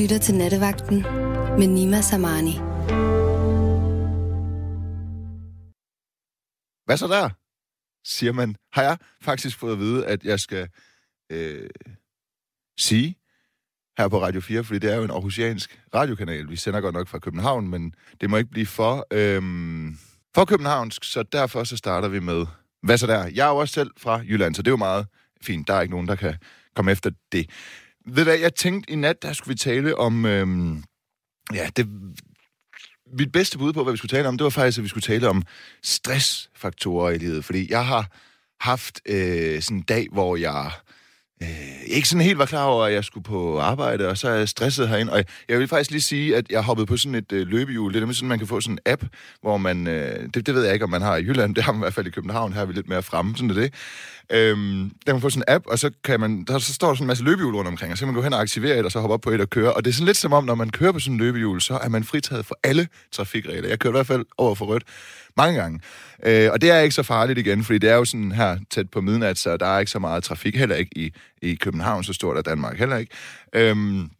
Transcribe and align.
lytter 0.00 0.18
til 0.18 0.34
Nattevagten 0.34 1.02
med 1.58 1.66
Nima 1.66 2.00
Samani. 2.00 2.52
Hvad 6.84 6.96
så 6.96 7.06
der? 7.06 7.30
Siger 8.04 8.32
man. 8.32 8.56
Har 8.72 8.82
jeg 8.82 8.98
faktisk 9.22 9.58
fået 9.58 9.72
at 9.72 9.78
vide, 9.78 10.06
at 10.06 10.24
jeg 10.24 10.40
skal 10.40 10.68
øh, 11.32 11.70
sige 12.78 13.16
her 13.98 14.08
på 14.08 14.22
Radio 14.22 14.40
4, 14.40 14.64
fordi 14.64 14.78
det 14.78 14.92
er 14.92 14.96
jo 14.96 15.04
en 15.04 15.10
aarhusiansk 15.10 15.80
radiokanal. 15.94 16.50
Vi 16.50 16.56
sender 16.56 16.80
godt 16.80 16.94
nok 16.94 17.08
fra 17.08 17.18
København, 17.18 17.68
men 17.68 17.94
det 18.20 18.30
må 18.30 18.36
ikke 18.36 18.50
blive 18.50 18.66
for, 18.66 19.06
øh, 19.10 19.42
for 20.34 20.44
københavnsk, 20.44 21.04
så 21.04 21.22
derfor 21.22 21.64
så 21.64 21.76
starter 21.76 22.08
vi 22.08 22.20
med, 22.20 22.46
hvad 22.82 22.98
så 22.98 23.06
der? 23.06 23.30
Jeg 23.34 23.46
er 23.46 23.50
jo 23.50 23.56
også 23.56 23.74
selv 23.74 23.90
fra 23.96 24.18
Jylland, 24.18 24.54
så 24.54 24.62
det 24.62 24.68
er 24.68 24.72
jo 24.72 24.76
meget 24.76 25.06
fint. 25.42 25.68
Der 25.68 25.74
er 25.74 25.80
ikke 25.80 25.94
nogen, 25.94 26.08
der 26.08 26.16
kan 26.16 26.34
komme 26.74 26.92
efter 26.92 27.10
det. 27.32 27.50
Ved 28.06 28.16
du 28.16 28.22
hvad, 28.24 28.38
jeg 28.38 28.54
tænkte 28.54 28.92
i 28.92 28.96
nat, 28.96 29.22
der 29.22 29.32
skulle 29.32 29.52
vi 29.52 29.58
tale 29.58 29.96
om... 29.98 30.26
Øhm, 30.26 30.84
ja, 31.54 31.68
det, 31.76 31.88
mit 33.18 33.32
bedste 33.32 33.58
bud 33.58 33.72
på, 33.72 33.82
hvad 33.82 33.92
vi 33.92 33.96
skulle 33.96 34.10
tale 34.10 34.28
om, 34.28 34.38
det 34.38 34.44
var 34.44 34.50
faktisk, 34.50 34.78
at 34.78 34.84
vi 34.84 34.88
skulle 34.88 35.02
tale 35.02 35.28
om 35.28 35.42
stressfaktorer 35.82 37.10
i 37.10 37.18
livet. 37.18 37.44
Fordi 37.44 37.70
jeg 37.70 37.86
har 37.86 38.10
haft 38.60 39.00
øh, 39.06 39.62
sådan 39.62 39.76
en 39.76 39.82
dag, 39.82 40.06
hvor 40.12 40.36
jeg 40.36 40.70
øh, 41.42 41.48
ikke 41.86 42.08
sådan 42.08 42.24
helt 42.24 42.38
var 42.38 42.46
klar 42.46 42.64
over, 42.64 42.84
at 42.84 42.92
jeg 42.92 43.04
skulle 43.04 43.24
på 43.24 43.58
arbejde, 43.60 44.08
og 44.08 44.18
så 44.18 44.28
er 44.28 44.34
jeg 44.34 44.48
stresset 44.48 44.88
herinde. 44.88 45.12
Og 45.12 45.24
jeg 45.48 45.58
vil 45.58 45.68
faktisk 45.68 45.90
lige 45.90 46.00
sige, 46.00 46.36
at 46.36 46.50
jeg 46.50 46.62
hoppede 46.62 46.86
på 46.86 46.96
sådan 46.96 47.14
et 47.14 47.32
øh, 47.32 47.46
løbehjul. 47.46 47.92
Det 47.92 47.96
er 47.96 48.00
nemlig 48.00 48.16
sådan, 48.16 48.28
man 48.28 48.38
kan 48.38 48.48
få 48.48 48.60
sådan 48.60 48.72
en 48.72 48.78
app, 48.92 49.04
hvor 49.40 49.56
man... 49.56 49.86
Øh, 49.86 50.28
det, 50.34 50.46
det 50.46 50.54
ved 50.54 50.64
jeg 50.64 50.72
ikke, 50.72 50.84
om 50.84 50.90
man 50.90 51.02
har 51.02 51.16
i 51.16 51.22
Jylland. 51.22 51.54
Det 51.56 51.64
har 51.64 51.72
man 51.72 51.80
i 51.80 51.82
hvert 51.82 51.94
fald 51.94 52.06
i 52.06 52.10
København. 52.10 52.52
Her 52.52 52.60
er 52.60 52.66
vi 52.66 52.72
lidt 52.72 52.88
mere 52.88 53.02
fremme, 53.02 53.36
sådan 53.36 53.50
er 53.50 53.54
det. 53.54 53.74
Øhm, 54.32 54.90
der 54.90 55.04
kan 55.06 55.14
man 55.14 55.20
få 55.20 55.30
sådan 55.30 55.44
en 55.48 55.54
app, 55.54 55.66
og 55.66 55.78
så, 55.78 55.90
kan 56.04 56.20
man, 56.20 56.44
der, 56.44 56.58
så 56.58 56.74
står 56.74 56.88
der 56.88 56.94
sådan 56.94 57.04
en 57.04 57.06
masse 57.06 57.24
løbehjul 57.24 57.54
rundt 57.54 57.68
omkring, 57.68 57.92
og 57.92 57.98
så 57.98 58.02
kan 58.02 58.08
man 58.08 58.14
gå 58.14 58.22
hen 58.22 58.32
og 58.32 58.40
aktivere 58.40 58.78
et, 58.78 58.84
og 58.84 58.92
så 58.92 59.00
hoppe 59.00 59.14
op 59.14 59.20
på 59.20 59.30
et 59.30 59.40
og 59.40 59.50
køre. 59.50 59.72
Og 59.72 59.84
det 59.84 59.90
er 59.90 59.94
sådan 59.94 60.06
lidt 60.06 60.16
som 60.16 60.32
om, 60.32 60.44
når 60.44 60.54
man 60.54 60.70
kører 60.70 60.92
på 60.92 60.98
sådan 60.98 61.14
en 61.14 61.18
løbehjul, 61.18 61.60
så 61.60 61.74
er 61.74 61.88
man 61.88 62.04
fritaget 62.04 62.46
for 62.46 62.58
alle 62.64 62.88
trafikregler. 63.12 63.68
Jeg 63.68 63.78
kører 63.78 63.92
i 63.92 63.96
hvert 63.96 64.06
fald 64.06 64.24
over 64.38 64.54
for 64.54 64.64
rødt 64.64 64.84
mange 65.36 65.60
gange. 65.60 65.80
Øh, 66.26 66.52
og 66.52 66.60
det 66.60 66.70
er 66.70 66.80
ikke 66.80 66.94
så 66.94 67.02
farligt 67.02 67.38
igen, 67.38 67.64
fordi 67.64 67.78
det 67.78 67.90
er 67.90 67.94
jo 67.94 68.04
sådan 68.04 68.32
her 68.32 68.58
tæt 68.70 68.90
på 68.90 69.00
midnat, 69.00 69.38
så 69.38 69.56
der 69.56 69.66
er 69.66 69.78
ikke 69.78 69.90
så 69.90 69.98
meget 69.98 70.24
trafik, 70.24 70.56
heller 70.56 70.76
ikke 70.76 70.98
i, 70.98 71.12
i 71.42 71.54
København, 71.54 72.04
så 72.04 72.12
stort 72.12 72.36
er 72.36 72.42
Danmark 72.42 72.78
heller 72.78 72.96
ikke. 72.96 73.12
Øhm, 73.52 74.10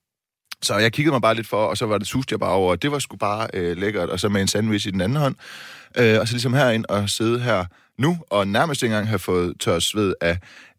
så 0.62 0.76
jeg 0.76 0.92
kiggede 0.92 1.12
mig 1.12 1.22
bare 1.22 1.34
lidt 1.34 1.46
for, 1.46 1.66
og 1.66 1.76
så 1.76 1.86
var 1.86 1.98
det 1.98 2.06
suste 2.06 2.32
jeg 2.32 2.40
bare 2.40 2.52
over, 2.52 2.70
og 2.70 2.82
det 2.82 2.92
var 2.92 2.98
sgu 2.98 3.16
bare 3.16 3.48
øh, 3.54 3.76
lækkert, 3.76 4.08
og 4.08 4.20
så 4.20 4.28
med 4.28 4.40
en 4.40 4.48
sandwich 4.48 4.88
i 4.88 4.90
den 4.90 5.00
anden 5.00 5.18
hånd, 5.18 5.34
øh, 5.98 6.20
og 6.20 6.28
så 6.28 6.34
ligesom 6.34 6.54
herind 6.54 6.84
og 6.88 7.10
sidde 7.10 7.40
her 7.40 7.64
nu, 7.98 8.18
og 8.30 8.48
nærmest 8.48 8.82
ikke 8.82 8.92
engang 8.92 9.08
have 9.08 9.18
fået 9.18 9.54
tør 9.60 9.78
sved 9.78 10.14
af 10.20 10.38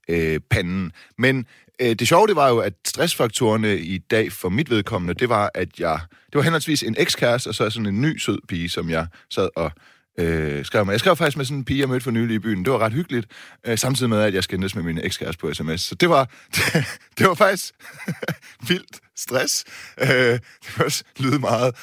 øh, 0.10 0.40
panden. 0.50 0.92
Men 1.18 1.46
øh, 1.82 1.96
det 1.96 2.08
sjove, 2.08 2.28
det 2.28 2.36
var 2.36 2.50
jo, 2.50 2.58
at 2.58 2.74
stressfaktorerne 2.86 3.78
i 3.78 3.98
dag 3.98 4.32
for 4.32 4.50
mit 4.50 4.70
vedkommende, 4.70 5.14
det 5.14 5.30
var, 5.30 5.52
at 5.54 5.80
jeg, 5.80 6.00
det 6.26 6.36
var 6.36 6.42
henholdsvis 6.42 6.84
en 6.84 6.96
ekskæreste, 7.00 7.48
og 7.48 7.56
så 7.56 7.70
sådan 7.70 7.86
en 7.86 8.02
ny 8.02 8.18
sød 8.18 8.40
pige, 8.48 8.70
som 8.70 8.90
jeg 8.90 9.08
sad 9.30 9.50
og 9.56 9.72
øh, 10.18 10.66
skrev. 10.66 10.88
Jeg 10.90 11.00
skrev 11.00 11.16
faktisk 11.16 11.38
med 11.38 11.46
sådan 11.46 11.58
en 11.58 11.66
pige, 11.66 11.80
jeg 11.80 11.90
mødte 11.90 12.04
for 12.04 12.12
nylig 12.12 12.36
i 12.36 12.40
byen. 12.40 12.66
Det 12.66 12.74
var 12.74 12.80
ret 12.80 12.94
hyggeligt, 12.94 13.28
øh, 13.66 13.78
samtidig 13.78 14.10
med, 14.10 14.22
at 14.22 14.34
jeg 14.34 14.44
skændes 14.44 14.76
med 14.76 14.84
min 14.84 14.98
ekskæreste 15.04 15.40
på 15.40 15.54
sms. 15.54 15.82
Så 15.82 15.96
det 15.96 16.10
var, 16.10 16.24
det, 16.56 17.00
det 17.18 17.28
var 17.28 17.34
faktisk 17.34 17.74
vildt 18.70 19.00
stress. 19.16 19.66
Øh, 20.02 20.08
det 20.08 20.78
var 20.78 20.86
også 20.86 21.04
lyde 21.20 21.40
meget 21.40 21.76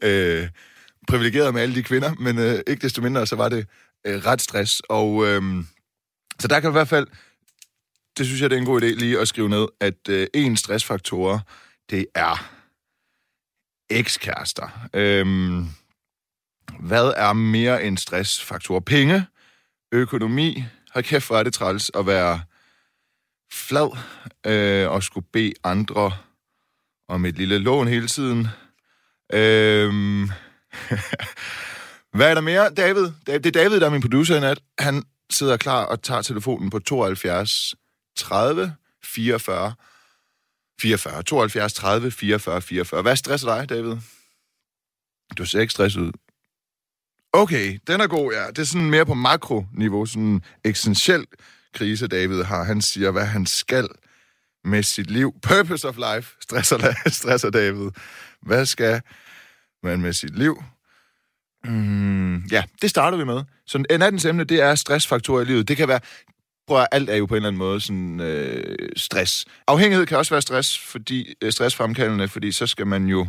øh, 0.00 0.48
privilegeret 1.08 1.54
med 1.54 1.62
alle 1.62 1.74
de 1.74 1.82
kvinder, 1.82 2.14
men 2.14 2.38
øh, 2.38 2.60
ikke 2.66 2.82
desto 2.82 3.02
mindre, 3.02 3.26
så 3.26 3.36
var 3.36 3.48
det 3.48 3.66
øh, 4.06 4.26
ret 4.26 4.40
stress. 4.40 4.82
Og 4.88 5.26
øh, 5.26 5.64
så 6.40 6.48
der 6.48 6.60
kan 6.60 6.70
i 6.70 6.72
hvert 6.72 6.88
fald, 6.88 7.06
det 8.18 8.26
synes 8.26 8.40
jeg, 8.40 8.50
det 8.50 8.56
er 8.56 8.60
en 8.60 8.66
god 8.66 8.82
idé 8.82 8.86
lige 8.86 9.20
at 9.20 9.28
skrive 9.28 9.48
ned, 9.48 9.66
at 9.80 10.08
øh, 10.08 10.26
en 10.34 10.56
stressfaktor, 10.56 11.40
det 11.90 12.06
er 12.14 12.50
ekskærester. 13.90 14.88
Øh, 14.94 15.26
hvad 16.80 17.12
er 17.16 17.32
mere 17.32 17.84
end 17.84 17.98
stressfaktor? 17.98 18.80
Penge, 18.80 19.26
økonomi. 19.92 20.64
Hold 20.94 21.04
kæft, 21.04 21.26
hvor 21.26 21.38
er 21.38 21.42
det 21.42 21.54
træls 21.54 21.90
at 21.94 22.06
være 22.06 22.40
flad 23.52 23.96
øh, 24.46 24.90
og 24.90 25.02
skulle 25.02 25.26
bede 25.32 25.52
andre 25.64 26.12
om 27.08 27.24
et 27.24 27.34
lille 27.34 27.58
lån 27.58 27.88
hele 27.88 28.08
tiden. 28.08 28.48
Øh, 29.32 29.92
hvad 32.16 32.30
er 32.30 32.34
der 32.34 32.40
mere? 32.40 32.70
David, 32.74 33.08
det 33.26 33.46
er 33.46 33.50
David, 33.50 33.80
der 33.80 33.86
er 33.86 33.90
min 33.90 34.00
producer 34.00 34.36
i 34.36 34.40
nat. 34.40 34.58
Han 34.78 35.04
sidder 35.30 35.56
klar 35.56 35.84
og 35.84 36.02
tager 36.02 36.22
telefonen 36.22 36.70
på 36.70 36.78
72 36.78 37.74
30 38.16 38.74
44 39.04 39.74
44. 40.80 41.22
72 41.22 41.74
30 41.74 42.10
44 42.10 42.62
44. 42.62 43.02
Hvad 43.02 43.16
stresser 43.16 43.56
dig, 43.56 43.68
David? 43.68 43.96
Du 45.38 45.44
ser 45.44 45.60
ikke 45.60 45.72
stresset 45.72 46.00
ud. 46.00 46.12
Okay, 47.36 47.78
den 47.86 48.00
er 48.00 48.06
god, 48.06 48.32
ja. 48.32 48.46
Det 48.46 48.58
er 48.58 48.64
sådan 48.64 48.90
mere 48.90 49.06
på 49.06 49.14
makroniveau, 49.14 50.06
sådan 50.06 50.22
en 50.22 50.42
eksistentiel 50.64 51.26
krise, 51.74 52.06
David 52.06 52.42
har. 52.42 52.64
Han 52.64 52.82
siger, 52.82 53.10
hvad 53.10 53.24
han 53.24 53.46
skal 53.46 53.88
med 54.64 54.82
sit 54.82 55.10
liv. 55.10 55.34
Purpose 55.42 55.88
of 55.88 55.96
life, 55.96 56.36
stresser, 56.40 56.94
stresser 57.20 57.50
David. 57.50 57.90
Hvad 58.42 58.66
skal 58.66 59.00
man 59.82 60.00
med 60.00 60.12
sit 60.12 60.38
liv? 60.38 60.62
Mm, 61.64 62.36
ja, 62.36 62.64
det 62.82 62.90
starter 62.90 63.18
vi 63.18 63.24
med. 63.24 63.42
Så 63.66 63.78
en 63.90 64.00
nattens 64.00 64.24
emne, 64.24 64.44
det 64.44 64.60
er 64.60 64.74
stressfaktorer 64.74 65.42
i 65.42 65.44
livet. 65.44 65.68
Det 65.68 65.76
kan 65.76 65.88
være, 65.88 66.00
prøv 66.66 66.80
at 66.80 66.88
alt 66.92 67.10
er 67.10 67.16
jo 67.16 67.26
på 67.26 67.34
en 67.34 67.36
eller 67.36 67.48
anden 67.48 67.58
måde 67.58 67.80
sådan 67.80 68.20
øh, 68.20 68.88
stress. 68.96 69.44
Afhængighed 69.66 70.06
kan 70.06 70.18
også 70.18 70.34
være 70.34 70.42
stress, 70.42 70.78
fordi, 70.78 71.34
øh, 71.42 71.52
stressfremkaldende, 71.52 72.28
fordi 72.28 72.52
så 72.52 72.66
skal 72.66 72.86
man 72.86 73.06
jo 73.06 73.26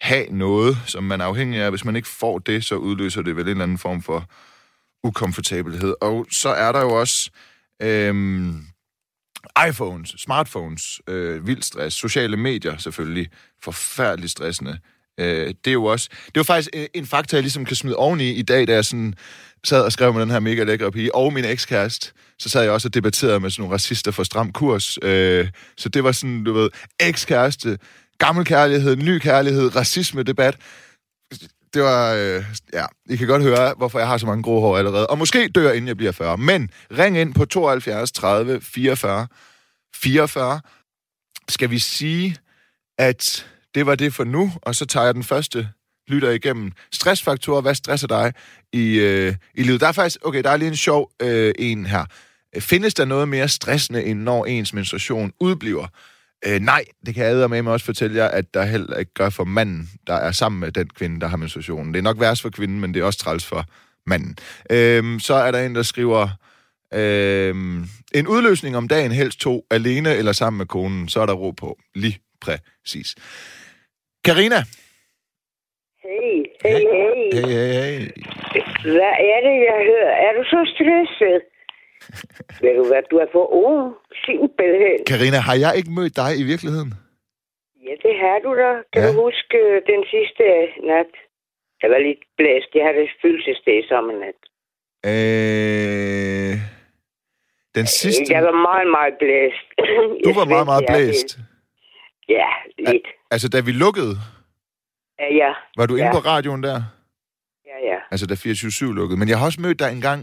have 0.00 0.26
noget, 0.30 0.78
som 0.86 1.04
man 1.04 1.20
er 1.20 1.24
afhængig 1.24 1.60
af. 1.60 1.70
Hvis 1.70 1.84
man 1.84 1.96
ikke 1.96 2.08
får 2.08 2.38
det, 2.38 2.64
så 2.64 2.74
udløser 2.74 3.22
det 3.22 3.36
vel 3.36 3.44
en 3.44 3.50
eller 3.50 3.62
anden 3.62 3.78
form 3.78 4.02
for 4.02 4.24
ukomfortabelhed. 5.04 5.94
Og 6.00 6.26
så 6.30 6.48
er 6.48 6.72
der 6.72 6.80
jo 6.80 7.00
også 7.00 7.30
øhm, 7.82 8.64
iPhones, 9.68 10.14
smartphones, 10.18 11.00
øh, 11.08 11.46
vild 11.46 11.62
stress, 11.62 11.96
sociale 11.96 12.36
medier 12.36 12.76
selvfølgelig, 12.76 13.28
forfærdeligt 13.62 14.30
stressende. 14.30 14.78
Øh, 15.20 15.54
det 15.64 15.70
er 15.70 15.72
jo 15.72 15.84
også, 15.84 16.08
det 16.26 16.36
var 16.36 16.42
faktisk 16.42 16.70
en, 16.72 16.88
en 16.94 17.06
faktor, 17.06 17.36
jeg 17.36 17.42
ligesom 17.42 17.64
kan 17.64 17.76
smide 17.76 17.96
oveni 17.96 18.30
i 18.30 18.42
dag, 18.42 18.66
da 18.66 18.72
jeg 18.72 18.84
sådan 18.84 19.14
sad 19.64 19.82
og 19.82 19.92
skrev 19.92 20.12
med 20.12 20.22
den 20.22 20.30
her 20.30 20.40
mega 20.40 20.64
lækre 20.64 20.92
pige, 20.92 21.14
og 21.14 21.32
min 21.32 21.44
ekskæreste, 21.44 22.12
så 22.38 22.48
sad 22.48 22.62
jeg 22.62 22.70
også 22.70 22.88
og 22.88 22.94
debatterede 22.94 23.40
med 23.40 23.50
sådan 23.50 23.62
nogle 23.62 23.74
racister 23.74 24.10
for 24.10 24.22
stram 24.22 24.52
kurs. 24.52 24.98
Øh, 25.02 25.48
så 25.76 25.88
det 25.88 26.04
var 26.04 26.12
sådan, 26.12 26.44
du 26.44 26.52
ved, 26.52 26.70
ekskæreste, 27.00 27.78
gammel 28.18 28.44
kærlighed, 28.44 28.96
ny 28.96 29.18
kærlighed, 29.18 29.76
racisme-debat. 29.76 30.56
Det 31.74 31.82
var, 31.82 32.14
øh, 32.14 32.44
ja, 32.72 32.86
I 33.10 33.16
kan 33.16 33.26
godt 33.26 33.42
høre, 33.42 33.74
hvorfor 33.76 33.98
jeg 33.98 34.08
har 34.08 34.18
så 34.18 34.26
mange 34.26 34.42
grå 34.42 34.60
hår 34.60 34.78
allerede. 34.78 35.06
Og 35.06 35.18
måske 35.18 35.48
dør, 35.48 35.72
inden 35.72 35.88
jeg 35.88 35.96
bliver 35.96 36.12
40. 36.12 36.36
Men 36.38 36.70
ring 36.98 37.18
ind 37.18 37.34
på 37.34 37.44
72 37.44 38.12
30 38.12 38.60
44 38.60 39.26
44. 39.94 40.60
Skal 41.48 41.70
vi 41.70 41.78
sige, 41.78 42.36
at 42.98 43.46
det 43.74 43.86
var 43.86 43.94
det 43.94 44.14
for 44.14 44.24
nu, 44.24 44.52
og 44.62 44.74
så 44.74 44.86
tager 44.86 45.04
jeg 45.04 45.14
den 45.14 45.24
første 45.24 45.68
lytter 46.08 46.30
igennem. 46.30 46.72
Stressfaktorer, 46.92 47.60
hvad 47.60 47.74
stresser 47.74 48.06
dig 48.06 48.32
i, 48.72 48.98
øh, 48.98 49.34
i 49.54 49.62
livet? 49.62 49.80
Der 49.80 49.88
er 49.88 49.92
faktisk, 49.92 50.26
okay, 50.26 50.42
der 50.42 50.50
er 50.50 50.56
lige 50.56 50.68
en 50.68 50.76
sjov 50.76 51.10
øh, 51.22 51.54
en 51.58 51.86
her. 51.86 52.04
Findes 52.58 52.94
der 52.94 53.04
noget 53.04 53.28
mere 53.28 53.48
stressende, 53.48 54.04
end 54.04 54.20
når 54.20 54.44
ens 54.44 54.72
menstruation 54.72 55.32
udbliver? 55.40 55.86
Øh, 56.46 56.60
nej, 56.60 56.84
det 57.06 57.14
kan 57.14 57.24
jeg 57.24 57.50
med 57.50 57.62
mig 57.62 57.72
også 57.72 57.86
fortælle 57.86 58.16
jer, 58.16 58.28
at 58.28 58.54
der 58.54 58.64
heller 58.64 58.96
ikke 58.96 59.14
gør 59.14 59.30
for 59.30 59.44
manden, 59.44 59.88
der 60.06 60.14
er 60.14 60.32
sammen 60.32 60.60
med 60.60 60.72
den 60.72 60.88
kvinde, 60.90 61.20
der 61.20 61.26
har 61.26 61.36
menstruationen. 61.36 61.94
Det 61.94 61.98
er 61.98 62.02
nok 62.02 62.20
værst 62.20 62.42
for 62.42 62.50
kvinden, 62.50 62.80
men 62.80 62.94
det 62.94 63.00
er 63.00 63.04
også 63.04 63.18
træls 63.18 63.46
for 63.46 63.64
manden. 64.06 64.36
Øh, 64.70 65.20
så 65.20 65.34
er 65.34 65.50
der 65.50 65.66
en, 65.66 65.74
der 65.74 65.82
skriver, 65.82 66.28
øh, 66.94 67.54
en 68.14 68.26
udløsning 68.28 68.76
om 68.76 68.88
dagen, 68.88 69.12
helst 69.12 69.40
to, 69.40 69.66
alene 69.70 70.14
eller 70.14 70.32
sammen 70.32 70.58
med 70.58 70.66
konen, 70.66 71.08
så 71.08 71.20
er 71.20 71.26
der 71.26 71.32
ro 71.34 71.50
på. 71.50 71.78
Lige 71.94 72.18
præcis. 72.40 73.14
Karina. 74.24 74.56
Hey, 76.02 76.44
hey, 76.62 76.82
hey. 76.92 77.32
Hey, 77.32 77.48
hey, 77.48 77.98
hey. 77.98 78.58
Hvad 78.82 79.14
er 79.32 79.40
det, 79.46 79.56
jeg 79.68 79.78
hører? 79.90 80.14
Er 80.26 80.32
du 80.38 80.42
så 80.52 80.60
stresset? 80.74 81.42
Ved 82.62 82.72
du 82.80 82.84
hvad, 82.90 83.02
du 83.10 83.16
er 83.24 83.28
for 83.36 83.44
ung, 83.66 83.94
simpelthen. 84.26 84.98
Karina, 85.12 85.38
har 85.48 85.56
jeg 85.64 85.72
ikke 85.78 85.90
mødt 85.98 86.14
dig 86.22 86.30
i 86.42 86.44
virkeligheden? 86.52 86.90
Ja, 87.86 87.92
det 88.04 88.14
har 88.22 88.36
du 88.44 88.50
da. 88.62 88.70
Kan 88.92 89.02
Ja. 89.02 89.08
du 89.08 89.14
huske 89.26 89.56
øh, 89.66 89.76
den 89.92 90.02
sidste 90.12 90.44
nat? 90.92 91.12
Jeg 91.82 91.88
var 91.90 91.98
lidt 92.08 92.22
blæst. 92.38 92.70
Jeg 92.74 92.84
havde 92.88 93.08
fødselsdag 93.22 93.78
samme 93.92 94.12
nat. 94.24 94.38
Øh, 95.10 96.54
den 97.78 97.86
sidste... 97.86 98.24
Jeg 98.34 98.42
var 98.48 98.56
meget, 98.68 98.88
meget 98.96 99.14
blæst. 99.22 99.66
Du 100.26 100.30
var 100.38 100.44
meget, 100.54 100.66
meget 100.72 100.84
blæst. 100.90 101.38
Ja, 102.28 102.48
lidt. 102.78 103.06
Altså, 103.30 103.48
da 103.48 103.60
vi 103.60 103.72
lukkede, 103.72 104.14
Ja, 105.20 105.34
ja. 105.42 105.52
var 105.78 105.86
du 105.86 105.94
inde 105.96 106.06
Ja. 106.06 106.12
på 106.12 106.18
radioen 106.32 106.62
der? 106.62 106.78
Ja, 107.66 107.76
ja. 107.90 107.98
Altså, 108.10 108.26
da 108.26 108.34
24-7 108.34 108.94
lukkede. 108.94 109.18
Men 109.18 109.28
jeg 109.28 109.38
har 109.38 109.46
også 109.46 109.60
mødt 109.60 109.78
dig 109.78 109.90
en 109.92 110.00
gang, 110.00 110.20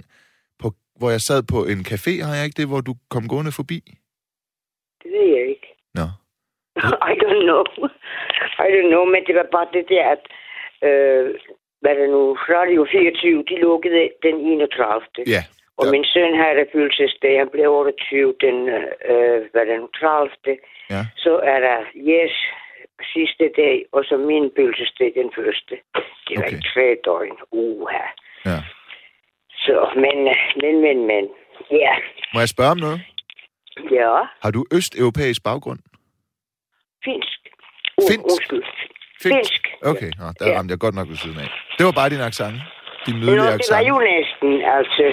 hvor 1.00 1.10
jeg 1.16 1.22
sad 1.22 1.42
på 1.54 1.60
en 1.72 1.80
café, 1.92 2.14
har 2.28 2.36
jeg 2.38 2.46
ikke 2.46 2.60
det, 2.62 2.68
hvor 2.72 2.82
du 2.90 2.94
kom 3.14 3.24
gående 3.34 3.52
forbi? 3.60 3.80
Det 5.04 5.10
ved 5.16 5.28
jeg 5.38 5.46
ikke. 5.54 5.68
Nå. 6.00 6.08
I 7.12 7.14
don't 7.24 7.44
know. 7.50 7.64
I 8.66 8.70
don't 8.76 8.90
know, 8.94 9.04
men 9.14 9.22
det 9.28 9.36
var 9.40 9.48
bare 9.58 9.68
det 9.78 9.86
der, 9.94 10.06
at 10.16 10.24
øh, 10.88 11.26
hvad 11.82 11.92
er 11.92 12.00
det 12.02 12.10
nu, 12.10 12.22
Radio 12.56 12.88
24, 12.92 13.44
de 13.50 13.56
lukkede 13.68 14.10
den 14.24 14.36
31. 14.36 15.02
Ja. 15.36 15.42
Og 15.80 15.86
Ja. 15.86 15.92
min 15.92 16.06
søn 16.14 16.34
havde 16.44 16.66
fødselsdag, 16.74 17.34
han 17.42 17.50
blev 17.50 17.72
28 17.72 18.34
den, 18.46 18.58
øh, 19.12 19.40
hvad 19.52 19.66
er 19.74 19.78
nu, 19.80 19.88
30. 19.88 20.58
Ja. 20.90 21.02
Så 21.24 21.34
er 21.54 21.60
der 21.68 21.78
yes 22.12 22.36
sidste 23.14 23.46
dag, 23.62 23.86
og 23.92 24.02
så 24.10 24.18
min 24.18 24.52
fødselsdag 24.58 25.12
den 25.16 25.32
første. 25.38 25.76
Det 26.28 26.34
var 26.38 26.44
Okay. 26.44 26.58
okay. 26.58 26.62
tre 26.74 26.88
døgn. 27.06 27.38
Uha. 27.52 28.06
Så, 29.66 29.76
men, 30.04 30.18
øh, 30.34 30.36
men, 30.64 30.76
men, 30.86 30.98
men. 31.12 31.24
Ja, 31.72 31.94
Må 32.34 32.40
jeg 32.40 32.50
spørge 32.56 32.72
om 32.72 32.78
noget? 32.78 33.00
ja. 33.92 34.14
Har 34.44 34.52
du 34.52 34.66
østeuropæisk 34.78 35.42
baggrund? 35.44 35.80
Finsk. 37.06 37.40
Uh, 37.98 38.04
Finsk? 38.10 38.26
Undskyld. 38.32 38.64
Finsk. 39.24 39.62
Okay, 39.92 40.12
Nå, 40.20 40.26
der 40.40 40.46
Ja. 40.50 40.58
ramte 40.58 40.72
jeg 40.74 40.80
godt 40.86 40.96
nok 41.00 41.08
ved 41.12 41.16
siden 41.24 41.40
af. 41.44 41.50
Det 41.78 41.84
var 41.88 41.96
bare 42.00 42.10
din 42.14 42.24
accent. 42.30 42.58
Din 43.06 43.16
Nå, 43.16 43.20
nydelige 43.22 43.42
det 43.62 43.72
var 43.76 43.82
accent. 43.82 43.88
jo 43.92 43.96
næsten, 44.14 44.52
altså. 44.78 45.06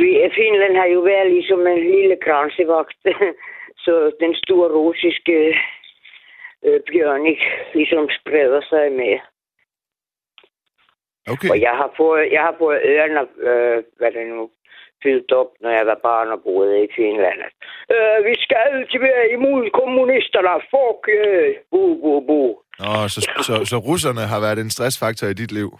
Vi, 0.00 0.08
Finland 0.40 0.74
har 0.80 0.88
jo 0.96 1.00
været 1.12 1.28
ligesom 1.36 1.60
en 1.74 1.80
lille 1.94 2.16
grænsevagt, 2.26 2.98
så 3.84 3.94
den 4.22 4.32
store 4.42 4.68
russiske 4.80 5.36
øh, 6.66 6.80
bjørn 6.88 7.26
ikke 7.32 7.46
ligesom 7.78 8.04
spreder 8.18 8.60
sig 8.72 8.84
med. 9.00 9.14
Okay. 11.34 11.50
Og 11.52 11.56
jeg 11.66 11.74
har 11.80 11.90
fået, 12.00 12.24
jeg 12.36 12.42
har 12.48 12.54
fået 12.62 12.78
ørerne, 12.92 13.22
øh, 13.48 13.76
hvad 13.98 14.10
det 14.16 14.26
nu, 14.36 14.44
fyldt 15.02 15.30
op, 15.40 15.50
når 15.62 15.70
jeg 15.78 15.84
var 15.90 15.98
barn 16.08 16.28
og 16.36 16.40
boede 16.46 16.76
i 16.86 16.88
Finland. 16.98 17.38
Øh, 17.94 18.18
vi 18.28 18.34
skal 18.44 18.70
tilbage 18.92 19.26
imod 19.36 19.62
kommunisterne. 19.80 20.54
Fuck, 20.72 21.00
øh, 21.18 21.48
bu, 21.72 21.82
bu, 22.02 22.12
bu. 22.28 22.42
Nå, 22.82 22.92
så, 23.14 23.20
så, 23.46 23.54
så 23.70 23.76
russerne 23.88 24.24
har 24.32 24.40
været 24.46 24.58
en 24.58 24.70
stressfaktor 24.76 25.26
i 25.26 25.38
dit 25.42 25.52
liv? 25.60 25.70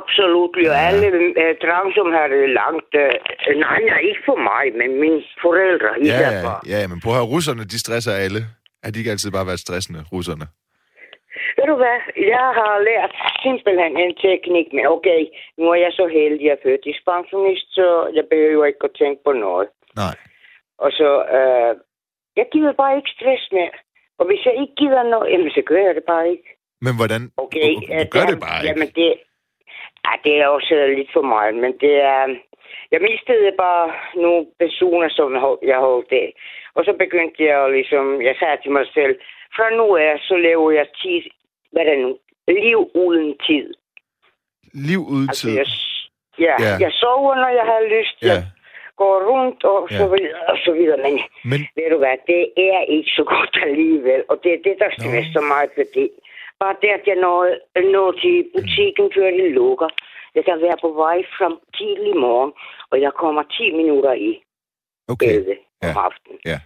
Absolut, 0.00 0.54
jo. 0.66 0.70
Alle 0.88 1.06
øh, 1.42 1.54
dreng, 1.62 1.88
som 1.98 2.08
har 2.16 2.26
det 2.34 2.42
langt... 2.60 2.90
Øh, 3.04 3.12
nej, 3.66 3.80
nej, 3.90 4.00
ikke 4.10 4.22
for 4.30 4.38
mig, 4.50 4.64
men 4.80 5.00
mine 5.00 5.22
forældre. 5.44 5.90
I 6.00 6.06
Ja, 6.06 6.18
ja, 6.72 6.80
ja, 6.80 6.88
men 6.90 6.98
at 7.04 7.12
høre, 7.14 7.30
russerne, 7.34 7.64
de 7.72 7.78
stresser 7.84 8.12
alle. 8.24 8.40
Har 8.84 8.90
de 8.90 8.98
ikke 8.98 9.10
altid 9.10 9.30
bare 9.30 9.46
været 9.46 9.60
stressende, 9.66 10.00
russerne? 10.12 10.46
Ved 11.62 11.68
du 11.72 11.76
hvad? 11.84 11.98
Jeg 12.34 12.46
har 12.60 12.74
lært 12.90 13.12
simpelthen 13.44 13.92
en 13.96 14.14
teknik, 14.26 14.66
men 14.72 14.86
okay, 14.86 15.20
nu 15.58 15.64
er 15.74 15.78
jeg 15.86 15.92
så 15.92 16.06
heldig, 16.06 16.40
at 16.40 16.46
jeg 16.48 16.52
er 16.58 16.62
førtidspensionist, 16.66 17.66
så 17.74 17.86
jeg 18.18 18.24
behøver 18.30 18.64
ikke 18.66 18.84
at 18.84 18.96
tænke 19.00 19.20
på 19.24 19.32
noget. 19.32 19.68
Nej. 20.02 20.14
Og 20.84 20.90
så, 20.98 21.10
øh, 21.38 21.72
jeg 22.36 22.46
gider 22.52 22.72
bare 22.72 22.96
ikke 22.96 23.10
stress 23.16 23.44
mere. 23.52 23.74
Og 24.18 24.24
hvis 24.26 24.44
jeg 24.46 24.54
ikke 24.60 24.74
gider 24.82 25.02
noget, 25.02 25.32
jamen 25.32 25.50
så 25.50 25.62
gør 25.66 25.80
jeg 25.88 25.94
det 25.94 26.04
bare 26.04 26.30
ikke. 26.30 26.48
Men 26.86 26.94
hvordan? 26.98 27.22
Okay, 27.44 27.68
Du, 27.74 27.80
du 27.80 28.08
gør 28.14 28.20
jamen- 28.20 28.32
det 28.34 28.40
bare 28.48 28.58
ikke. 28.60 28.68
Jamen 28.70 28.88
det, 28.98 29.08
ja, 30.06 30.12
det 30.24 30.34
er 30.40 30.46
også 30.56 30.74
lidt 30.98 31.10
for 31.12 31.22
meget, 31.34 31.54
men 31.54 31.72
det 31.84 31.94
er... 32.12 32.22
Jeg 32.92 33.00
mistede 33.10 33.52
bare 33.66 33.86
nogle 34.14 34.46
personer, 34.58 35.08
som 35.16 35.32
jeg 35.34 35.42
hol- 35.46 35.66
jeg 35.70 35.78
holdt 35.78 36.12
af. 36.12 36.28
Og 36.74 36.84
så 36.84 36.92
begyndte 37.02 37.44
jeg 37.44 37.70
ligesom... 37.70 38.22
Jeg 38.22 38.34
sagde 38.38 38.58
til 38.62 38.70
mig 38.72 38.86
selv, 38.94 39.14
fra 39.56 39.66
nu 39.78 39.96
af, 39.96 40.18
så 40.28 40.36
lever 40.36 40.70
jeg 40.70 40.86
tid... 41.02 41.22
Hvad 41.72 41.82
er 41.82 41.90
det 41.90 41.98
nu? 42.06 42.12
Liv 42.48 42.78
uden 43.04 43.28
tid. 43.46 43.66
Liv 44.88 45.00
uden 45.14 45.28
Altså, 45.28 45.46
tid. 45.48 45.56
jeg, 45.58 45.66
ja, 46.46 46.54
Ja. 46.66 46.72
jeg 46.84 46.92
sover, 47.02 47.34
når 47.42 47.50
jeg 47.60 47.66
har 47.72 47.80
lyst. 47.96 48.16
Ja. 48.22 48.26
Jeg 48.28 48.42
går 49.02 49.14
rundt 49.32 49.60
og 49.64 49.80
Ja. 49.90 49.96
så 49.98 50.06
videre 50.14 50.42
og 50.52 50.56
så 50.64 50.72
videre. 50.78 50.98
Men 51.06 51.14
Men 51.50 51.60
ved 51.76 51.88
du 51.94 51.98
hvad, 52.04 52.16
det 52.32 52.42
er 52.72 52.80
ikke 52.96 53.10
så 53.18 53.24
godt 53.34 53.54
alligevel. 53.68 54.20
Og 54.30 54.36
det 54.42 54.50
er 54.56 54.60
det, 54.66 54.74
der 54.82 54.90
stresser 54.98 55.42
mig, 55.54 55.64
fordi 55.78 56.04
bare 56.62 56.76
det, 56.82 56.90
at 56.98 57.04
jeg 57.10 57.16
når, 57.26 57.38
når 57.94 58.08
til 58.22 58.36
butikken, 58.54 59.06
før 59.16 59.28
det 59.40 59.50
lukker. 59.60 59.88
Jeg 60.34 60.44
kan 60.44 60.56
være 60.66 60.78
på 60.84 60.90
vej 61.04 61.18
fra 61.36 61.48
tidlig 61.78 62.16
morgen, 62.26 62.52
og 62.90 63.00
jeg 63.00 63.12
kommer 63.22 63.42
10 63.42 63.70
minutter 63.80 64.12
i 64.12 64.30
okay. 65.08 65.26
11 65.34 65.56
Ja. 65.82 65.88
om 65.90 65.96
aftenen. 66.06 66.38
Ja. 66.50 66.58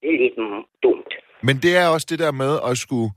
Det 0.00 0.08
er 0.14 0.18
lidt 0.22 0.36
dumt. 0.82 1.12
Men 1.46 1.56
det 1.64 1.72
er 1.82 1.86
også 1.94 2.06
det 2.10 2.18
der 2.18 2.32
med 2.32 2.52
at 2.70 2.74
skulle 2.84 3.10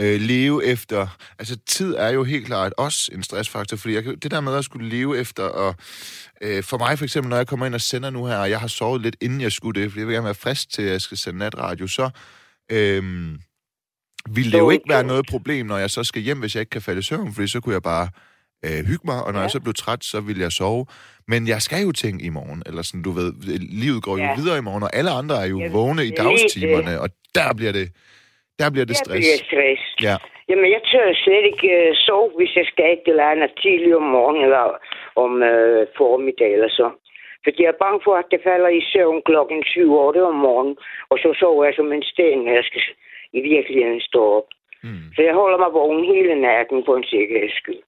øh, 0.00 0.20
leve 0.20 0.64
efter... 0.64 1.06
Altså, 1.38 1.56
tid 1.66 1.94
er 1.98 2.08
jo 2.08 2.24
helt 2.24 2.46
klart 2.46 2.72
også 2.78 3.10
en 3.14 3.22
stressfaktor, 3.22 3.76
fordi 3.76 3.94
jeg, 3.94 4.04
kan- 4.04 4.18
det 4.18 4.30
der 4.30 4.40
med 4.40 4.54
at 4.56 4.64
skulle 4.64 4.88
leve 4.88 5.18
efter... 5.18 5.42
Og, 5.42 5.74
øh, 6.40 6.62
for 6.62 6.78
mig 6.78 6.98
for 6.98 7.04
eksempel, 7.04 7.30
når 7.30 7.36
jeg 7.36 7.46
kommer 7.46 7.66
ind 7.66 7.74
og 7.74 7.80
sender 7.80 8.10
nu 8.10 8.26
her, 8.26 8.36
og 8.36 8.50
jeg 8.50 8.60
har 8.60 8.66
sovet 8.68 9.02
lidt 9.02 9.16
inden 9.20 9.40
jeg 9.40 9.52
skulle 9.52 9.82
det, 9.82 9.90
fordi 9.90 10.00
jeg 10.00 10.06
vil 10.06 10.14
gerne 10.14 10.24
være 10.24 10.34
frisk 10.34 10.70
til, 10.70 10.82
at 10.82 10.90
jeg 10.92 11.00
skal 11.00 11.18
sende 11.18 11.38
natradio, 11.38 11.86
så... 11.86 12.10
Øh, 12.72 13.28
ville 14.30 14.52
det 14.52 14.58
jo 14.58 14.70
ikke 14.70 14.84
være 14.88 15.04
noget 15.04 15.26
problem, 15.28 15.66
når 15.66 15.78
jeg 15.78 15.90
så 15.90 16.04
skal 16.04 16.22
hjem, 16.22 16.38
hvis 16.38 16.54
jeg 16.54 16.60
ikke 16.60 16.70
kan 16.70 16.82
falde 16.82 16.98
i 16.98 17.02
søvn, 17.02 17.34
fordi 17.34 17.48
så 17.48 17.60
kunne 17.60 17.72
jeg 17.72 17.82
bare 17.82 18.08
øh, 18.64 18.84
hygge 18.84 19.00
mig, 19.04 19.22
og 19.22 19.32
når 19.32 19.38
ja. 19.38 19.42
Jeg 19.42 19.50
så 19.50 19.60
blev 19.60 19.74
træt, 19.74 20.04
så 20.04 20.20
ville 20.20 20.42
jeg 20.42 20.52
sove. 20.52 20.86
Men 21.28 21.48
jeg 21.48 21.62
skal 21.62 21.82
jo 21.82 21.92
tænke 21.92 22.24
i 22.24 22.28
morgen, 22.28 22.62
eller 22.66 22.82
sådan, 22.82 23.02
du 23.02 23.10
ved, 23.12 23.32
livet 23.58 24.02
går 24.02 24.18
jo 24.18 24.24
Ja. 24.24 24.36
videre 24.36 24.58
i 24.58 24.60
morgen, 24.60 24.82
og 24.82 24.96
alle 24.96 25.10
andre 25.10 25.42
er 25.42 25.46
jo 25.46 25.60
Ja, 25.60 25.68
vågne 25.70 26.06
i 26.06 26.12
er 26.16 26.22
dagstimerne, 26.22 27.00
og 27.00 27.08
der 27.34 27.52
bliver 27.54 27.72
det, 27.72 27.90
der 28.60 28.68
bliver 28.72 28.86
det 28.90 28.94
Jeg 28.96 29.02
stress. 29.04 29.20
bliver 29.24 29.40
stress. 29.48 29.82
Ja, 30.08 30.16
Jamen, 30.48 30.68
jeg 30.76 30.82
tør 30.92 31.06
slet 31.24 31.44
ikke 31.50 31.68
uh, 31.78 31.90
sove, 32.06 32.30
hvis 32.38 32.52
jeg 32.60 32.66
skal 32.72 32.88
et 32.92 33.06
eller 33.12 33.26
andet 33.32 33.50
tidligt 33.62 33.94
om 34.00 34.06
morgenen 34.16 34.42
eller 34.48 34.64
om 35.24 35.32
uh, 35.50 35.80
formiddag 36.00 36.50
eller 36.56 36.68
så. 36.80 36.86
Fordi 37.44 37.58
jeg 37.62 37.72
er 37.74 37.82
bange 37.84 38.00
for, 38.06 38.14
at 38.22 38.28
det 38.32 38.40
falder 38.48 38.68
i 38.78 38.82
søvn 38.92 39.22
klokken 39.28 39.60
7 39.64 39.92
8 39.92 40.26
om 40.32 40.36
morgenen, 40.46 40.76
og 41.10 41.16
så 41.22 41.28
sover 41.40 41.64
jeg 41.64 41.74
som 41.76 41.92
en 41.92 42.02
sten, 42.12 42.38
når 42.44 42.52
jeg 42.58 42.64
skal 42.70 42.82
i 43.38 43.40
virkeligheden 43.52 44.00
stå 44.00 44.22
op. 44.38 44.48
mm. 44.82 45.04
Så 45.16 45.20
jeg 45.28 45.34
holder 45.34 45.58
mig 45.58 45.70
vågen 45.78 46.04
hele 46.14 46.34
natten 46.40 46.84
på 46.88 46.92
en 46.96 47.04
sikkerheds 47.12 47.54
skyld. 47.60 47.82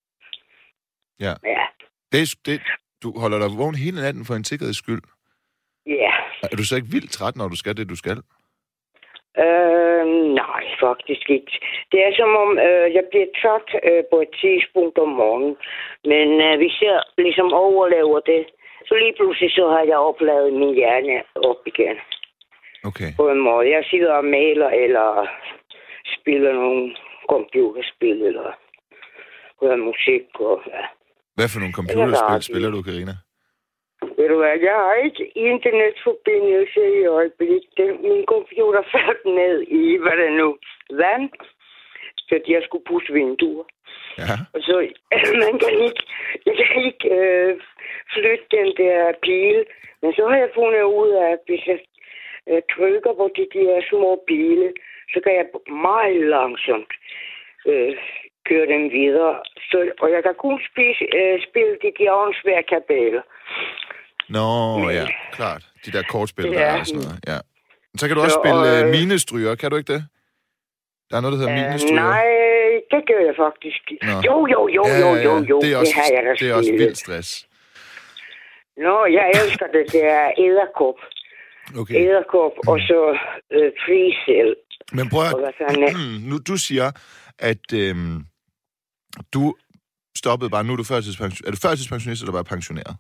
ja. 1.26 1.32
Ja. 1.54 1.62
Det, 2.12 2.22
det, 2.46 2.60
du 3.02 3.08
holder 3.22 3.38
dig 3.38 3.48
vågen 3.58 3.74
hele 3.84 3.96
natten 4.04 4.24
for 4.24 4.34
en 4.34 4.44
sikkerheds 4.44 4.76
skyld. 4.76 5.02
Ja. 5.86 6.12
Er 6.52 6.56
du 6.56 6.64
så 6.64 6.76
ikke 6.76 6.88
vildt 6.96 7.10
træt, 7.12 7.36
når 7.36 7.48
du 7.48 7.56
skal 7.56 7.76
det, 7.76 7.88
du 7.88 7.96
skal? 7.96 8.16
Øh, 9.44 10.04
nej, 10.42 10.64
faktisk 10.80 11.30
ikke. 11.30 11.52
Det 11.92 12.00
er 12.06 12.12
som 12.20 12.30
om, 12.44 12.50
øh, 12.58 12.86
jeg 12.96 13.04
bliver 13.10 13.28
træt 13.40 13.68
øh, 13.88 14.02
på 14.12 14.16
et 14.24 14.32
tidspunkt 14.42 14.98
om 14.98 15.08
morgenen. 15.08 15.56
Men 16.04 16.28
øh, 16.46 16.56
hvis 16.60 16.76
jeg 16.82 16.98
ligesom 17.18 17.52
overlever 17.52 18.20
det, 18.20 18.42
så 18.88 18.94
lige 18.94 19.16
pludselig 19.18 19.50
så 19.50 19.64
har 19.74 19.84
jeg 19.90 19.98
opladet 20.10 20.52
min 20.52 20.74
hjerne 20.74 21.16
op 21.50 21.62
igen. 21.66 21.96
Okay. 22.88 23.10
På 23.16 23.24
en 23.30 23.40
måde. 23.48 23.70
Jeg 23.70 23.84
sidder 23.90 24.12
og 24.12 24.24
maler 24.24 24.70
eller 24.84 25.08
spiller 26.16 26.52
nogle 26.52 26.96
computerspil 27.32 28.22
eller 28.30 28.50
hører 29.60 29.76
musik. 29.76 30.24
Og, 30.40 30.62
ja. 30.66 30.82
Hvad 31.36 31.48
for 31.52 31.58
nogle 31.60 31.74
computerspil 31.80 32.42
spiller 32.42 32.70
du, 32.70 32.82
Karina? 32.82 33.14
Ved 34.16 34.28
du 34.28 34.36
hvad, 34.38 34.58
jeg 34.68 34.76
har 34.84 34.94
ikke 34.94 35.24
internetforbindelse 35.50 36.82
i 37.00 37.04
øjeblikket. 37.06 38.00
Min 38.08 38.24
computer 38.34 38.82
faldt 38.92 39.24
ned 39.24 39.56
i, 39.82 39.96
hvad 40.02 40.16
det 40.22 40.32
nu, 40.32 40.48
vand. 40.90 41.30
Så 42.28 42.40
jeg 42.48 42.62
skulle 42.64 42.84
pusse 42.84 43.12
vinduer. 43.12 43.64
Ja. 44.18 44.34
Og 44.54 44.60
så, 44.66 44.74
man 45.44 45.54
kan 45.62 45.74
ikke, 45.86 46.02
jeg 46.46 46.54
kan 46.60 46.84
ikke 46.88 47.06
øh, 47.18 47.60
flytte 48.14 48.46
den 48.56 48.68
der 48.76 49.12
pile. 49.22 49.64
Men 50.02 50.12
så 50.12 50.22
har 50.28 50.36
jeg 50.36 50.50
fundet 50.54 50.82
ud 50.82 51.10
af, 51.10 51.26
at 51.32 51.38
hvis 51.46 51.66
jeg 51.66 51.78
øh, 52.50 52.62
trykker 52.74 53.12
på 53.12 53.30
de 53.36 53.46
der 53.54 53.82
små 53.90 54.24
pile, 54.28 54.72
så 55.12 55.20
kan 55.20 55.32
jeg 55.34 55.46
meget 55.88 56.20
langsomt 56.34 56.92
øh, 57.66 57.96
køre 58.48 58.66
dem 58.66 58.82
videre. 58.92 59.36
Så, 59.70 59.78
og 60.02 60.08
jeg 60.14 60.22
kan 60.22 60.34
kun 60.34 60.60
spise, 60.70 61.04
øh, 61.18 61.36
spille 61.48 61.74
de 61.82 61.92
der 61.98 62.12
åndsvære 62.12 62.62
kabeler. 62.62 63.22
Nå, 64.28 64.90
ja, 64.90 65.06
klart. 65.32 65.62
De 65.86 65.92
der 65.92 66.02
kortspil, 66.02 66.44
der 66.44 66.52
Ja. 66.52 66.58
er 66.76 66.80
og 66.80 66.86
sådan 66.86 67.02
noget. 67.02 67.20
Ja. 67.26 67.38
Så 67.98 68.06
kan 68.08 68.16
du 68.16 68.22
også 68.22 68.34
Så, 68.34 68.40
spille 68.44 68.78
øh, 68.78 68.84
øh, 68.86 68.90
minestryger, 68.90 69.54
kan 69.54 69.70
du 69.70 69.76
ikke 69.76 69.92
det? 69.92 70.06
Der 71.10 71.16
er 71.16 71.20
noget, 71.20 71.32
der 71.32 71.38
hedder 71.40 71.54
Øh, 71.62 71.68
minestryger. 71.68 72.02
nej, 72.02 72.26
det 72.92 73.00
gør 73.10 73.20
jeg 73.28 73.34
faktisk 73.44 73.82
ikke. 73.92 74.06
Nå. 74.06 74.12
Jo, 74.28 74.36
jo, 74.54 74.60
jo, 74.78 74.84
jo, 75.02 75.10
jo, 75.26 75.32
jo. 75.50 75.60
Det 75.60 75.72
er 75.72 75.76
også, 75.76 75.92
det 75.96 76.02
har 76.02 76.08
jeg 76.16 76.22
da 76.26 76.32
det 76.44 76.50
er 76.50 76.54
også 76.54 76.72
vildt 76.72 76.98
stress. 76.98 77.28
Nå, 78.86 78.96
jeg 79.18 79.24
elsker 79.34 79.66
det. 79.76 79.84
Det 79.92 80.02
er 80.04 80.26
æderkop. 80.46 80.98
Okay. 81.80 81.94
Æderkop 82.04 82.52
og 82.70 82.78
så 82.88 83.00
øh, 83.52 83.70
frisel. 83.84 84.54
Men 84.92 85.08
prøv 85.08 85.22
at... 85.22 85.34
nu, 86.30 86.38
du 86.38 86.56
siger, 86.56 86.90
at 87.38 87.64
øhm, 87.74 88.24
du 89.34 89.54
stoppede 90.16 90.50
bare, 90.50 90.64
nu 90.64 90.72
er 90.72 90.76
du 90.76 90.84
førtidspensionist. 90.84 91.46
Er 91.46 91.50
du 91.50 91.56
førtidspensionist, 91.68 92.22
eller 92.22 92.32
bare 92.32 92.44
pensioneret? 92.44 92.96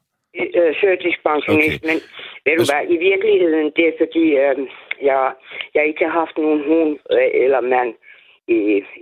Øh, 0.66 0.74
førtidspensionist, 0.80 1.82
Okay. 1.84 1.88
men 1.88 1.98
ved 2.44 2.52
du 2.56 2.60
Altså- 2.60 2.74
hvad, 2.74 2.84
i 2.96 2.98
virkeligheden, 3.10 3.72
det 3.76 3.84
er 3.88 3.92
fordi, 4.02 4.24
øh, 4.44 4.56
jeg, 5.08 5.32
jeg 5.74 5.86
ikke 5.86 6.04
har 6.04 6.14
haft 6.22 6.36
nogen 6.38 6.60
hund 6.70 6.92
øh, 7.10 7.30
eller 7.44 7.60
mand. 7.60 7.94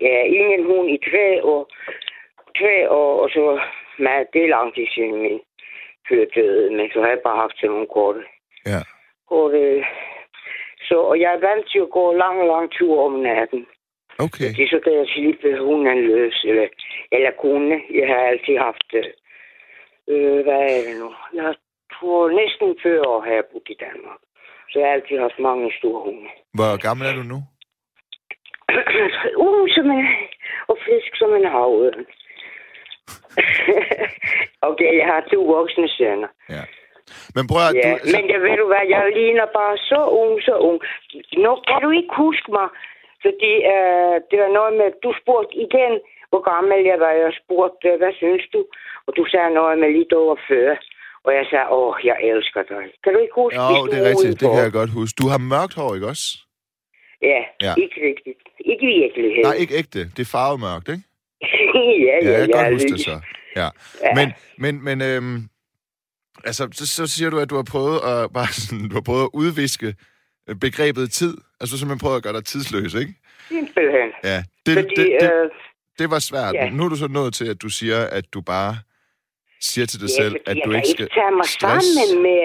Jeg 0.04 0.12
er 0.22 0.26
ingen 0.40 0.64
hund 0.70 0.90
i 0.90 0.98
tre 1.10 1.44
år, 1.44 1.62
tre 2.58 2.90
år, 2.90 3.12
og 3.22 3.30
så 3.30 3.60
med, 3.98 4.26
det 4.32 4.44
er 4.44 4.48
lang 4.56 4.74
tid 4.74 4.86
siden 4.94 5.22
min 5.22 5.40
før 6.08 6.24
døde, 6.34 6.70
men 6.76 6.90
så 6.92 7.00
har 7.00 7.08
jeg 7.08 7.20
bare 7.24 7.36
haft 7.44 7.56
sådan 7.58 7.70
nogle 7.70 7.86
korte. 7.86 8.22
Ja. 8.66 8.80
korte 9.28 9.84
så, 10.88 10.96
og 11.10 11.20
jeg 11.20 11.30
er 11.34 11.40
vant 11.48 11.66
til 11.72 11.78
at 11.78 11.90
gå 11.90 12.12
lang, 12.12 12.46
lang 12.46 12.70
tur 12.72 13.04
om 13.06 13.12
natten. 13.12 13.66
Okay. 14.18 14.50
Det 14.56 14.70
så 14.70 14.78
kan 14.84 14.92
jeg 14.92 15.06
slippe 15.08 15.58
hunden 15.58 16.00
løs, 16.06 16.44
eller, 16.48 16.66
eller 17.12 17.30
kunne. 17.30 17.80
Jeg 17.94 18.06
har 18.08 18.20
altid 18.30 18.56
haft, 18.58 18.88
øh, 18.94 19.04
øh, 20.12 20.38
hvad 20.44 20.60
er 20.74 20.80
det 20.88 20.96
nu? 21.02 21.08
Jeg 21.40 21.54
tror 21.94 22.20
næsten 22.42 22.68
40 22.82 23.08
år 23.12 23.20
har 23.24 23.32
jeg 23.38 23.44
boet 23.52 23.68
i 23.74 23.76
Danmark. 23.86 24.20
Så 24.70 24.74
jeg 24.78 24.86
har 24.88 24.94
altid 24.94 25.18
haft 25.18 25.38
mange 25.38 25.72
store 25.78 26.00
hunde. 26.04 26.28
Hvor 26.56 26.72
gammel 26.86 27.04
er 27.06 27.14
du 27.20 27.24
nu? 27.34 27.38
uh, 29.46 29.64
som 29.74 29.86
en, 29.90 30.06
og 30.70 30.76
frisk 30.84 31.12
som 31.20 31.30
en 31.38 31.46
havørn. 31.54 32.06
okay, 34.70 34.90
jeg 35.00 35.06
har 35.12 35.20
to 35.32 35.40
voksne 35.56 35.88
sønner. 35.88 36.30
Ja. 36.54 36.64
Men 37.34 37.44
prøv 37.50 37.60
at... 37.68 37.74
Ja, 37.74 37.90
Du, 37.92 38.06
men 38.14 38.24
jeg 38.32 38.40
ved 38.44 38.56
du 38.62 38.66
hvad, 38.72 38.84
jeg 38.94 39.12
ligner 39.18 39.46
bare 39.60 39.76
så 39.90 40.00
ung, 40.22 40.34
så 40.48 40.54
ung. 40.68 40.78
Nu 41.44 41.52
kan 41.68 41.78
du 41.84 41.90
ikke 41.98 42.14
huske 42.24 42.48
mig, 42.58 42.68
fordi 43.24 43.52
øh, 43.74 44.16
det 44.30 44.38
var 44.44 44.50
noget 44.58 44.72
med, 44.80 44.88
du 45.04 45.10
spurgte 45.22 45.54
igen, 45.66 45.94
hvor 46.34 46.44
gammel 46.54 46.78
jeg 46.92 46.98
var. 47.04 47.12
Jeg 47.24 47.32
spurgte, 47.42 47.88
hvad 48.00 48.12
synes 48.22 48.44
du? 48.54 48.60
Og 49.06 49.10
du 49.18 49.22
sagde 49.32 49.50
noget 49.60 49.74
med 49.82 49.90
lidt 49.98 50.12
over 50.22 50.36
40. 50.48 50.76
Og 51.26 51.30
jeg 51.38 51.44
sagde, 51.50 51.66
åh, 51.78 51.94
jeg 52.10 52.16
elsker 52.30 52.62
dig. 52.72 52.84
Kan 53.02 53.10
du 53.14 53.18
ikke 53.24 53.36
huske, 53.42 53.56
jo, 53.60 53.82
hvis 53.82 53.90
det 53.92 53.98
er 54.02 54.06
rigtigt. 54.10 54.40
Det 54.40 54.48
kan 54.54 54.62
jeg 54.68 54.72
godt 54.80 54.92
huske. 54.98 55.14
Du 55.22 55.26
har 55.32 55.40
mørkt 55.54 55.74
hår, 55.78 55.90
ikke 55.96 56.08
også? 56.14 56.26
Ja, 57.30 57.40
Ja. 57.66 57.72
ikke 57.84 57.98
rigtigt. 58.08 58.40
Ikke 58.70 58.84
i 58.92 58.94
virkeligheden. 59.02 59.44
Nej, 59.48 59.56
ikke 59.62 59.74
ægte. 59.80 60.00
Det 60.16 60.22
er 60.26 60.30
farvemørkt, 60.38 60.86
ikke? 60.94 61.04
ja, 61.42 61.48
Ja, 62.08 62.16
ja, 62.24 62.30
jeg 62.30 62.38
kan 62.40 62.50
godt 62.58 62.66
ja, 62.66 62.72
huske 62.76 62.92
det 62.96 63.00
så. 63.10 63.16
Ja. 63.60 63.68
Men, 64.18 64.26
men, 64.64 64.74
men 64.86 64.96
øhm, 65.10 65.38
altså, 66.48 66.62
så, 66.78 66.84
så 66.96 67.02
siger 67.14 67.30
du, 67.30 67.38
at 67.44 67.50
du 67.50 67.56
har 67.60 67.66
prøvet 67.74 67.98
at, 68.12 68.18
bare 68.38 68.50
sådan, 68.64 68.88
du 68.90 68.94
har 68.98 69.06
prøvet 69.08 69.24
at 69.28 69.32
udviske 69.42 69.88
begrebet 70.66 71.06
tid. 71.20 71.34
Altså, 71.60 71.70
har 71.74 71.78
simpelthen 71.80 72.04
prøvet 72.04 72.16
at 72.20 72.24
gøre 72.26 72.36
dig 72.38 72.44
tidsløs, 72.44 72.92
ikke? 73.02 73.12
Simpelthen. 73.48 74.08
Ja. 74.30 74.38
Det, 74.66 74.74
Fordi, 74.78 74.94
det, 74.96 75.06
det, 75.20 75.30
øh, 75.32 75.50
det 75.98 76.06
var 76.14 76.20
svært. 76.30 76.54
ja. 76.54 76.70
Nu 76.76 76.80
er 76.84 76.88
du 76.88 76.96
så 77.04 77.08
nået 77.08 77.32
til, 77.34 77.46
at 77.54 77.62
du 77.62 77.68
siger, 77.68 78.00
at 78.18 78.26
du 78.34 78.40
bare 78.54 78.74
siger 79.60 79.86
til 79.86 80.00
dig 80.04 80.10
ja, 80.12 80.22
selv, 80.22 80.34
at 80.50 80.56
du 80.64 80.70
ikke 80.76 80.88
skal 80.94 81.04
ikke 81.04 81.14
tage 81.20 81.34
mig 81.40 81.48
stress. 81.56 81.86
sammen 81.86 82.22
med 82.26 82.40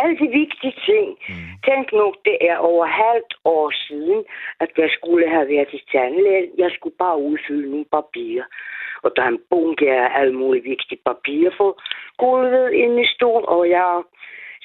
alle 0.00 0.16
de 0.22 0.28
vigtige 0.40 0.74
ting. 0.90 1.06
Mm. 1.28 1.50
Tænk 1.66 1.86
nu, 1.92 2.06
det 2.24 2.36
er 2.50 2.56
over 2.56 2.86
halvt 2.86 3.32
år 3.44 3.66
siden, 3.86 4.18
at 4.60 4.70
jeg 4.82 4.90
skulle 4.98 5.26
have 5.34 5.46
været 5.54 5.70
i 5.78 5.80
tandlæge. 5.92 6.50
Jeg 6.62 6.70
skulle 6.76 6.96
bare 7.04 7.18
udfylde 7.28 7.70
nogle 7.70 7.88
papirer. 7.96 8.46
Og 9.04 9.10
der 9.16 9.22
er 9.22 9.32
en 9.36 9.44
bunke 9.50 9.86
af 10.00 10.06
alle 10.20 10.34
mulige 10.42 10.64
vigtige 10.72 11.00
papirer 11.10 11.52
på 11.60 11.66
gulvet 12.18 12.72
inde 12.82 13.02
i 13.02 13.12
stolen, 13.14 13.46
og 13.48 13.62
jeg 13.70 14.02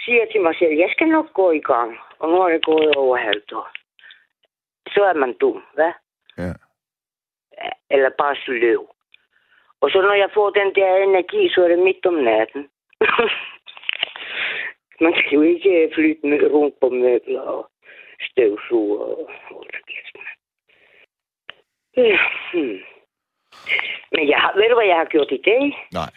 siger 0.04 0.24
til 0.32 0.42
mig 0.42 0.56
selv, 0.60 0.74
jeg 0.84 0.90
skal 0.96 1.08
nok 1.08 1.28
gå 1.34 1.52
i 1.52 1.64
gang. 1.72 1.92
Og 2.20 2.26
nu 2.32 2.36
er 2.42 2.50
det 2.50 2.66
gået 2.66 2.96
over 2.96 3.18
halvt 3.18 3.52
år. 3.54 3.68
Så 4.94 5.02
er 5.12 5.14
man 5.14 5.34
dum, 5.42 5.64
hvad? 5.74 5.94
Ja. 6.38 6.54
Eller 7.90 8.10
bare 8.18 8.36
sløv. 8.36 8.90
Og 9.82 9.90
så 9.92 10.02
når 10.02 10.14
jeg 10.14 10.30
får 10.34 10.50
den 10.50 10.76
der 10.76 10.96
energi, 11.04 11.50
så 11.50 11.64
er 11.64 11.68
det 11.68 11.80
midt 11.80 12.06
om 12.06 12.14
natten. 12.14 12.70
Man 15.04 15.14
skal 15.14 15.34
jo 15.34 15.42
ikke 15.42 15.92
flytte 15.96 16.28
med 16.28 16.52
rundt 16.52 16.76
på 16.82 16.90
møbler 16.90 17.42
og 17.42 17.70
støvsuger 18.22 19.00
og 19.00 19.30
hold 19.50 19.70
kæft. 19.88 20.16
Ja, 21.98 22.18
hmm. 22.54 22.80
Men 24.12 24.30
jeg 24.30 24.38
har, 24.40 24.54
ved 24.56 24.70
du, 24.70 24.76
hvad 24.76 24.86
jeg 24.86 24.96
har 24.98 25.06
gjort 25.06 25.32
i 25.32 25.42
dag? 25.46 25.88
Nej. 25.94 26.10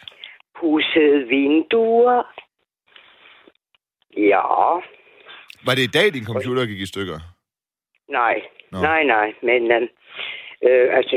Pudset 0.59 1.29
vinduer. 1.29 2.23
Ja, 4.17 4.41
Var 5.65 5.75
det 5.75 5.81
i 5.81 5.91
dag, 5.97 6.13
din 6.13 6.25
computer 6.25 6.65
gik 6.65 6.79
i 6.81 6.85
stykker? 6.85 7.19
nej, 8.09 8.41
Nå. 8.71 8.81
nej, 8.81 9.03
nej. 9.03 9.33
Men 9.41 9.71
øh, 9.71 9.87
øh, 10.67 10.87
altså, 10.97 11.15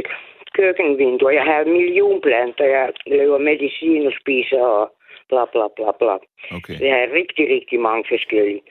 køkkenvinduer. 0.57 1.31
Jeg 1.31 1.45
har 1.51 1.61
en 1.61 1.73
million 1.73 2.21
planter. 2.27 2.65
Jeg 2.77 2.85
laver 3.07 3.39
medicin 3.39 4.07
og 4.07 4.13
spiser 4.21 4.63
og 4.79 4.85
bla 5.31 5.45
bla 5.53 5.67
bla 5.77 5.91
bla. 6.01 6.15
Okay. 6.59 6.77
Jeg 6.87 6.93
har 6.97 7.07
rigtig, 7.21 7.45
rigtig 7.57 7.79
mange 7.89 8.05
forskellige. 8.13 8.63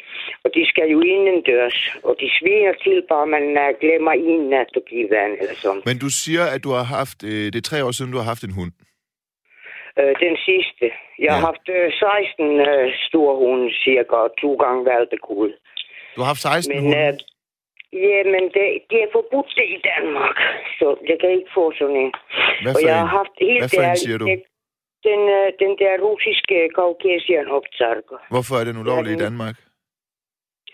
Og 0.44 0.50
de 0.56 0.62
skal 0.72 0.88
jo 0.96 1.00
indendørs, 1.16 1.80
og 2.04 2.14
de 2.22 2.28
sviner 2.40 2.74
til, 2.86 2.98
bare 3.10 3.28
man 3.36 3.46
uh, 3.64 3.70
glemmer 3.82 4.12
en 4.12 4.42
nat 4.54 4.70
at 4.80 4.84
give 4.90 5.08
vand 5.16 5.34
eller 5.42 5.56
sådan. 5.64 5.82
Men 5.86 5.98
du 6.06 6.10
siger, 6.24 6.44
at 6.56 6.64
du 6.64 6.70
har 6.80 6.84
haft... 7.00 7.20
Øh, 7.24 7.46
det 7.54 7.56
er 7.56 7.68
tre 7.72 7.80
år 7.86 7.92
siden, 7.92 8.12
du 8.12 8.18
har 8.18 8.30
haft 8.34 8.44
en 8.44 8.54
hund. 8.60 8.72
Øh, 10.00 10.14
den 10.26 10.36
sidste. 10.50 10.86
Jeg 11.26 11.32
har 11.34 11.42
Ja. 11.42 11.46
haft 11.50 11.66
øh, 11.78 11.92
16 11.92 12.60
øh, 12.70 12.94
store 13.08 13.36
hunde, 13.42 13.68
cirka, 13.84 14.16
og 14.26 14.30
to 14.42 14.52
gange 14.64 14.86
valgtekul. 14.92 15.50
Du 16.16 16.20
har 16.22 16.28
haft 16.34 16.42
16 16.42 16.76
Men, 16.76 16.84
hunde. 16.84 16.98
øh, 17.08 17.14
ja, 17.94 18.20
men 18.34 18.44
det, 18.56 18.66
det 18.90 18.98
er 19.06 19.10
forbudt 19.18 19.52
det 19.60 19.68
i 19.78 19.80
Danmark, 19.92 20.38
så 20.80 20.88
jeg 21.10 21.18
kan 21.22 21.30
ikke 21.38 21.52
få 21.58 21.64
sådan 21.80 21.96
en. 22.04 22.12
Hvad 22.64 22.74
og 22.74 22.80
for 22.82 22.88
jeg 22.88 22.98
en? 22.98 23.02
har 23.08 23.12
haft 23.20 23.36
helt 23.48 23.62
Hvad 23.62 23.70
for 23.76 23.82
en 23.82 23.90
ærligt- 23.90 24.04
siger 24.06 24.18
du? 24.18 24.26
det- 24.26 24.44
Den, 25.10 25.22
øh, 25.40 25.48
den 25.64 25.74
der 25.82 25.94
russiske 26.08 26.58
kaukasian 26.80 27.48
optarker. 27.58 28.18
Hvorfor 28.34 28.56
er 28.60 28.66
den 28.70 28.78
ulovlig 28.84 29.12
i 29.14 29.18
Ja, 29.20 29.24
Danmark? 29.26 29.56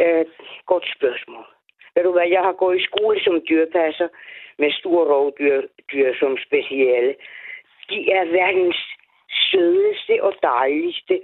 Øh, 0.04 0.26
godt 0.72 0.86
spørgsmål. 0.98 1.46
Ved 1.96 2.04
du 2.04 2.12
hvad, 2.12 2.28
jeg 2.36 2.44
har 2.48 2.56
gået 2.64 2.78
i 2.80 2.88
skole 2.90 3.18
som 3.26 3.36
dyrpasser 3.50 4.08
med 4.62 4.72
store 4.72 5.06
rovdyr 5.14 5.62
dyr 5.92 6.10
som 6.20 6.32
speciale. 6.48 7.12
De 7.90 8.00
er 8.18 8.24
verdens 8.40 8.80
sødeste 9.50 10.24
og 10.28 10.34
dejligste. 10.44 11.16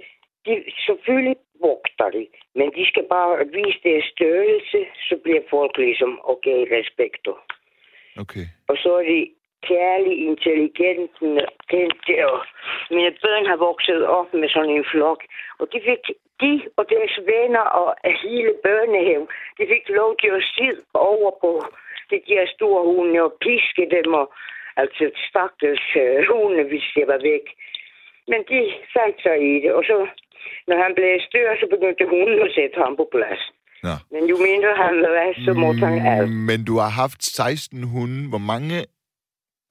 De, 0.46 0.52
selvfølgelig 0.86 1.36
vogter 1.60 2.26
men 2.54 2.68
de 2.76 2.86
skal 2.86 3.06
bare 3.10 3.46
vise 3.58 3.78
deres 3.84 4.04
størrelse, 4.04 4.80
så 5.08 5.14
bliver 5.24 5.42
folk 5.50 5.78
ligesom 5.78 6.20
okay, 6.24 6.58
respekto. 6.76 7.32
Okay. 8.22 8.46
Og 8.68 8.76
så 8.76 8.90
er 9.00 9.02
de 9.02 9.30
kærlige, 9.68 10.24
intelligente, 10.30 12.14
og 12.32 12.38
mine 12.90 13.12
børn 13.22 13.46
har 13.46 13.56
vokset 13.56 14.06
op 14.06 14.34
med 14.34 14.48
sådan 14.48 14.70
en 14.70 14.86
flok. 14.92 15.20
Og 15.58 15.66
de 15.72 15.80
fik, 15.88 16.04
de 16.40 16.52
og 16.76 16.84
deres 16.94 17.14
venner 17.32 17.66
og 17.80 17.88
hele 18.24 18.52
børnehaven, 18.62 19.28
de 19.58 19.64
fik 19.72 19.88
lov 19.88 20.16
til 20.20 20.30
at 20.38 20.44
sidde 20.56 20.82
over 20.94 21.30
på 21.40 21.50
de 22.10 22.18
der 22.28 22.46
store 22.56 22.82
hunde 22.90 23.22
og 23.22 23.32
piske 23.44 23.84
dem, 23.96 24.14
og 24.14 24.26
altså 24.76 25.04
stakkels 25.28 25.86
øh, 25.96 26.18
hunde, 26.28 26.62
hvis 26.70 26.86
de 26.94 27.02
var 27.06 27.20
væk. 27.32 27.46
Men 28.30 28.40
de 28.50 28.60
fandt 28.94 29.22
sig 29.22 29.36
i 29.52 29.54
det, 29.62 29.72
og 29.72 29.84
så, 29.84 29.96
når 30.68 30.76
han 30.84 30.92
blev 30.98 31.10
større, 31.28 31.54
så 31.60 31.66
begyndte 31.74 32.04
hunden 32.14 32.38
at 32.46 32.50
sætte 32.58 32.76
ham 32.84 32.92
på 33.00 33.06
plads. 33.14 33.42
Nå. 33.86 33.94
Men 34.14 34.22
jo 34.32 34.36
mindre 34.48 34.70
han 34.84 34.94
var, 35.16 35.28
så 35.46 35.52
måtte 35.62 35.80
han 35.88 35.96
alt. 36.12 36.28
Mm, 36.30 36.42
Men 36.50 36.58
du 36.68 36.74
har 36.82 36.90
haft 37.02 37.20
16 37.24 37.82
hunde. 37.94 38.20
Hvor 38.32 38.44
mange... 38.52 38.76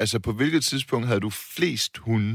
Altså, 0.01 0.17
på 0.27 0.31
hvilket 0.39 0.63
tidspunkt 0.71 1.05
havde 1.09 1.23
du 1.27 1.31
flest 1.55 1.93
hunde 2.05 2.33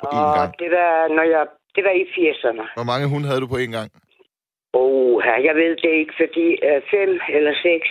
på 0.00 0.06
én 0.16 0.28
gang? 0.38 0.50
det 0.62 0.70
var, 0.78 0.92
når 1.16 1.26
jeg, 1.34 1.44
det 1.76 1.82
var 1.88 1.94
i 2.02 2.04
80'erne. 2.16 2.64
Hvor 2.78 2.88
mange 2.92 3.06
hunde 3.12 3.26
havde 3.28 3.40
du 3.44 3.48
på 3.54 3.58
én 3.64 3.72
gang? 3.78 3.88
Oh, 4.82 5.22
jeg 5.48 5.54
ved 5.62 5.72
det 5.82 5.92
ikke, 6.00 6.14
fordi 6.22 6.46
øh, 6.68 6.80
fem 6.94 7.10
eller 7.36 7.54
seks, 7.68 7.88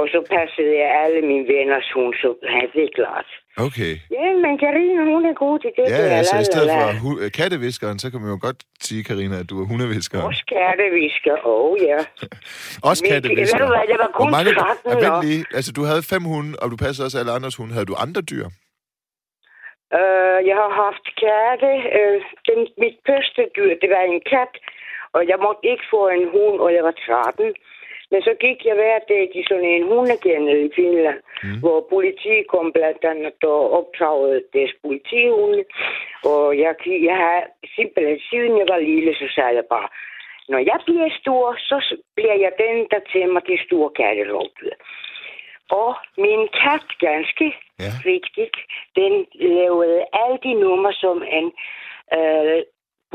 og 0.00 0.04
så 0.12 0.20
passede 0.34 0.72
jeg 0.82 0.90
alle 1.02 1.20
mine 1.30 1.44
venners 1.54 1.88
hund, 1.94 2.14
så 2.22 2.28
ja, 2.52 2.60
det 2.74 2.82
er 2.88 2.92
klart. 3.00 3.28
Okay. 3.66 3.92
Ja, 4.18 4.26
men 4.44 4.54
Karina, 4.64 5.00
hun 5.14 5.22
er 5.30 5.34
god 5.44 5.56
til 5.64 5.70
det. 5.78 5.84
Ja, 5.94 6.02
der, 6.04 6.16
altså 6.20 6.36
la, 6.36 6.40
i 6.44 6.44
stedet 6.50 6.66
la. 6.66 6.76
for 6.78 6.90
hu- 7.04 7.20
katteviskeren, 7.40 7.98
så 8.02 8.06
kan 8.10 8.18
man 8.22 8.30
jo 8.34 8.38
godt 8.46 8.60
sige, 8.86 9.02
Karina, 9.08 9.36
at 9.42 9.48
du 9.50 9.56
er 9.62 9.66
hundeviskeren. 9.70 10.24
Også 10.30 10.44
kattevisker, 10.56 11.34
oh, 11.54 11.72
ja. 11.90 11.98
Også 12.90 13.02
kattevisker. 13.10 13.58
ved 13.58 13.66
du 13.66 13.72
hvad, 13.76 13.86
jeg 13.92 13.98
var 14.04 14.10
kun 14.18 14.24
Hvor 14.24 14.36
mange, 14.36 14.50
13 14.54 14.90
Ja, 14.90 14.96
vent 15.04 15.18
lige. 15.26 15.42
Altså, 15.58 15.70
du 15.78 15.82
havde 15.90 16.02
fem 16.12 16.22
hunde, 16.32 16.50
og 16.62 16.66
du 16.72 16.76
passede 16.84 17.04
også 17.06 17.18
alle 17.20 17.32
andres 17.38 17.56
hunde. 17.58 17.72
Havde 17.76 17.88
du 17.92 17.96
andre 18.06 18.22
dyr? 18.32 18.46
Uh, 19.98 20.38
jeg 20.50 20.56
har 20.62 20.72
haft 20.84 21.04
katte. 21.24 21.70
Uh, 21.98 22.18
den, 22.48 22.60
mit 22.82 22.96
første 23.08 23.42
dyr, 23.56 23.72
det 23.82 23.88
var 23.94 24.02
en 24.12 24.20
kat, 24.32 24.52
og 25.16 25.20
jeg 25.30 25.38
måtte 25.46 25.62
ikke 25.72 25.84
få 25.94 26.00
en 26.18 26.26
hund, 26.34 26.56
og 26.64 26.70
jeg 26.76 26.82
var 26.88 26.94
13. 27.36 27.54
Men 28.10 28.22
så 28.22 28.32
gik 28.40 28.58
jeg 28.64 28.74
hver 28.74 28.98
dag 29.08 29.30
til 29.32 29.44
sådan 29.48 29.64
en 29.64 29.86
hundekendel 29.92 30.58
i 30.66 30.70
Finland, 30.74 31.20
mm. 31.42 31.58
hvor 31.62 31.86
politiet 31.94 32.46
kom 32.48 32.72
blandt 32.72 33.04
andet 33.04 33.44
og 33.44 33.62
optagede 33.78 34.42
deres 34.52 34.72
politihunde. 34.82 35.64
Og 36.24 36.58
jeg, 36.58 36.74
jeg 37.08 37.16
har 37.24 37.38
simpelthen, 37.76 38.18
siden 38.30 38.58
jeg 38.60 38.66
var 38.72 38.78
lille, 38.78 39.14
så 39.14 39.26
sagde 39.34 39.54
jeg 39.60 39.66
bare, 39.74 39.88
når 40.48 40.58
jeg 40.58 40.78
bliver 40.86 41.10
stor, 41.20 41.56
så 41.58 41.96
bliver 42.16 42.36
jeg 42.44 42.52
den, 42.64 42.76
der 42.92 43.00
tæmmer 43.12 43.40
de 43.40 43.58
store 43.66 43.90
katterovdyr. 44.00 44.74
Og 45.70 45.94
min 46.16 46.48
kat, 46.62 46.86
ganske 46.98 47.46
Ja. 47.84 47.92
rigtigt, 48.12 48.56
den 48.96 49.26
lavede 49.34 50.04
alle 50.12 50.38
de 50.42 50.54
numre 50.54 50.92
som 50.92 51.22
en 51.38 51.46
øh, 52.18 52.62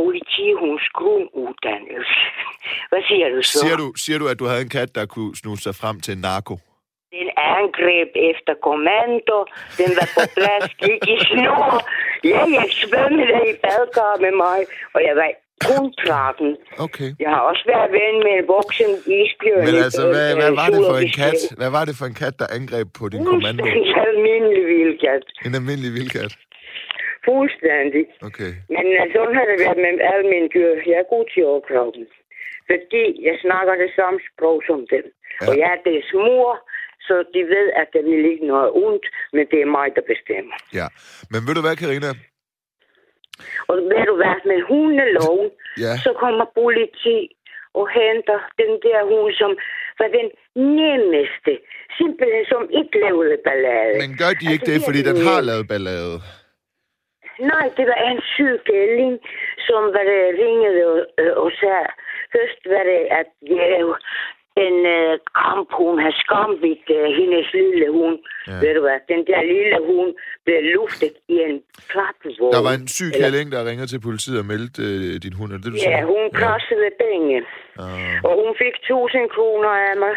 politihunds 0.02 0.86
grunduddannelse. 1.00 2.18
Hvad 2.92 3.04
siger 3.10 3.28
du 3.34 3.40
så? 3.42 3.60
Siger 3.62 3.78
du, 3.82 3.88
siger 4.04 4.18
du, 4.22 4.26
at 4.32 4.38
du 4.42 4.46
havde 4.52 4.62
en 4.68 4.74
kat, 4.80 4.90
der 4.98 5.06
kunne 5.06 5.36
snuse 5.42 5.64
sig 5.68 5.76
frem 5.82 5.98
til 6.06 6.16
narko? 6.18 6.56
Den 7.20 7.30
angreb 7.56 8.10
efter 8.32 8.54
kommando. 8.68 9.38
Den 9.80 9.90
var 10.00 10.08
på 10.18 10.24
plads, 10.38 10.68
gik 10.86 11.02
i 11.16 11.18
snor. 11.30 11.68
Ja, 12.34 12.42
jeg 12.58 12.68
svømmede 12.82 13.38
i 13.50 13.54
badkar 13.64 14.14
med 14.26 14.34
mig. 14.46 14.60
Og 14.96 15.00
jeg 15.08 15.16
var 15.22 15.30
kun 15.68 15.86
13. 15.94 16.58
Okay. 16.86 17.10
Jeg 17.24 17.30
har 17.36 17.42
også 17.52 17.64
været 17.74 17.90
ven 18.00 18.16
med 18.26 18.34
en 18.40 18.46
voksen 18.56 18.92
isbjørn. 19.20 19.66
Men 19.68 19.76
altså, 19.86 20.04
hvad, 20.14 20.30
øh, 20.32 20.38
hvad 20.42 20.52
var 20.62 20.70
det 20.76 20.82
for 20.90 20.98
en 21.06 21.14
kat? 21.22 21.40
Hvad 21.60 21.72
var 21.78 21.84
det 21.90 21.96
for 22.00 22.06
en 22.12 22.18
kat, 22.24 22.34
der 22.42 22.48
angreb 22.60 22.88
på 23.00 23.04
din 23.14 23.20
kommando? 23.26 23.60
Fuldstændig 23.64 23.96
almindelig 24.10 24.64
vildkat. 24.74 25.24
En 25.46 25.54
almindelig 25.60 25.92
vildkat. 25.98 26.32
Fuldstændig. 27.28 28.04
Okay. 28.30 28.52
Men 28.76 28.86
øh, 29.00 29.06
sådan 29.16 29.36
har 29.40 29.46
det 29.52 29.58
været 29.66 29.80
med 29.86 29.94
alle 30.12 30.26
mine 30.34 30.50
dyr. 30.56 30.70
Jeg 30.92 30.98
er 31.04 31.08
god 31.16 31.26
til 31.34 31.44
dem. 31.98 32.06
Fordi 32.72 33.06
jeg 33.28 33.36
snakker 33.46 33.74
det 33.84 33.92
samme 34.00 34.20
sprog 34.30 34.58
som 34.70 34.80
dem. 34.94 35.06
Ja. 35.42 35.46
Og 35.48 35.54
jeg 35.62 35.70
er 35.76 35.80
deres 35.90 36.10
mor, 36.26 36.52
så 37.08 37.16
de 37.34 37.42
ved, 37.56 37.68
at 37.82 37.88
der 37.94 38.04
vil 38.10 38.24
ikke 38.32 38.48
noget 38.54 38.70
ondt, 38.86 39.06
men 39.36 39.44
det 39.52 39.60
er 39.62 39.70
mig, 39.78 39.88
der 39.96 40.04
bestemmer. 40.14 40.56
Ja. 40.80 40.88
Men 41.32 41.40
ved 41.48 41.54
du 41.58 41.62
hvad, 41.66 41.76
Karina? 41.84 42.12
Og 43.70 43.76
ved 43.92 44.04
du 44.10 44.16
hvad, 44.22 44.38
med 44.52 44.60
hundeloven, 44.70 45.50
Ja. 45.86 45.94
så 46.06 46.12
kommer 46.24 46.46
politi 46.62 47.18
og 47.80 47.86
henter 48.00 48.40
den 48.62 48.72
der 48.86 49.00
hund, 49.12 49.34
som 49.42 49.52
var 50.00 50.10
den 50.20 50.28
nemmeste. 50.80 51.54
Simpelthen 51.98 52.46
som 52.54 52.64
ikke 52.80 52.96
lavede 53.06 53.38
ballade. 53.48 53.96
Men 54.04 54.12
gør 54.22 54.32
de 54.40 54.46
ikke 54.54 54.66
Altså, 54.68 54.74
det, 54.74 54.88
fordi 54.88 55.02
den 55.10 55.18
har 55.28 55.40
lavet 55.50 55.66
ballade? 55.74 56.16
Nej, 57.40 57.66
det 57.78 57.86
var 57.92 58.00
en 58.12 58.22
syg 58.36 58.56
kælling, 58.72 59.14
som 59.68 59.82
var 59.96 60.04
det 60.12 60.22
ringede 60.42 60.80
og, 60.92 60.98
øh, 61.22 61.34
og 61.42 61.52
sagde, 61.60 61.88
først 62.34 62.60
var 62.74 62.84
det, 62.92 63.02
at 63.20 63.30
ja, 63.58 63.68
en 64.68 64.78
øh, 64.98 65.14
kamp, 65.44 65.68
hun 65.82 65.96
havde 66.04 66.18
skamvidt 66.26 66.88
øh, 66.98 67.08
hendes 67.20 67.48
lille 67.54 67.88
hund. 67.98 68.18
Ja. 68.48 68.52
Ja. 68.54 68.60
Ved 68.64 68.72
du 68.76 68.82
hvad, 68.86 69.00
den 69.14 69.22
der 69.30 69.42
lille 69.54 69.78
hund 69.90 70.12
blev 70.46 70.60
luftet 70.76 71.14
i 71.34 71.36
en 71.48 71.56
klappevogn. 71.92 72.54
Der 72.56 72.64
var 72.68 72.74
en 72.80 72.88
syg 72.98 73.12
kælling, 73.22 73.48
der 73.54 73.68
ringede 73.70 73.90
til 73.94 74.02
politiet 74.08 74.38
og 74.44 74.48
meldte 74.54 74.82
øh, 74.96 75.14
din 75.26 75.36
hund. 75.40 75.50
Er 75.54 75.58
det, 75.62 75.72
du 75.74 75.80
Ja, 75.80 75.84
siger? 75.86 76.06
hun 76.14 76.24
krassede 76.42 76.90
penge. 77.06 77.36
Ah, 77.84 78.18
Og 78.28 78.34
hun 78.42 78.52
fik 78.64 78.76
1000 78.76 79.30
kroner 79.36 79.72
af 79.90 79.96
mig. 80.04 80.16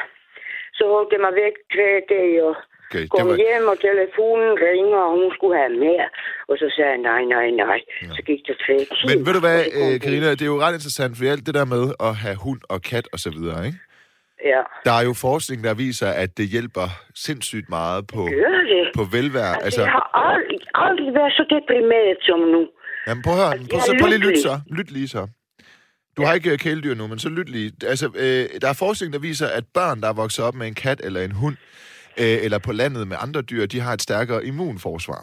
Så 0.78 0.82
holdt 0.94 1.12
jeg 1.14 1.20
mig 1.26 1.35
væk 1.44 1.54
tre 1.75 1.88
dage 2.14 2.38
og 2.49 2.54
okay, 2.87 3.02
det 3.02 3.11
kom 3.16 3.28
var... 3.28 3.37
hjem, 3.45 3.64
og 3.73 3.76
telefonen 3.88 4.50
ringer, 4.69 5.00
og 5.09 5.12
hun 5.21 5.28
skulle 5.37 5.55
have 5.62 5.73
mere. 5.87 6.07
Og 6.50 6.55
så 6.61 6.66
sagde 6.76 6.90
jeg, 6.95 7.00
nej, 7.11 7.23
nej, 7.37 7.47
nej. 7.64 7.78
Så 8.16 8.21
gik 8.28 8.40
tre 8.64 8.75
timer. 8.95 9.09
Men 9.11 9.26
ved 9.26 9.33
du 9.38 9.43
hvad, 9.47 9.59
det 9.64 9.95
øh. 9.95 10.00
Karina, 10.05 10.26
det 10.38 10.45
er 10.49 10.52
jo 10.55 10.61
ret 10.64 10.75
interessant, 10.81 11.12
for 11.16 11.25
alt 11.35 11.47
det 11.47 11.55
der 11.59 11.66
med 11.75 11.85
at 12.09 12.12
have 12.25 12.37
hund 12.47 12.61
og 12.75 12.78
kat 12.90 13.07
og 13.14 13.19
så 13.25 13.31
videre, 13.37 13.61
ikke? 13.69 13.78
Ja, 14.52 14.61
Der 14.85 14.93
er 15.00 15.05
jo 15.11 15.14
forskning, 15.28 15.64
der 15.64 15.75
viser, 15.75 16.09
at 16.23 16.31
det 16.38 16.47
hjælper 16.55 16.88
sindssygt 17.14 17.69
meget 17.69 18.07
på, 18.14 18.23
det. 18.73 18.87
på 18.99 19.02
velvære. 19.16 19.55
Altså, 19.55 19.64
Altså, 19.64 19.81
jeg 19.83 19.90
har 19.90 20.07
aldrig, 20.31 20.61
aldrig 20.75 21.14
været 21.14 21.33
så 21.33 21.45
deprimeret 21.55 22.19
som 22.28 22.38
nu. 22.55 22.62
jamen 23.07 23.23
prøv 23.23 23.33
at 23.35 23.40
høre, 23.40 23.52
altså, 23.52 23.69
prøv, 23.71 23.81
så 23.81 23.93
prøv 24.00 24.09
lige 24.09 24.19
lykkelig. 24.26 24.43
så. 24.43 24.61
Lyt 24.78 24.90
lige 24.90 25.09
så. 25.09 25.23
Du 26.16 26.23
har 26.25 26.35
ikke 26.35 26.50
øh, 26.52 26.59
kæledyr 26.59 26.95
nu, 26.95 27.07
men 27.07 27.19
så 27.19 27.28
lyt 27.28 27.49
lige. 27.49 27.73
Altså, 27.87 28.07
øh, 28.07 28.61
der 28.62 28.69
er 28.69 28.76
forskning, 28.78 29.12
der 29.12 29.19
viser, 29.19 29.47
at 29.47 29.64
børn, 29.75 30.00
der 30.00 30.09
er 30.09 30.12
vokset 30.12 30.45
op 30.45 30.55
med 30.55 30.66
en 30.66 30.75
kat 30.75 31.00
eller 31.05 31.21
en 31.25 31.33
hund, 31.33 31.57
øh, 32.23 32.44
eller 32.44 32.58
på 32.58 32.73
landet 32.73 33.08
med 33.08 33.16
andre 33.20 33.42
dyr, 33.42 33.66
de 33.66 33.80
har 33.80 33.92
et 33.92 34.02
stærkere 34.02 34.44
immunforsvar. 34.46 35.23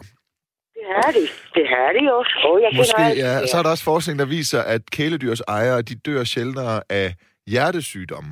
Det 0.74 0.84
har 0.96 1.10
de. 1.12 1.24
Det 1.56 1.64
har 1.68 1.88
de 1.98 2.14
også. 2.14 2.34
Og 2.48 2.62
jeg 2.62 2.70
Måske, 2.76 3.02
ja. 3.24 3.40
Og 3.42 3.48
så 3.48 3.56
er 3.58 3.62
der 3.62 3.70
også 3.70 3.84
forskning, 3.84 4.18
der 4.18 4.26
viser, 4.26 4.60
at 4.62 4.82
kæledyrs 4.90 5.40
ejere, 5.40 5.82
de 5.82 5.94
dør 5.94 6.24
sjældnere 6.24 6.82
af 6.90 7.08
hjertesygdomme. 7.46 8.30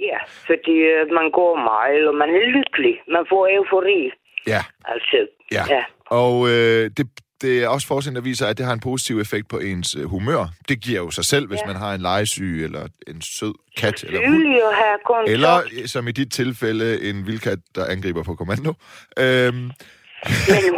Ja, 0.00 0.18
fordi 0.46 0.76
øh, 0.92 1.02
man 1.18 1.30
går 1.38 1.52
meget, 1.72 2.08
og 2.08 2.14
man 2.14 2.28
er 2.28 2.42
lykkelig. 2.56 2.94
Man 3.14 3.24
får 3.28 3.42
eufori. 3.56 4.10
Ja, 4.46 4.62
Altså, 4.84 5.26
ja. 5.52 5.64
ja. 5.74 5.84
Og 6.06 6.34
øh, 6.48 6.90
det, 6.96 7.06
det 7.42 7.62
er 7.62 7.68
også 7.68 7.86
forskning, 7.86 8.14
der 8.16 8.22
viser, 8.22 8.46
at 8.46 8.58
det 8.58 8.66
har 8.66 8.72
en 8.72 8.80
positiv 8.80 9.20
effekt 9.20 9.48
på 9.48 9.58
ens 9.58 9.96
øh, 9.96 10.04
humør. 10.04 10.46
Det 10.68 10.80
giver 10.80 10.98
jo 11.00 11.10
sig 11.10 11.24
selv, 11.24 11.46
hvis 11.48 11.60
Ja. 11.60 11.66
man 11.66 11.76
har 11.76 11.94
en 11.94 12.00
legesyg, 12.00 12.64
eller 12.64 12.82
en 13.08 13.22
sød 13.22 13.54
kat, 13.76 14.04
eller 14.04 14.20
hund. 14.28 15.28
Eller, 15.28 15.56
øh, 15.82 15.86
som 15.88 16.08
i 16.08 16.12
dit 16.12 16.32
tilfælde, 16.32 17.10
en 17.10 17.26
vildkat, 17.26 17.58
der 17.74 17.84
angriber 17.84 18.22
på 18.22 18.34
kommando. 18.34 18.74
Øhm, 19.18 19.54
Men 19.56 19.70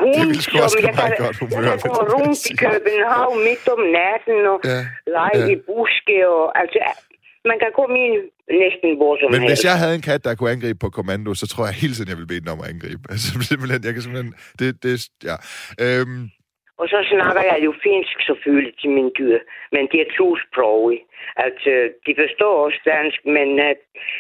hun, 0.03 0.13
det 0.19 0.27
ville 0.27 0.43
sgu 0.43 0.59
også 0.59 0.79
give 0.81 0.93
mig 1.03 1.13
godt 1.19 1.37
humør, 1.39 1.63
jeg 1.63 1.73
vil 1.73 1.81
kan 1.81 1.91
jeg 1.91 2.07
gå 2.09 2.17
rundt 2.19 2.47
i. 2.51 2.57
København 2.57 3.39
midt 3.49 3.69
om 3.75 3.81
natten 3.99 4.39
og 4.53 4.59
Ja, 4.65 4.81
lege 5.17 5.39
ja. 5.39 5.47
i 5.55 5.57
buske. 5.69 6.17
Og, 6.29 6.59
altså, 6.61 6.79
man 7.51 7.57
kan 7.63 7.71
komme 7.81 7.95
ind 8.07 8.17
næsten 8.65 8.89
hvor 9.01 9.13
som 9.21 9.31
men 9.33 9.41
hvis 9.41 9.49
helst. 9.51 9.65
jeg 9.65 9.79
havde 9.79 9.95
en 9.95 10.03
kat, 10.11 10.25
der 10.25 10.35
kunne 10.35 10.51
angribe 10.51 10.79
på 10.79 10.91
kommando, 10.91 11.35
så 11.35 11.47
tror 11.47 11.65
jeg 11.67 11.75
hele 11.75 11.95
tiden, 11.95 12.09
jeg 12.09 12.17
ville 12.17 12.27
bede 12.33 12.41
den 12.41 12.49
om 12.49 12.61
at 12.61 12.69
angribe. 12.75 13.03
Altså 13.13 13.29
simpelthen, 13.51 13.85
jeg 13.85 13.93
kan 13.95 14.03
simpelthen... 14.03 14.35
Det, 14.59 14.83
det, 14.83 15.09
ja. 15.25 15.37
Øhm, 15.85 16.31
Og 16.81 16.87
så 16.93 16.99
snakker 17.13 17.43
jeg 17.53 17.59
jo 17.67 17.73
finsk 17.87 18.17
selvfølgelig 18.29 18.75
til 18.81 18.91
mine 18.97 19.13
dyr, 19.19 19.39
men 19.75 19.83
de 19.93 19.97
er 20.05 20.09
tosprogige. 20.17 21.03
Altså, 21.45 21.73
de 22.07 22.13
forstår 22.23 22.55
også 22.67 22.81
dansk, 22.93 23.21
men 23.37 23.49
uh, 23.67 23.73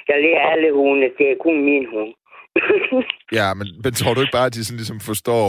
jeg 0.08 0.16
lærer 0.24 0.42
alle 0.52 0.70
hunde, 0.78 1.08
det 1.18 1.26
er 1.32 1.36
kun 1.44 1.56
min 1.70 1.86
hund. 1.94 2.12
ja, 3.38 3.48
men, 3.58 3.66
men 3.82 3.92
tror 3.98 4.14
du 4.14 4.20
ikke 4.20 4.38
bare, 4.38 4.50
at 4.50 4.56
de 4.56 4.64
sådan 4.64 4.80
ligesom 4.82 5.00
forstår... 5.10 5.46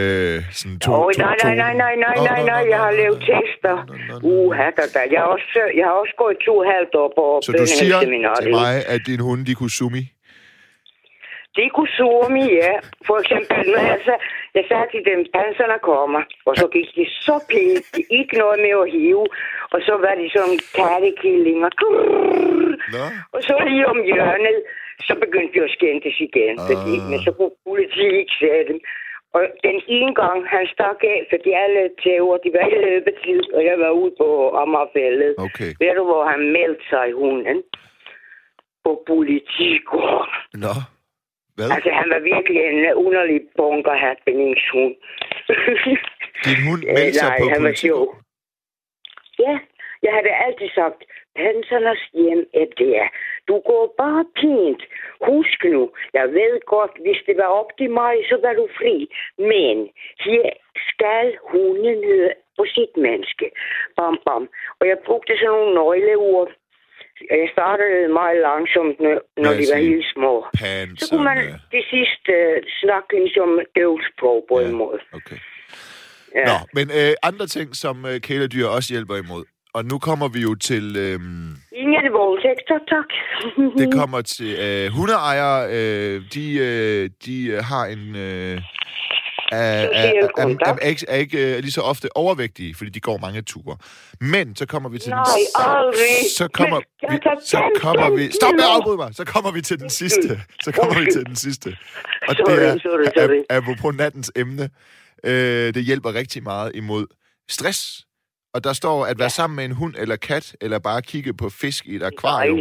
Øh, 0.00 0.38
sådan 0.58 0.78
to, 0.78 0.90
to, 0.92 1.10
nej, 1.26 1.36
nej, 1.44 1.54
nej, 1.54 1.74
nej, 1.84 1.94
nej, 2.06 2.16
nej, 2.30 2.42
nej, 2.52 2.62
jeg 2.72 2.80
har 2.86 2.92
lavet 3.00 3.18
nå, 3.20 3.26
tekster. 3.30 3.74
nå, 3.76 3.94
nå, 3.94 3.96
nå, 4.08 4.18
nå. 4.18 4.46
Uh, 4.46 4.54
hatter 4.60 4.86
da. 4.94 5.00
Jeg 5.14 5.20
har 5.24 5.30
også, 5.36 5.60
jeg 5.78 5.84
har 5.88 5.96
også 6.02 6.14
gået 6.22 6.36
to 6.46 6.52
og 6.62 6.66
halvt 6.74 6.94
år 7.02 7.08
på 7.18 7.24
Så 7.46 7.52
du 7.52 7.66
siger 7.66 7.98
til 8.40 8.50
mig, 8.60 8.74
at 8.94 9.00
din 9.06 9.20
hunde, 9.26 9.42
de 9.48 9.54
kunne 9.60 9.74
sumi? 9.80 10.02
Det 11.58 11.68
kunne 11.74 11.92
surme, 11.98 12.40
ja. 12.62 12.72
For 13.06 13.16
eksempel, 13.22 13.58
når 13.74 13.82
jeg, 13.92 14.00
sag, 14.06 14.18
jeg 14.56 14.64
sagde 14.68 14.86
til 14.92 15.02
dem, 15.10 15.18
panserne 15.36 15.78
kommer, 15.90 16.22
og 16.48 16.52
så 16.60 16.66
gik 16.74 16.88
de 16.98 17.04
så 17.26 17.36
pænt, 17.50 17.86
ikke 18.18 18.34
noget 18.42 18.58
med 18.64 18.74
at 18.82 18.90
hive, 18.94 19.26
og 19.74 19.78
så 19.86 19.94
var 20.04 20.14
de 20.20 20.26
sådan 20.36 20.58
kattekillinger. 20.76 21.70
Og 23.34 23.40
så 23.48 23.54
lige 23.68 23.86
om 23.92 23.98
hjørnet, 24.10 24.58
så 25.08 25.14
begyndte 25.24 25.52
vi 25.54 25.60
at 25.68 25.74
skændes 25.76 26.16
igen, 26.28 26.54
Ah. 26.60 26.66
fordi, 26.70 26.94
men 27.10 27.18
så 27.26 27.30
kunne 27.36 27.54
politiet 27.68 28.14
ikke 28.22 28.36
se 28.42 28.52
dem. 28.70 28.78
Og 29.34 29.42
den 29.68 29.76
ene 29.96 30.14
gang, 30.22 30.38
han 30.54 30.64
stak 30.74 31.00
af, 31.14 31.18
fordi 31.32 31.50
alle 31.64 31.82
tæver, 32.02 32.36
de 32.44 32.50
var 32.56 32.66
i 32.74 32.76
løbetid, 32.86 33.42
og 33.56 33.64
jeg 33.68 33.76
var 33.84 33.90
ude 34.00 34.12
på 34.20 34.28
Amagerfældet. 34.62 35.34
Okay. 35.46 35.70
Ved 35.80 35.92
du, 35.98 36.04
hvor 36.10 36.24
han 36.32 36.40
meldte 36.58 36.84
sig, 36.92 37.06
hunden? 37.22 37.58
På 38.84 38.90
politigården. 39.06 40.32
Nå? 40.64 40.74
Hvad? 41.56 41.68
Altså, 41.74 41.90
han 42.00 42.08
var 42.14 42.20
virkelig 42.32 42.60
en 42.70 42.94
underlig 42.94 43.40
bunkerhatbindingshund. 43.56 44.94
Din 46.46 46.60
hund 46.68 46.82
meldte 46.96 47.18
sig 47.18 47.32
på 47.40 47.48
han 47.54 47.62
var 47.64 47.72
sjov. 47.72 47.98
politigården? 47.98 48.24
Ja, 49.44 49.54
jeg 50.02 50.12
havde 50.16 50.34
altid 50.46 50.68
sagt, 50.80 51.00
Pansernes 51.36 52.02
hjem 52.12 52.42
er 52.54 52.66
der. 52.78 53.02
Du 53.48 53.54
går 53.70 53.94
bare 54.02 54.24
pænt. 54.40 54.82
Husk 55.28 55.64
nu, 55.64 55.82
jeg 56.14 56.26
ved 56.38 56.54
godt, 56.66 56.94
hvis 57.04 57.20
det 57.26 57.36
var 57.36 57.50
op 57.60 57.70
til 57.78 57.90
mig, 57.90 58.14
så 58.28 58.36
var 58.44 58.52
du 58.52 58.68
fri. 58.78 58.96
Men 59.38 59.76
her 60.26 60.50
skal 60.90 61.36
hunden 61.52 62.04
høre 62.04 62.32
på 62.56 62.64
sit 62.74 62.94
menneske. 62.96 63.50
Bam, 63.96 64.18
bam. 64.26 64.48
Og 64.80 64.88
jeg 64.88 64.98
brugte 65.06 65.38
sådan 65.38 65.48
nogle 65.48 65.74
nøgleord. 65.74 66.50
Jeg 67.30 67.48
startede 67.56 68.12
meget 68.20 68.40
langsomt, 68.48 68.96
når, 69.42 69.50
de 69.60 69.64
var 69.72 69.80
helt 69.90 70.08
små. 70.14 70.32
Så 70.98 71.04
kunne 71.10 71.24
man 71.30 71.38
det 71.74 71.84
sidste 71.94 72.32
uh, 72.32 72.62
snakke 72.82 73.10
ligesom 73.22 73.50
døvsprog 73.76 74.38
på 74.50 74.54
en 74.64 74.74
måde. 74.82 75.00
Okay. 75.18 75.38
Ja. 76.34 76.44
Nå, 76.50 76.56
men 76.76 76.86
øh, 76.98 77.12
andre 77.22 77.46
ting, 77.46 77.76
som 77.76 78.06
øh, 78.06 78.20
kæledyr 78.20 78.66
også 78.66 78.88
hjælper 78.94 79.16
imod. 79.16 79.44
Og 79.74 79.84
nu 79.84 79.98
kommer 79.98 80.28
vi 80.28 80.40
jo 80.40 80.54
til... 80.54 80.96
Øh, 80.96 81.20
Ingen 81.82 82.12
voldtægter, 82.12 82.78
tak. 82.94 83.10
det 83.78 83.94
kommer 84.00 84.20
til 84.22 84.50
øh, 84.66 84.86
hundeejere. 84.96 85.58
Øh, 85.76 86.22
de, 86.34 86.44
øh, 86.68 87.10
de 87.26 87.36
øh, 87.46 87.58
har 87.70 87.84
en... 87.94 88.16
Øh, 88.16 88.58
er, 89.50 89.56
er, 89.58 90.12
er, 90.36 90.46
er, 90.66 90.74
er, 90.82 90.86
ikke, 90.88 91.04
er 91.08 91.16
ikke 91.16 91.54
øh, 91.56 91.58
lige 91.62 91.72
så 91.72 91.80
ofte 91.80 92.16
overvægtige, 92.16 92.74
fordi 92.74 92.90
de 92.90 93.00
går 93.00 93.18
mange 93.18 93.42
ture. 93.42 93.76
Men 94.20 94.56
så 94.56 94.66
kommer 94.66 94.88
vi 94.88 94.98
til 94.98 95.06
den 95.10 95.14
Nej, 95.16 95.24
aldrig. 95.54 96.30
så 96.36 96.48
kommer 96.48 96.78
vi, 96.78 97.18
så 97.46 97.70
kommer 97.80 98.10
vi, 98.16 98.30
stop 98.32 98.52
med 98.54 98.64
at 98.64 98.70
afbryde 98.70 98.96
mig, 98.96 99.14
så 99.14 99.24
kommer 99.24 99.50
vi 99.50 99.60
til 99.62 99.80
den 99.80 99.90
sidste, 99.90 100.40
så 100.64 100.72
kommer 100.72 101.00
vi 101.00 101.06
til 101.12 101.26
den 101.26 101.36
sidste. 101.36 101.76
Og 102.28 102.36
det 102.36 102.48
er, 102.48 102.78
sorry, 102.78 103.04
sorry. 103.16 103.40
ap- 103.40 103.56
apropos 103.56 103.94
nattens 103.94 104.32
emne, 104.36 104.70
øh, 105.24 105.74
det 105.74 105.84
hjælper 105.84 106.14
rigtig 106.14 106.42
meget 106.42 106.72
imod 106.74 107.06
stress. 107.50 108.06
Og 108.54 108.64
der 108.64 108.72
står, 108.72 109.06
at 109.06 109.18
være 109.18 109.30
sammen 109.30 109.56
med 109.56 109.64
en 109.64 109.72
hund 109.72 109.94
eller 109.98 110.16
kat, 110.16 110.56
eller 110.60 110.78
bare 110.78 111.02
kigge 111.02 111.34
på 111.34 111.50
fisk 111.50 111.86
i 111.86 111.96
et 111.96 112.02
akvarium, 112.02 112.58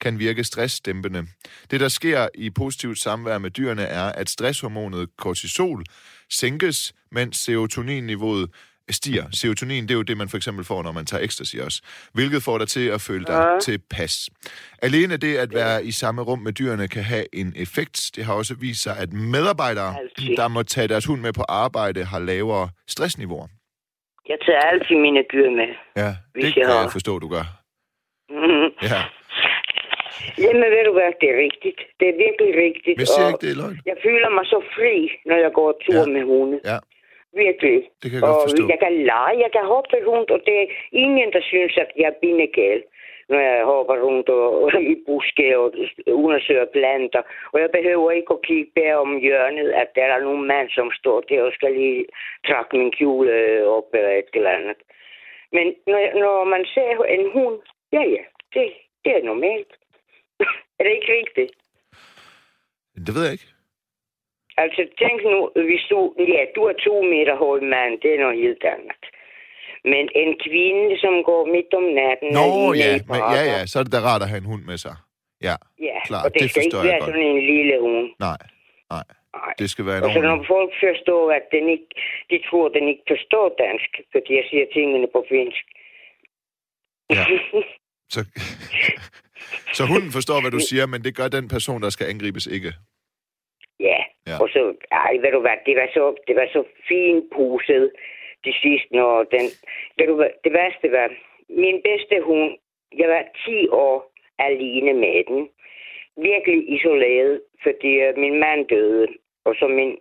kan 0.00 0.18
virke 0.18 0.44
stressdæmpende. 0.44 1.26
Det, 1.70 1.80
der 1.80 1.88
sker 1.88 2.28
i 2.34 2.50
positivt 2.50 2.98
samvær 2.98 3.38
med 3.38 3.50
dyrene, 3.50 3.82
er, 3.82 4.04
at 4.12 4.30
stresshormonet 4.30 5.08
kortisol 5.18 5.84
sænkes, 6.30 6.92
mens 7.12 7.36
serotoninniveauet 7.36 8.50
stiger. 8.90 9.24
Serotonin, 9.32 9.82
det 9.82 9.90
er 9.90 9.94
jo 9.94 10.02
det, 10.02 10.16
man 10.16 10.28
for 10.28 10.36
eksempel 10.36 10.64
får, 10.64 10.82
når 10.82 10.92
man 10.92 11.06
tager 11.06 11.24
ecstasy 11.24 11.56
også. 11.56 11.82
Hvilket 12.12 12.42
får 12.42 12.58
dig 12.58 12.68
til 12.68 12.86
at 12.88 13.00
føle 13.00 13.24
dig 13.24 13.34
Ja. 13.34 13.58
tilpas. 13.62 14.30
Alene 14.82 15.16
det 15.16 15.36
at 15.36 15.54
være 15.54 15.84
i 15.84 15.90
samme 15.90 16.22
rum 16.22 16.38
med 16.38 16.52
dyrene 16.52 16.88
kan 16.88 17.02
have 17.04 17.24
en 17.32 17.52
effekt. 17.56 18.10
Det 18.16 18.24
har 18.24 18.34
også 18.34 18.54
vist 18.54 18.82
sig, 18.82 18.98
at 18.98 19.12
medarbejdere, 19.12 19.96
Altid. 19.98 20.36
der 20.36 20.48
må 20.48 20.62
tage 20.62 20.88
deres 20.88 21.04
hund 21.06 21.20
med 21.20 21.32
på 21.32 21.42
arbejde, 21.48 22.04
har 22.04 22.18
lavere 22.18 22.68
stressniveauer. 22.88 23.48
Jeg 24.28 24.36
tager 24.46 24.60
altid 24.60 24.96
mine 24.96 25.22
dyr 25.32 25.50
med. 25.50 25.68
Ja, 25.96 26.08
det 26.34 26.44
jeg 26.44 26.52
kan 26.54 26.66
har. 26.66 26.80
jeg 26.82 26.92
forstå, 26.92 27.18
du 27.18 27.28
gør. 27.28 27.44
Mhm. 28.30 28.72
Ja. 28.82 29.02
Jamen, 30.42 30.70
ved 30.74 30.84
du 30.88 30.92
hvad, 30.98 31.10
det 31.20 31.28
er 31.34 31.38
rigtigt. 31.46 31.80
Det 32.00 32.06
er 32.12 32.16
virkelig 32.26 32.50
rigtigt. 32.66 32.96
Men 32.98 33.06
jeg 33.18 33.28
ikke, 33.32 33.42
det 33.46 33.50
er 33.54 33.58
løgn. 33.62 33.76
Jeg 33.90 33.96
føler 34.06 34.28
mig 34.38 34.46
så 34.54 34.58
fri, 34.76 34.96
når 35.28 35.36
jeg 35.44 35.52
går 35.58 35.70
tur 35.86 36.02
Ja. 36.06 36.12
med 36.14 36.22
hunde. 36.30 36.58
Ja, 36.70 36.78
Virkelig. 37.44 37.78
det 38.02 38.06
kan 38.10 38.16
jeg 38.18 38.26
godt 38.28 38.36
og 38.36 38.42
forstå. 38.46 38.62
jeg 38.72 38.78
kan 38.84 38.94
lege, 39.12 39.34
jeg 39.44 39.50
kan 39.56 39.64
hoppe 39.74 39.96
rundt, 40.10 40.30
og 40.34 40.40
det 40.46 40.56
er 40.62 40.66
ingen, 41.04 41.28
der 41.32 41.42
synes, 41.52 41.72
at 41.84 41.90
jeg 42.00 42.08
er 42.12 42.18
bindegal, 42.22 42.80
når 43.28 43.40
jeg 43.48 43.64
hopper 43.64 43.96
rundt 44.06 44.28
og, 44.28 44.62
og 44.62 44.82
i 44.92 44.94
buske 45.06 45.58
og 45.58 45.66
undersøger 46.24 46.66
planter. 46.76 47.22
Og 47.52 47.60
jeg 47.60 47.70
behøver 47.76 48.10
ikke 48.10 48.32
at 48.36 48.42
kigge 48.48 48.70
bag 48.76 48.94
om 49.04 49.10
hjørnet, 49.24 49.68
at 49.82 49.88
der 49.94 50.04
er 50.04 50.20
nogen 50.20 50.44
mand, 50.46 50.68
som 50.70 50.90
står 51.00 51.20
der 51.20 51.42
og 51.42 51.52
skal 51.52 51.72
lige 51.72 52.04
trække 52.46 52.76
min 52.78 52.92
kjole 52.98 53.32
op 53.76 53.88
eller 53.94 54.10
et 54.10 54.30
eller 54.34 54.50
andet. 54.50 54.78
Men 55.52 55.66
når, 55.86 56.00
når 56.22 56.44
man 56.44 56.64
ser 56.74 57.04
en 57.16 57.26
hund, 57.36 57.58
ja 57.92 58.02
ja, 58.14 58.22
det, 58.54 58.64
det 59.04 59.12
er 59.16 59.22
normalt. 59.24 59.72
er 60.78 60.82
det 60.84 60.92
ikke 60.98 61.12
rigtigt? 61.20 61.52
Det 63.06 63.14
ved 63.14 63.22
jeg 63.24 63.32
ikke. 63.32 63.50
Altså, 64.62 64.80
tænk 65.02 65.18
nu, 65.32 65.38
hvis 65.68 65.84
du, 65.90 65.98
ja, 66.34 66.40
du 66.56 66.60
er 66.70 66.76
to 66.86 66.94
meter 67.12 67.34
høj 67.44 67.58
mand, 67.74 67.92
det 68.02 68.10
er 68.14 68.20
noget 68.24 68.38
helt 68.44 68.64
andet. 68.74 69.02
Men 69.92 70.04
en 70.22 70.32
kvinde, 70.46 70.98
som 71.04 71.14
går 71.30 71.42
midt 71.54 71.70
om 71.80 71.86
natten... 72.00 72.28
Nå, 72.38 72.48
ja, 72.82 72.90
men, 73.10 73.20
ja, 73.36 73.42
ja, 73.52 73.60
så 73.70 73.74
er 73.78 73.84
det 73.84 73.92
da 73.92 74.00
rart 74.08 74.22
at 74.22 74.28
have 74.32 74.42
en 74.44 74.50
hund 74.52 74.64
med 74.70 74.78
sig. 74.86 74.96
Ja, 75.48 75.56
ja. 75.88 75.98
klart, 76.10 76.24
og 76.26 76.30
det, 76.34 76.40
det 76.40 76.50
skal 76.50 76.62
ikke 76.64 76.76
være 76.90 77.00
godt. 77.00 77.10
sådan 77.10 77.26
en 77.34 77.42
lille 77.52 77.74
hund. 77.80 78.08
nej, 78.26 78.40
nej. 78.94 79.06
Nej. 79.36 79.54
Det 79.58 79.70
skal 79.70 79.86
være 79.86 79.98
en 79.98 80.04
Og 80.04 80.10
så 80.12 80.20
når 80.20 80.44
folk 80.54 80.72
forstår, 80.86 81.32
at 81.38 81.44
den 81.54 81.64
ikke, 81.74 81.90
de 82.30 82.36
tror, 82.48 82.66
at 82.68 82.74
den 82.78 82.88
ikke 82.92 83.04
forstår 83.12 83.46
dansk, 83.64 83.90
fordi 84.12 84.30
jeg 84.38 84.44
siger 84.50 84.66
tingene 84.76 85.08
på 85.14 85.20
finsk. 85.28 85.64
Ja. 87.16 87.24
Så, 88.14 88.20
så 89.78 89.82
hunden 89.92 90.12
forstår, 90.12 90.40
hvad 90.40 90.50
du 90.50 90.60
siger, 90.70 90.86
men 90.86 91.00
det 91.04 91.16
gør 91.16 91.28
den 91.28 91.48
person, 91.48 91.82
der 91.82 91.90
skal 91.90 92.06
angribes 92.12 92.46
ikke. 92.46 92.72
Ja, 93.80 94.00
Ja. 94.28 94.36
og 94.42 94.48
så, 94.48 94.62
ej, 94.92 95.12
ved 95.22 95.32
du 95.32 95.40
hvad, 95.40 95.56
det 95.66 95.76
var 95.76 95.88
så, 95.94 96.04
det 96.26 96.36
var 96.36 96.48
så 96.52 96.64
fint 96.88 97.24
puset 97.36 97.92
det 98.44 98.54
sidste, 98.62 98.88
når 98.96 99.24
den, 99.34 99.44
ved 99.96 100.06
du 100.06 100.14
hvad, 100.16 100.30
det 100.44 100.52
værste 100.52 100.92
var, 100.92 101.08
min 101.48 101.80
bedste 101.88 102.16
hund, 102.28 102.50
jeg 102.98 103.08
var 103.08 103.24
10 103.46 103.68
år 103.68 104.12
alene 104.38 104.92
med 104.94 105.24
den, 105.28 105.48
virkelig 106.16 106.60
isoleret, 106.76 107.40
fordi 107.62 107.92
øh, 108.06 108.18
min 108.18 108.40
mand 108.40 108.68
døde, 108.68 109.06
og 109.44 109.54
så 109.58 109.68
min 109.68 109.92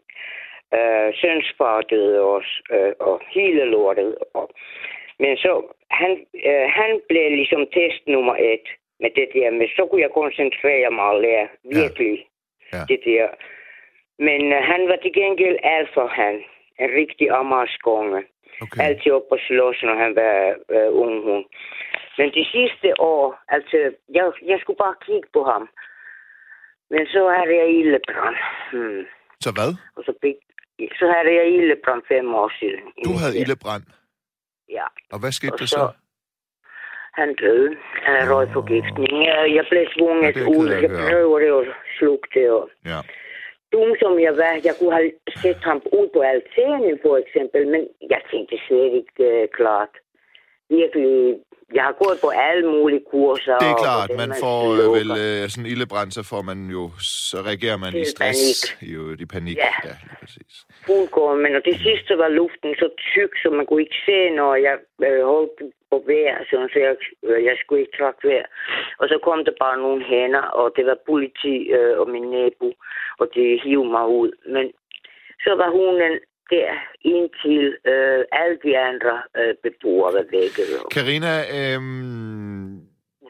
øh, 0.77 1.09
søns 1.21 1.47
far 1.57 1.81
døde 1.81 2.21
også, 2.21 2.53
øh, 2.71 2.93
og 2.99 3.21
hele 3.35 3.65
lortet. 3.65 4.17
Og, 4.33 4.49
men 5.19 5.37
så, 5.37 5.51
han, 5.91 6.11
øh, 6.45 6.65
han 6.79 7.01
blev 7.09 7.31
ligesom 7.31 7.67
test 7.73 8.07
nummer 8.07 8.35
et 8.35 8.67
med 8.99 9.09
det 9.19 9.27
der, 9.33 9.51
men 9.51 9.67
så 9.75 9.81
kunne 9.87 10.01
jeg 10.01 10.11
koncentrere 10.21 10.89
mig 10.91 11.05
og 11.13 11.21
lære 11.21 11.47
virkelig 11.63 12.15
Ja. 12.73 12.81
det 12.89 12.99
der. 13.05 13.27
Men 14.27 14.41
øh, 14.53 14.61
han 14.71 14.81
var 14.89 14.95
til 14.95 15.13
gengæld 15.13 15.57
alt 15.63 15.89
for 15.93 16.07
han. 16.07 16.35
En 16.79 16.89
rigtig 16.99 17.29
amagerskonge. 17.39 18.23
Okay. 18.61 18.81
Altid 18.83 19.11
op 19.11 19.27
og 19.31 19.39
slås, 19.47 19.77
når 19.83 19.95
han 20.03 20.15
var 20.15 20.35
øh, 20.75 20.89
ung 21.03 21.23
hund. 21.23 21.45
Men 22.17 22.27
de 22.37 22.45
sidste 22.55 22.99
år, 23.01 23.25
altså, 23.47 23.77
jeg, 24.17 24.25
jeg 24.51 24.57
skulle 24.61 24.77
bare 24.85 24.95
kigge 25.05 25.27
på 25.33 25.43
ham. 25.43 25.69
Men 26.89 27.05
så 27.07 27.21
havde 27.35 27.55
jeg 27.61 27.69
ildebrand. 27.79 28.35
Hmm. 28.73 29.03
Så 29.39 29.49
hvad? 29.57 29.71
Og 29.95 30.03
så, 30.07 30.13
fik, 30.21 30.35
så 30.99 31.05
havde 31.13 31.35
jeg 31.39 31.45
ildebrand 31.57 32.01
fem 32.07 32.35
år 32.35 32.51
siden. 32.59 32.83
Du 33.05 33.11
havde 33.21 33.39
ildebrand. 33.41 33.83
Ja. 34.69 34.85
Og 35.13 35.19
hvad 35.19 35.31
skete 35.31 35.53
Og 35.53 35.59
der 35.59 35.65
så- 35.65 35.75
så? 35.79 36.06
Han 37.19 37.29
døde 37.41 37.71
af 38.05 38.19
røgforgiftning. 38.33 39.13
Jeg, 39.29 39.37
jeg 39.57 39.65
blev 39.71 39.83
Ja, 39.87 39.93
tvunget 39.95 40.35
det 40.35 40.41
jeg 40.41 40.49
ud. 40.57 40.67
Jeg 40.69 40.89
prøvede 41.09 41.47
at 41.59 41.65
slukke 41.97 42.27
det. 42.35 42.49
Og 42.57 42.69
Ja. 42.91 42.99
dum 43.73 43.89
som 44.01 44.13
jeg 44.25 44.33
var, 44.41 44.53
jeg 44.67 44.75
kunne 44.79 44.93
have 44.99 45.11
set 45.43 45.61
ham 45.69 45.79
ud 45.99 46.07
på 46.15 46.19
altanen 46.33 46.95
for 47.05 47.15
eksempel, 47.23 47.61
men 47.73 47.81
jeg 48.13 48.21
tænkte 48.31 48.55
slet 48.67 48.91
ikke 49.01 49.15
uh, 49.29 49.45
klart. 49.57 49.93
Virkelig, 50.69 51.35
jeg 51.77 51.83
har 51.83 51.95
gået 52.03 52.17
på 52.25 52.29
alle 52.47 52.65
mulige 52.75 53.03
kurser. 53.11 53.57
Det 53.63 53.67
er 53.69 53.77
og 53.77 53.83
klart, 53.85 54.07
hvordan 54.09 54.29
man 54.29 54.31
får 54.45 54.59
øh, 54.71 54.77
slukker. 54.77 54.97
vel 54.97 55.09
øh, 55.25 55.49
sådan 55.51 55.69
ildebrand, 55.73 56.09
så 56.17 56.23
får 56.31 56.41
man 56.49 56.59
jo, 56.77 56.83
så 57.31 57.37
reagerer 57.49 57.77
man 57.83 57.91
i 57.93 57.97
Helt 57.97 58.07
stress, 58.15 58.41
panik. 58.79 58.89
i, 58.89 58.93
jo, 58.95 59.01
i 59.25 59.25
panik. 59.35 59.57
Ja. 59.65 59.73
ja 59.89 59.95
lige 60.07 60.17
præcis. 60.23 60.51
Fuldkommen, 60.87 61.51
og 61.59 61.61
det 61.69 61.75
sidste 61.87 62.11
var 62.21 62.29
luften 62.41 62.71
så 62.81 62.87
tyk, 63.13 63.31
så 63.41 63.47
man 63.57 63.65
kunne 63.65 63.81
ikke 63.87 64.01
se, 64.09 64.17
når 64.39 64.51
jeg 64.67 64.75
øh, 65.07 65.21
holdt 65.33 65.57
på 65.91 65.97
vejr, 66.07 66.37
sådan, 66.49 66.69
så 66.73 66.79
jeg, 66.79 66.95
øh, 67.27 67.39
jeg 67.49 67.55
skulle 67.59 67.81
ikke 67.81 67.97
trække 67.97 68.27
vejr. 68.27 68.45
Og 68.99 69.05
så 69.11 69.15
kom 69.25 69.39
der 69.45 69.55
bare 69.63 69.77
nogle 69.85 70.01
hænder, 70.11 70.45
og 70.59 70.73
det 70.75 70.85
var 70.85 70.97
politi 71.05 71.55
øh, 71.77 71.93
og 71.99 72.05
min 72.09 72.27
nabo, 72.35 72.69
og 73.21 73.25
de 73.35 73.59
hivede 73.63 73.91
mig 73.97 74.07
ud. 74.07 74.31
Men 74.55 74.65
så 75.43 75.51
var 75.61 75.69
hunden 75.79 76.13
der 76.49 76.71
indtil 77.01 77.77
øh, 77.91 78.21
alle 78.31 78.57
de 78.65 78.77
andre 78.89 79.13
øh, 79.39 79.53
beboere 79.63 80.13
var 80.13 80.25
væk. 80.31 80.53
Karina, 80.95 81.33
øhm, 81.57 82.81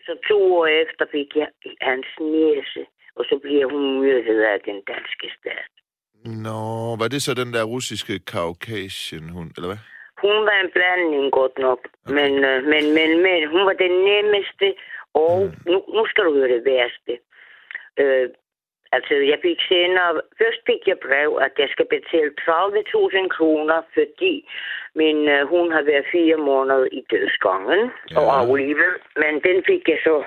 Så 0.07 0.13
to 0.29 0.39
år 0.57 0.65
efter 0.65 1.05
fik 1.11 1.29
jeg 1.35 1.49
hans 1.81 2.07
næse, 2.19 2.81
og 3.15 3.25
så 3.29 3.39
bliver 3.43 3.65
hun 3.73 3.99
myrdet 4.01 4.41
af 4.41 4.59
den 4.65 4.81
danske 4.87 5.27
stat. 5.39 5.71
nå, 6.45 6.95
var 7.01 7.07
det 7.07 7.21
så 7.21 7.33
den 7.33 7.53
der 7.53 7.63
russiske 7.63 8.13
Caucasian 8.33 9.29
hund, 9.29 9.51
eller 9.57 9.67
hvad? 9.67 9.81
Hun 10.23 10.37
var 10.47 10.57
en 10.63 10.71
blanding 10.75 11.31
godt 11.31 11.57
nok, 11.57 11.79
men, 12.17 12.31
øh, 12.49 12.63
men, 12.63 12.83
men, 12.97 13.09
men 13.25 13.47
hun 13.53 13.65
var 13.65 13.73
den 13.73 13.95
nemmeste, 14.09 14.67
og 15.13 15.35
mm. 15.41 15.71
nu, 15.71 15.77
nu 15.95 16.05
skal 16.05 16.23
du 16.23 16.33
høre 16.33 16.53
det 16.55 16.65
værste. 16.65 17.13
Øh, 18.01 18.29
altså, 18.91 19.13
jeg 19.31 19.39
fik 19.41 19.59
senere, 19.69 20.21
først 20.41 20.61
fik 20.65 20.81
jeg 20.87 20.97
brev, 21.07 21.29
at 21.41 21.53
jeg 21.57 21.69
skal 21.71 21.87
betale 21.95 22.31
30.000 22.41 23.27
kroner, 23.37 23.81
fordi 23.93 24.49
min 24.95 25.19
øh, 25.35 25.47
hun 25.47 25.71
har 25.71 25.81
været 25.81 26.05
fire 26.11 26.37
måneder 26.37 26.87
i 26.91 27.01
dødsgangen 27.11 27.91
Ja. 28.11 28.19
og 28.19 28.39
aflivet, 28.39 28.93
men 29.15 29.33
den 29.47 29.63
fik 29.69 29.89
jeg 29.89 29.99
så 30.03 30.23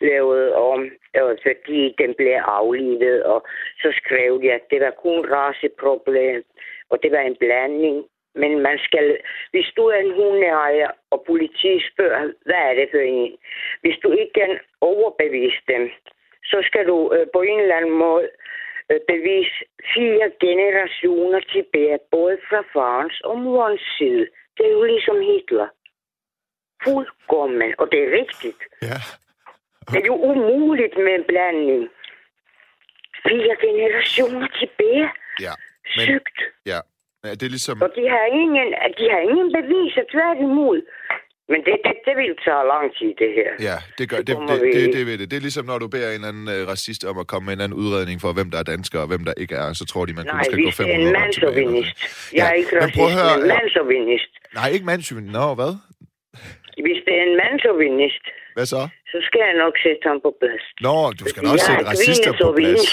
lavet 0.00 0.54
om, 0.54 0.80
øh, 1.16 1.36
fordi 1.46 1.94
den 1.98 2.14
blev 2.18 2.32
aflivet, 2.60 3.22
og 3.22 3.46
så 3.82 3.88
skrev 4.00 4.42
de, 4.42 4.52
at 4.52 4.64
det 4.70 4.80
var 4.80 4.94
kun 5.04 5.20
raceproblem, 5.36 6.44
og 6.90 6.98
det 7.02 7.12
var 7.12 7.18
en 7.20 7.36
blanding. 7.40 8.04
Men 8.34 8.60
man 8.60 8.78
skal, 8.86 9.18
hvis 9.50 9.68
du 9.76 9.82
er 9.86 9.98
en 9.98 10.14
hundeejer, 10.14 10.90
og 11.10 11.24
politiet 11.26 11.82
spørger, 11.92 12.32
hvad 12.44 12.62
er 12.70 12.74
det 12.74 12.88
for 12.90 12.98
en? 12.98 13.36
Hvis 13.80 13.98
du 14.02 14.12
ikke 14.12 14.32
kan 14.32 14.58
overbevise 14.80 15.62
dem, 15.68 15.90
så 16.44 16.62
skal 16.66 16.86
du 16.86 17.12
øh, 17.14 17.26
på 17.32 17.40
en 17.42 17.60
eller 17.60 17.76
anden 17.76 17.98
måde 18.04 18.28
øh, 18.90 19.00
bevise 19.08 19.58
fire 19.94 20.26
generationer 20.40 21.40
tilbage, 21.40 21.98
både 22.10 22.38
fra 22.48 22.60
farens 22.72 23.20
og 23.20 23.38
morens 23.38 23.86
side. 23.98 24.26
Det 24.56 24.66
er 24.66 24.72
jo 24.72 24.82
ligesom 24.82 25.20
Hitler. 25.20 25.68
Fuldkommen, 26.84 27.74
og 27.78 27.92
det 27.92 27.98
er 28.02 28.10
rigtigt. 28.20 28.62
Ja. 28.82 28.98
Det 29.90 29.98
er 30.02 30.06
jo 30.06 30.16
umuligt 30.30 30.96
med 30.96 31.14
en 31.14 31.24
blanding. 31.24 31.88
Fire 33.28 33.56
generationer 33.66 34.48
tilbage. 34.60 35.10
Ja, 35.40 35.54
men, 35.96 36.04
Sygt. 36.06 36.38
ja. 36.66 36.78
Ja 37.24 37.30
det 37.38 37.42
er 37.48 37.52
ligesom... 37.56 37.76
Og 37.86 37.90
de 37.98 38.04
har 38.14 38.24
ingen, 38.42 38.68
de 39.00 39.04
har 39.14 39.20
ingen 39.30 39.48
beviser 39.58 40.04
tværtimod. 40.14 40.80
Men 41.52 41.60
det, 41.66 41.76
det, 41.86 41.94
det 42.06 42.14
vil 42.20 42.32
tage 42.44 42.64
lang 42.72 42.86
tid, 42.98 43.10
det 43.22 43.30
her. 43.38 43.50
Ja, 43.68 43.76
det 43.98 44.04
gør 44.10 44.16
det, 44.16 44.26
det, 44.50 44.58
vi 44.64 44.68
det, 44.76 44.82
ikke. 44.86 44.98
det, 44.98 45.06
ved 45.08 45.16
det. 45.20 45.26
Det 45.30 45.36
er 45.36 45.44
ligesom, 45.48 45.64
når 45.70 45.78
du 45.78 45.88
beder 45.94 46.08
en 46.08 46.14
eller 46.14 46.28
anden 46.32 46.48
øh, 46.54 46.60
racist 46.72 47.02
om 47.10 47.16
at 47.22 47.26
komme 47.32 47.44
med 47.46 47.52
en 47.52 47.56
eller 47.60 47.64
anden 47.68 47.78
udredning 47.82 48.18
for, 48.24 48.30
hvem 48.38 48.48
der 48.52 48.58
er 48.62 48.66
dansker 48.74 48.98
og 49.04 49.08
hvem 49.12 49.22
der 49.28 49.34
ikke 49.42 49.54
er, 49.64 49.68
så 49.80 49.84
tror 49.90 50.02
de, 50.06 50.12
man 50.18 50.24
kun 50.30 50.36
Nej, 50.36 50.44
skal 50.44 50.58
gå 50.58 50.64
hvis 50.66 50.76
det 50.76 50.84
er 50.84 50.94
500 50.96 51.08
en 51.08 51.16
år 51.16 51.30
tilbage. 51.30 51.52
mandsauvinist. 51.52 51.98
sådan. 51.98 52.36
Jeg 52.38 52.44
er 52.46 52.54
Ja, 52.54 52.58
ikke 52.60 52.72
men 52.74 52.82
racist, 52.82 53.00
at 53.08 53.12
høre, 53.18 53.32
men 53.40 53.46
ja. 53.50 53.54
mandsauvinist. 53.56 54.32
Nej, 54.58 54.68
ikke 54.74 54.86
mandsjuvenist. 54.92 55.32
Nå, 55.38 55.46
hvad? 55.60 55.72
Hvis 56.84 56.98
det 57.06 57.14
er 57.20 57.24
en 57.30 57.36
mandsauvinist, 57.44 58.24
Hvad 58.56 58.66
så? 58.66 58.82
så 59.12 59.18
skal 59.28 59.40
jeg 59.48 59.54
nok 59.64 59.74
sætte 59.84 60.04
ham 60.10 60.18
på 60.26 60.30
plads. 60.40 60.64
Nå, 60.86 60.96
du 61.20 61.24
skal 61.30 61.40
da 61.44 61.48
også 61.54 61.66
sætte 61.70 61.84
er 61.84 61.90
racister 61.92 62.32
på 62.42 62.48
plads. 62.58 62.86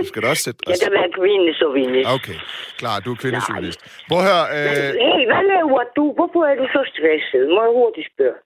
Du 0.00 0.04
skal 0.10 0.20
da 0.22 0.28
også 0.32 0.44
sætte... 0.46 0.60
Jeg 0.72 0.78
kan 0.84 0.92
være 0.98 1.10
kvindesauvinist. 1.18 2.08
Okay, 2.16 2.38
klar, 2.80 2.96
du 3.04 3.08
er 3.14 3.18
kvindesjuvenist. 3.22 3.80
Prøv 4.08 4.18
at 4.22 4.26
høre, 4.30 4.44
øh, 4.56 4.90
Hey, 5.06 5.22
hvad 5.30 5.42
laver 5.54 5.82
du? 5.98 6.04
Hvorfor 6.18 6.40
er 6.50 6.56
du 6.62 6.66
så 6.76 6.82
stresset? 6.92 7.42
Må 7.54 7.60
jeg 7.66 7.72
hurtigt 7.80 8.08
spørge? 8.14 8.38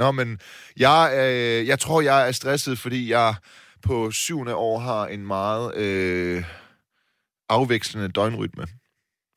Nå, 0.00 0.08
men 0.18 0.28
jeg, 0.86 1.00
øh, 1.20 1.58
jeg 1.70 1.78
tror, 1.84 1.98
jeg 2.10 2.18
er 2.28 2.32
stresset, 2.40 2.74
fordi 2.84 3.00
jeg 3.16 3.30
på 3.88 4.10
syvende 4.10 4.54
år 4.68 4.78
har 4.78 5.06
en 5.06 5.26
meget 5.26 5.66
øh, 5.84 6.38
afvekslende 7.48 8.08
døgnrytme. 8.18 8.64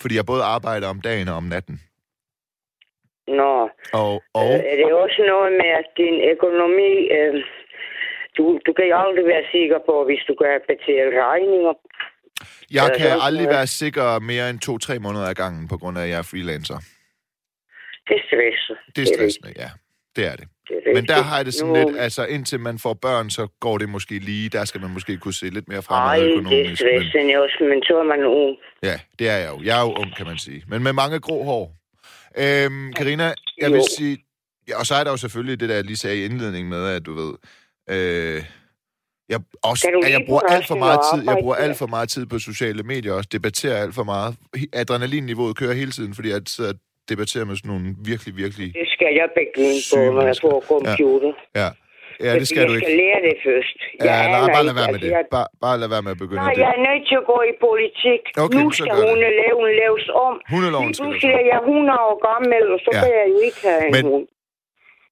Fordi 0.02 0.15
jeg 0.15 0.26
både 0.26 0.44
arbejder 0.44 0.88
om 0.88 1.02
dagen 1.02 1.28
og 1.28 1.36
om 1.36 1.44
natten. 1.44 1.82
Nå, 3.28 3.70
Og, 3.94 4.14
og 4.40 4.50
øh, 4.54 4.60
er 4.72 4.76
det 4.82 4.94
også 4.94 5.22
noget 5.34 5.52
med, 5.62 5.70
at 5.82 5.88
din 5.98 6.16
økonomi... 6.34 6.92
Øh, 7.18 7.44
du, 8.38 8.60
du 8.66 8.74
kan 8.74 8.86
jo 8.92 8.96
aldrig 9.06 9.26
være 9.26 9.46
sikker 9.52 9.80
på, 9.90 10.06
hvis 10.08 10.24
du 10.28 10.34
kan 10.42 10.62
betale 10.72 11.10
regninger. 11.26 11.74
jeg 12.78 12.88
øh, 12.92 12.98
kan 13.02 13.12
aldrig 13.28 13.48
være 13.48 13.68
sikker 13.68 14.20
mere 14.20 14.50
end 14.50 14.60
to-tre 14.60 15.00
måneder 15.00 15.28
ad 15.30 15.36
gangen, 15.44 15.68
på 15.68 15.78
grund 15.78 15.98
af, 15.98 16.04
at 16.04 16.10
jeg 16.10 16.18
er 16.24 16.28
freelancer. 16.32 16.78
Det 18.08 18.16
er 18.20 18.24
stresset. 18.30 18.78
Det 18.96 19.02
er 19.04 19.10
stressende, 19.16 19.52
ja. 19.64 19.70
Det 20.16 20.26
er 20.32 20.36
det. 20.36 20.48
Det 20.68 20.76
er 20.86 20.94
Men 20.94 21.06
der 21.08 21.22
har 21.30 21.36
jeg 21.38 21.46
det 21.46 21.54
sådan 21.54 21.74
Nu- 21.74 21.90
lidt, 21.90 22.00
altså 22.00 22.26
indtil 22.26 22.60
man 22.60 22.80
får 22.80 22.94
børn, 22.94 23.30
så 23.30 23.48
går 23.60 23.78
det 23.78 23.90
måske 23.90 24.14
lige. 24.20 24.50
Der 24.50 24.66
skal 24.66 24.82
man 24.82 24.90
måske 24.94 25.18
kunne 25.18 25.34
se 25.34 25.46
lidt 25.46 25.68
mere 25.68 25.82
fremad 25.82 26.10
Ej, 26.10 26.18
det 26.18 26.26
er 26.28 26.32
økonomisk. 26.34 26.68
Men, 26.68 26.76
stressende 26.76 27.34
også, 27.44 27.58
men 27.72 27.84
så 27.84 27.94
er 28.00 28.04
man 28.14 28.22
ung. 28.26 28.58
ja, 28.84 28.96
det 29.20 29.30
er 29.30 29.38
jeg 29.44 29.50
jo. 29.54 29.58
Jeg 29.68 29.74
er 29.82 29.84
jo 29.88 29.94
ung, 30.02 30.16
kan 30.18 30.26
man 30.32 30.38
sige. 30.38 30.64
Men 30.68 30.84
med 30.84 30.94
mange 30.94 31.20
grå 31.20 31.44
hår. 31.44 31.64
Øhm, 32.38 32.93
Karina, 32.93 33.34
jeg 33.58 33.71
vil 33.71 33.84
sige... 33.98 34.17
Ja, 34.67 34.80
og 34.80 34.86
så 34.86 34.95
er 34.95 35.04
der 35.04 35.12
jo 35.12 35.17
selvfølgelig 35.17 35.60
det, 35.60 35.69
der 35.69 35.76
jeg 35.76 35.84
lige 35.84 35.98
sagde 35.98 36.17
i 36.17 36.26
indledningen 36.26 36.69
med, 36.69 36.88
at 36.88 37.06
du 37.06 37.13
ved... 37.13 37.34
Øh, 37.89 38.43
jeg, 39.30 39.39
også, 39.63 40.02
at 40.06 40.12
jeg 40.12 40.21
bruger 40.28 40.41
alt 40.41 40.67
for 40.67 40.76
meget 40.76 41.00
tid, 41.13 41.30
jeg 41.30 41.38
bruger 41.41 41.56
alt 41.56 41.78
for 41.78 41.88
meget 41.88 42.10
tid 42.10 42.26
på 42.26 42.39
sociale 42.39 42.84
medier 42.84 43.13
også, 43.13 43.30
debatterer 43.32 43.82
alt 43.84 43.95
for 43.95 44.04
meget. 44.04 44.36
Adrenalinniveauet 44.74 45.58
kører 45.58 45.74
hele 45.74 45.91
tiden, 45.91 46.13
fordi 46.13 46.30
jeg 46.30 46.41
sidder 46.48 46.74
og 46.74 46.80
debatterer 47.10 47.45
med 47.45 47.56
sådan 47.56 47.71
nogle 47.71 47.95
virkelig, 48.06 48.38
virkelig... 48.38 48.74
Det 48.74 48.88
skal 48.88 49.08
jeg 49.15 49.30
begynde 49.36 49.82
på, 49.93 50.13
når 50.15 50.26
jeg 50.26 50.36
får 50.41 50.63
computer. 50.67 51.34
Ja, 51.56 51.62
ja 51.65 51.69
det 52.39 52.45
skal 52.49 52.60
jeg 52.63 52.69
du 52.71 52.75
skal 52.80 52.89
ikke. 52.91 53.01
lære 53.01 53.19
det 53.28 53.36
først. 53.45 53.78
Ja, 53.82 54.04
Jeg 54.08 54.15
nej, 54.15 54.39
aner 54.39 54.54
bare 54.56 54.65
lad 54.69 54.75
være 54.80 54.89
med 54.93 54.97
altså, 54.97 55.06
det. 55.06 55.12
jeg- 55.17 55.28
Bare, 55.36 55.47
bare 55.65 55.78
lad 55.82 55.89
være 55.93 56.04
med 56.08 56.12
at 56.15 56.19
begynde 56.23 56.41
Nej, 56.45 56.54
det. 56.54 56.62
jeg 56.63 56.71
er 56.78 56.82
nødt 56.88 57.04
til 57.10 57.15
at 57.21 57.25
gå 57.34 57.38
i 57.51 57.54
politik. 57.67 58.21
Okay, 58.45 58.60
nu 58.63 58.65
skal 58.78 58.86
gør 58.95 59.01
det. 59.01 59.10
hun 59.12 59.19
lave, 59.41 59.54
hun 59.62 59.69
laves 59.84 60.06
om. 60.25 60.34
Hundeloven 60.54 60.91
skal 60.93 61.06
laves 61.12 61.23
er 61.39 61.43
jeg 61.54 61.60
100 61.71 61.99
år 62.10 62.15
gammel, 62.30 62.63
og 62.75 62.80
så 62.86 62.89
Ja. 62.93 62.97
ja. 62.97 63.01
kan 63.04 63.12
jeg 63.19 63.25
jo 63.34 63.38
ikke 63.47 63.60
have 63.67 63.84
en 63.89 63.93
Men- 63.97 64.06
hund. 64.13 64.25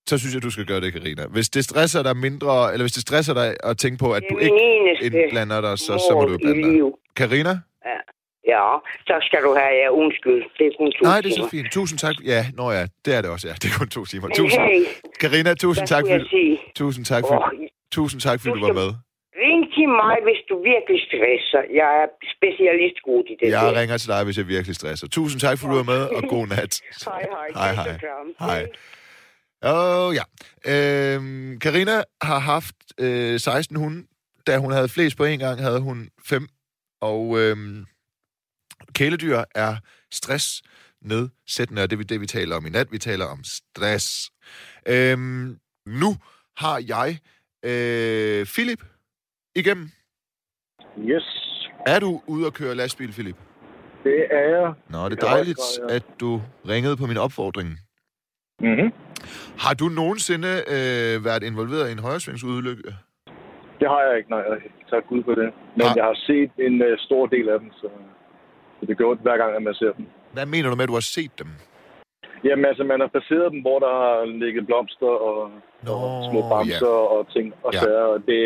Så 0.09 0.15
synes 0.21 0.33
jeg, 0.35 0.43
du 0.47 0.51
skal 0.55 0.65
gøre 0.71 0.81
det, 0.85 0.89
Karina. 0.95 1.23
Hvis 1.35 1.49
det 1.55 1.63
stresser 1.69 2.01
dig 2.07 2.15
mindre, 2.27 2.53
eller 2.73 2.83
hvis 2.85 2.95
det 2.97 3.03
stresser 3.07 3.33
dig 3.41 3.47
at 3.69 3.75
tænke 3.83 3.97
på, 4.03 4.07
at 4.17 4.23
du 4.31 4.35
ikke 4.45 4.61
indblander 5.07 5.59
dig, 5.67 5.73
så, 5.85 5.93
så 6.07 6.11
må 6.17 6.21
du 6.31 6.37
blande 6.43 6.63
dig. 6.63 6.91
Karina? 7.21 7.53
Ja, 7.89 7.99
så 9.09 9.15
skal 9.27 9.39
du 9.47 9.51
have, 9.61 9.73
ja, 9.81 9.87
undskyld. 10.01 10.39
Det 10.57 10.63
er 10.67 10.71
kun 10.79 10.91
to 10.91 11.01
Nej, 11.09 11.21
det 11.21 11.29
er 11.31 11.35
så 11.43 11.47
fint. 11.55 11.67
Tusind 11.71 11.99
tak. 12.05 12.15
Ja, 12.33 12.41
nå 12.59 12.65
ja, 12.77 12.83
det 13.05 13.11
er 13.17 13.21
det 13.21 13.29
også, 13.35 13.45
ja. 13.49 13.53
Det 13.61 13.65
er 13.71 13.75
kun 13.79 13.89
to 13.97 14.01
timer. 14.11 14.27
Tusind. 14.41 14.61
hey, 14.71 14.81
Karina, 15.21 15.53
tusind 15.53 15.87
tak, 15.87 16.03
sige? 16.35 16.59
tusind 16.75 17.05
tak, 17.05 17.23
for, 17.29 17.35
Åh, 17.45 17.51
tusind 17.97 18.21
tak, 18.21 18.37
fordi 18.41 18.53
du 18.53 18.59
du 18.59 18.65
var 18.67 18.73
med. 18.81 18.89
ring 19.45 19.61
til 19.75 19.87
mig, 20.01 20.15
hvis 20.27 20.41
du 20.49 20.55
virkelig 20.73 20.99
stresser. 21.09 21.61
Jeg 21.81 21.91
er 22.01 22.07
specialist 22.35 22.97
god 23.09 23.23
i 23.31 23.33
det 23.39 23.47
Jeg 23.57 23.63
der. 23.73 23.79
ringer 23.79 23.97
til 23.97 24.09
dig, 24.13 24.21
hvis 24.27 24.37
jeg 24.37 24.47
virkelig 24.55 24.75
stresser. 24.75 25.07
Tusind 25.07 25.39
tak, 25.45 25.55
fordi 25.59 25.69
du 25.71 25.77
var 25.83 25.89
med, 25.95 26.01
og 26.17 26.21
god 26.35 26.45
nat. 26.47 26.73
Hej, 27.05 27.23
hej. 27.35 27.71
Hej, 27.75 27.85
hej. 28.39 28.63
Åh, 29.65 30.07
oh, 30.07 30.15
ja. 30.19 30.23
Øhm, 30.71 31.59
Karina 31.59 31.95
har 32.21 32.39
haft 32.39 32.75
øh, 32.99 33.39
16 33.39 33.75
hunde. 33.75 34.07
Da 34.47 34.57
hun 34.57 34.71
havde 34.71 34.89
flest 34.89 35.17
på 35.17 35.23
en 35.23 35.39
gang, 35.39 35.59
havde 35.61 35.79
hun 35.81 36.09
5. 36.29 36.47
Og 37.01 37.39
øhm, 37.39 37.85
kæledyr 38.95 39.43
er 39.55 39.75
stress 40.11 40.61
nedsættende, 41.01 41.83
og 41.83 41.89
det 41.89 41.99
er 41.99 42.03
det, 42.03 42.21
vi 42.21 42.25
taler 42.25 42.55
om 42.55 42.65
i 42.65 42.69
nat. 42.69 42.91
Vi 42.91 42.97
taler 42.97 43.25
om 43.25 43.39
stress. 43.43 44.31
Øhm, 44.87 45.57
nu 45.85 46.09
har 46.57 46.83
jeg 46.87 47.09
øh, 47.65 48.45
Philip 48.45 48.83
igennem. 49.55 49.89
Yes, 50.99 51.59
Er 51.87 51.99
du 51.99 52.21
ude 52.27 52.47
at 52.47 52.53
køre 52.53 52.75
lastbil, 52.75 53.11
Philip? 53.11 53.35
det 54.03 54.25
er 54.31 54.47
jeg. 54.59 54.73
Nå, 54.89 55.09
det 55.09 55.23
er 55.23 55.27
dejligt, 55.27 55.59
ja. 55.89 55.95
at 55.95 56.03
du 56.19 56.41
ringede 56.69 56.97
på 56.97 57.05
min 57.05 57.17
opfordring. 57.17 57.69
Mm-hmm. 58.59 58.89
Har 59.59 59.73
du 59.73 59.85
nogensinde 59.85 60.47
øh, 60.75 61.25
været 61.25 61.43
involveret 61.43 61.89
i 61.89 61.91
en 61.91 61.99
højresvingsulykke? 61.99 62.83
Det 63.79 63.87
har 63.93 64.01
jeg 64.07 64.17
ikke, 64.17 64.29
nej. 64.29 64.43
Tak 64.89 65.03
Gud 65.09 65.23
for 65.23 65.35
det. 65.41 65.49
Men 65.77 65.85
Har- 65.87 65.95
jeg 65.95 66.03
har 66.11 66.17
set 66.29 66.51
en 66.67 66.75
uh, 66.81 66.87
stor 66.97 67.25
del 67.25 67.49
af 67.49 67.59
dem, 67.59 67.71
så 67.71 67.87
så 68.83 68.87
det 68.89 68.97
gør 68.97 69.11
ondt 69.11 69.21
hver 69.21 69.37
gang, 69.41 69.51
at 69.55 69.63
man 69.63 69.73
ser 69.81 69.91
dem. 69.97 70.05
Hvad 70.35 70.45
mener 70.45 70.69
du 70.69 70.75
med, 70.75 70.83
at 70.87 70.89
du 70.93 70.99
har 71.01 71.07
set 71.17 71.33
dem? 71.41 71.49
Jamen 72.47 72.65
altså, 72.71 72.83
man 72.91 72.99
har 73.03 73.11
passeret 73.17 73.51
dem, 73.53 73.61
hvor 73.65 73.77
der 73.85 73.91
har 74.01 74.15
ligget 74.43 74.63
blomster 74.69 75.13
og, 75.29 75.37
Nå, 75.87 75.93
og 76.05 76.11
små 76.29 76.39
bamser 76.51 76.97
og 77.15 77.21
ting 77.35 77.47
og 77.65 77.71
Ja. 77.73 77.79
sager. 77.79 78.07
Og 78.13 78.19
det, 78.29 78.39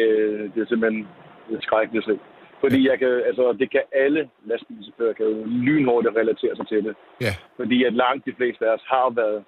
det 0.54 0.60
er 0.64 0.68
simpelthen 0.72 1.08
det 1.50 1.60
skrækkeligt 1.68 2.06
slet. 2.06 2.20
Fordi 2.64 2.80
jeg 2.90 2.98
kan, 3.02 3.12
altså, 3.30 3.44
det 3.62 3.68
kan 3.76 3.84
alle 4.04 4.22
lastbilchauffører 4.50 5.14
kan 5.20 5.26
jo 5.32 5.38
lynhurtigt 5.68 6.16
relatere 6.22 6.56
sig 6.56 6.68
til 6.72 6.82
det. 6.88 6.96
Ja. 7.26 7.34
Fordi 7.60 7.78
at 7.88 7.94
langt 8.04 8.26
de 8.30 8.34
fleste 8.40 8.62
af 8.68 8.74
os 8.78 8.86
har 8.94 9.08
været 9.22 9.40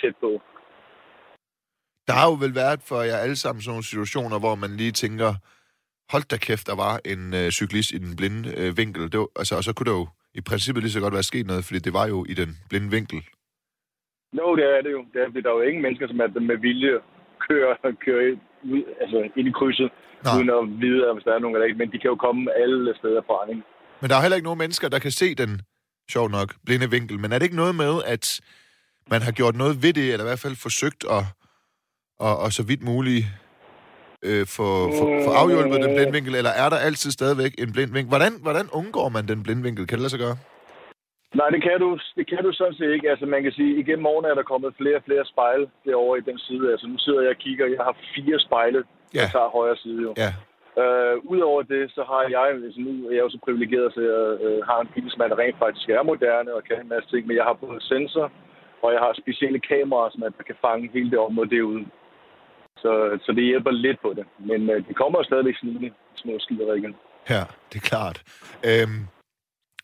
tæt 0.00 0.16
på. 0.24 0.30
Der 2.08 2.14
har 2.20 2.26
jo 2.30 2.36
vel 2.44 2.54
været 2.54 2.80
for 2.90 3.00
jer 3.08 3.16
alle 3.24 3.36
sammen 3.36 3.60
sådan 3.62 3.72
nogle 3.74 3.90
situationer, 3.92 4.38
hvor 4.44 4.54
man 4.54 4.70
lige 4.80 4.92
tænker, 5.04 5.30
hold 6.12 6.24
da 6.32 6.36
kæft, 6.36 6.66
der 6.70 6.76
var 6.84 6.94
en 7.12 7.22
øh, 7.40 7.50
cyklist 7.58 7.90
i 7.96 7.98
den 8.04 8.16
blinde 8.18 8.42
øh, 8.60 8.70
vinkel. 8.80 9.02
Det 9.12 9.18
var, 9.20 9.28
altså, 9.40 9.54
og 9.56 9.64
så 9.64 9.72
kunne 9.74 9.90
der 9.92 9.98
jo 10.02 10.06
i 10.34 10.40
princippet 10.40 10.82
lige 10.82 10.92
så 10.92 11.00
godt 11.00 11.14
være 11.14 11.30
sket 11.32 11.46
noget, 11.46 11.64
fordi 11.64 11.78
det 11.78 11.92
var 11.92 12.06
jo 12.06 12.18
i 12.32 12.34
den 12.34 12.50
blinde 12.68 12.90
vinkel. 12.90 13.20
Jo, 14.38 14.56
det 14.56 14.64
er 14.64 14.80
det 14.86 14.92
jo. 14.96 15.04
Det 15.12 15.18
er, 15.22 15.28
der 15.44 15.50
er 15.50 15.58
jo 15.60 15.68
ingen 15.70 15.82
mennesker, 15.82 16.06
som 16.08 16.20
er 16.20 16.40
med 16.40 16.58
vilje 16.66 16.94
kører, 17.48 17.74
kører 18.04 18.22
ind, 18.28 18.40
ud, 18.72 18.82
altså 19.02 19.16
ind 19.36 19.48
i 19.48 19.52
krydset. 19.58 19.90
Nå. 20.24 20.30
uden 20.36 20.50
at 20.58 20.62
vide, 20.82 21.00
hvis 21.14 21.24
der 21.24 21.34
er 21.34 21.38
nogen 21.38 21.56
eller 21.56 21.66
ikke. 21.66 21.78
Men 21.78 21.92
de 21.92 21.98
kan 21.98 22.10
jo 22.12 22.16
komme 22.26 22.42
alle 22.62 22.94
steder 23.00 23.22
fra, 23.28 23.38
ikke? 23.50 23.62
Men 24.00 24.10
der 24.10 24.16
er 24.16 24.22
heller 24.22 24.36
ikke 24.36 24.48
nogen 24.50 24.62
mennesker, 24.64 24.88
der 24.88 24.98
kan 24.98 25.10
se 25.10 25.34
den, 25.34 25.50
sjov 26.14 26.26
nok, 26.36 26.48
blinde 26.66 26.90
vinkel. 26.90 27.18
Men 27.20 27.32
er 27.32 27.38
det 27.38 27.46
ikke 27.46 27.62
noget 27.64 27.74
med, 27.74 27.94
at 28.14 28.40
man 29.10 29.22
har 29.22 29.32
gjort 29.32 29.56
noget 29.56 29.82
ved 29.82 29.92
det, 29.92 30.06
eller 30.12 30.24
i 30.24 30.30
hvert 30.30 30.44
fald 30.46 30.56
forsøgt 30.66 31.04
at, 31.16 31.22
og, 32.26 32.38
og 32.38 32.52
så 32.52 32.62
vidt 32.62 32.82
muligt 32.82 33.24
øh, 34.28 34.42
få, 34.56 34.66
få, 34.98 35.04
få 35.26 35.30
afhjulpet 35.42 35.78
den 35.84 35.92
blinde 35.96 36.12
vinkel, 36.16 36.34
eller 36.40 36.52
er 36.62 36.68
der 36.72 36.78
altid 36.88 37.10
stadigvæk 37.18 37.52
en 37.62 37.70
blind 37.74 37.92
vinkel? 37.96 38.10
Hvordan, 38.14 38.32
hvordan 38.46 38.66
undgår 38.80 39.08
man 39.16 39.24
den 39.32 39.38
blinde 39.44 39.62
vinkel? 39.66 39.82
Kan 39.86 39.96
det 39.96 40.04
lade 40.04 40.14
sig 40.16 40.24
gøre? 40.26 40.36
Nej, 41.40 41.48
det 41.54 41.60
kan, 41.66 41.76
du, 41.84 41.90
det 42.18 42.24
kan 42.30 42.42
du 42.46 42.50
sådan 42.52 42.78
set 42.80 42.90
ikke. 42.96 43.10
Altså, 43.12 43.26
man 43.34 43.42
kan 43.42 43.52
sige, 43.58 43.72
igennem 43.82 44.06
årene 44.12 44.28
er 44.32 44.36
der 44.40 44.50
kommet 44.52 44.74
flere 44.80 44.96
og 45.00 45.04
flere 45.08 45.24
spejle 45.32 45.66
derovre 45.86 46.18
i 46.18 46.26
den 46.30 46.38
side. 46.46 46.64
Altså, 46.72 46.86
nu 46.92 46.98
sidder 47.04 47.20
jeg 47.26 47.30
og 47.36 47.40
kigger. 47.46 47.66
Jeg 47.76 47.82
har 47.88 47.94
fire 48.14 48.38
spejle, 48.46 48.80
Ja. 49.14 49.20
der 49.20 49.28
tager 49.36 49.50
højre 49.58 49.76
side 49.84 50.00
jo. 50.06 50.12
Ja. 50.24 50.30
Øh, 50.82 51.14
Udover 51.32 51.62
det, 51.74 51.82
så 51.96 52.02
har 52.10 52.22
jeg, 52.36 52.46
altså 52.66 52.80
nu 52.86 52.90
er 53.08 53.14
jeg 53.16 53.24
jo 53.26 53.30
så 53.34 53.38
privilegeret, 53.46 53.88
så 53.94 54.00
jeg 54.10 54.20
øh, 54.46 54.58
har 54.70 54.78
en 54.80 54.90
bil, 54.94 55.06
som 55.10 55.20
er 55.24 55.38
rent 55.42 55.58
faktisk 55.64 55.86
er 55.88 56.02
moderne 56.12 56.50
og 56.56 56.62
kan 56.68 56.76
en 56.82 56.88
masse 56.94 57.08
ting, 57.10 57.22
men 57.26 57.36
jeg 57.38 57.44
har 57.48 57.56
både 57.64 57.80
sensor, 57.92 58.26
og 58.84 58.88
jeg 58.94 59.00
har 59.04 59.12
specielle 59.22 59.60
kameraer, 59.70 60.10
som 60.12 60.22
at 60.28 60.32
man 60.38 60.46
kan 60.50 60.58
fange 60.66 60.90
hele 60.96 61.10
det 61.14 61.18
område 61.28 61.50
derude. 61.56 61.84
Så, 62.84 62.92
så 63.24 63.32
det 63.32 63.44
hjælper 63.44 63.70
lidt 63.70 63.98
på 64.02 64.10
det. 64.18 64.26
Men 64.50 64.60
øh, 64.70 64.88
det 64.88 64.96
kommer 64.96 65.18
jo 65.18 65.24
stadigvæk 65.24 65.56
snigende 65.56 65.90
små 66.16 66.32
skiderikker 66.38 66.74
igen. 66.74 66.94
Ja, 67.30 67.42
det 67.70 67.76
er 67.82 67.86
klart. 67.92 68.18
Øhm, 68.70 69.00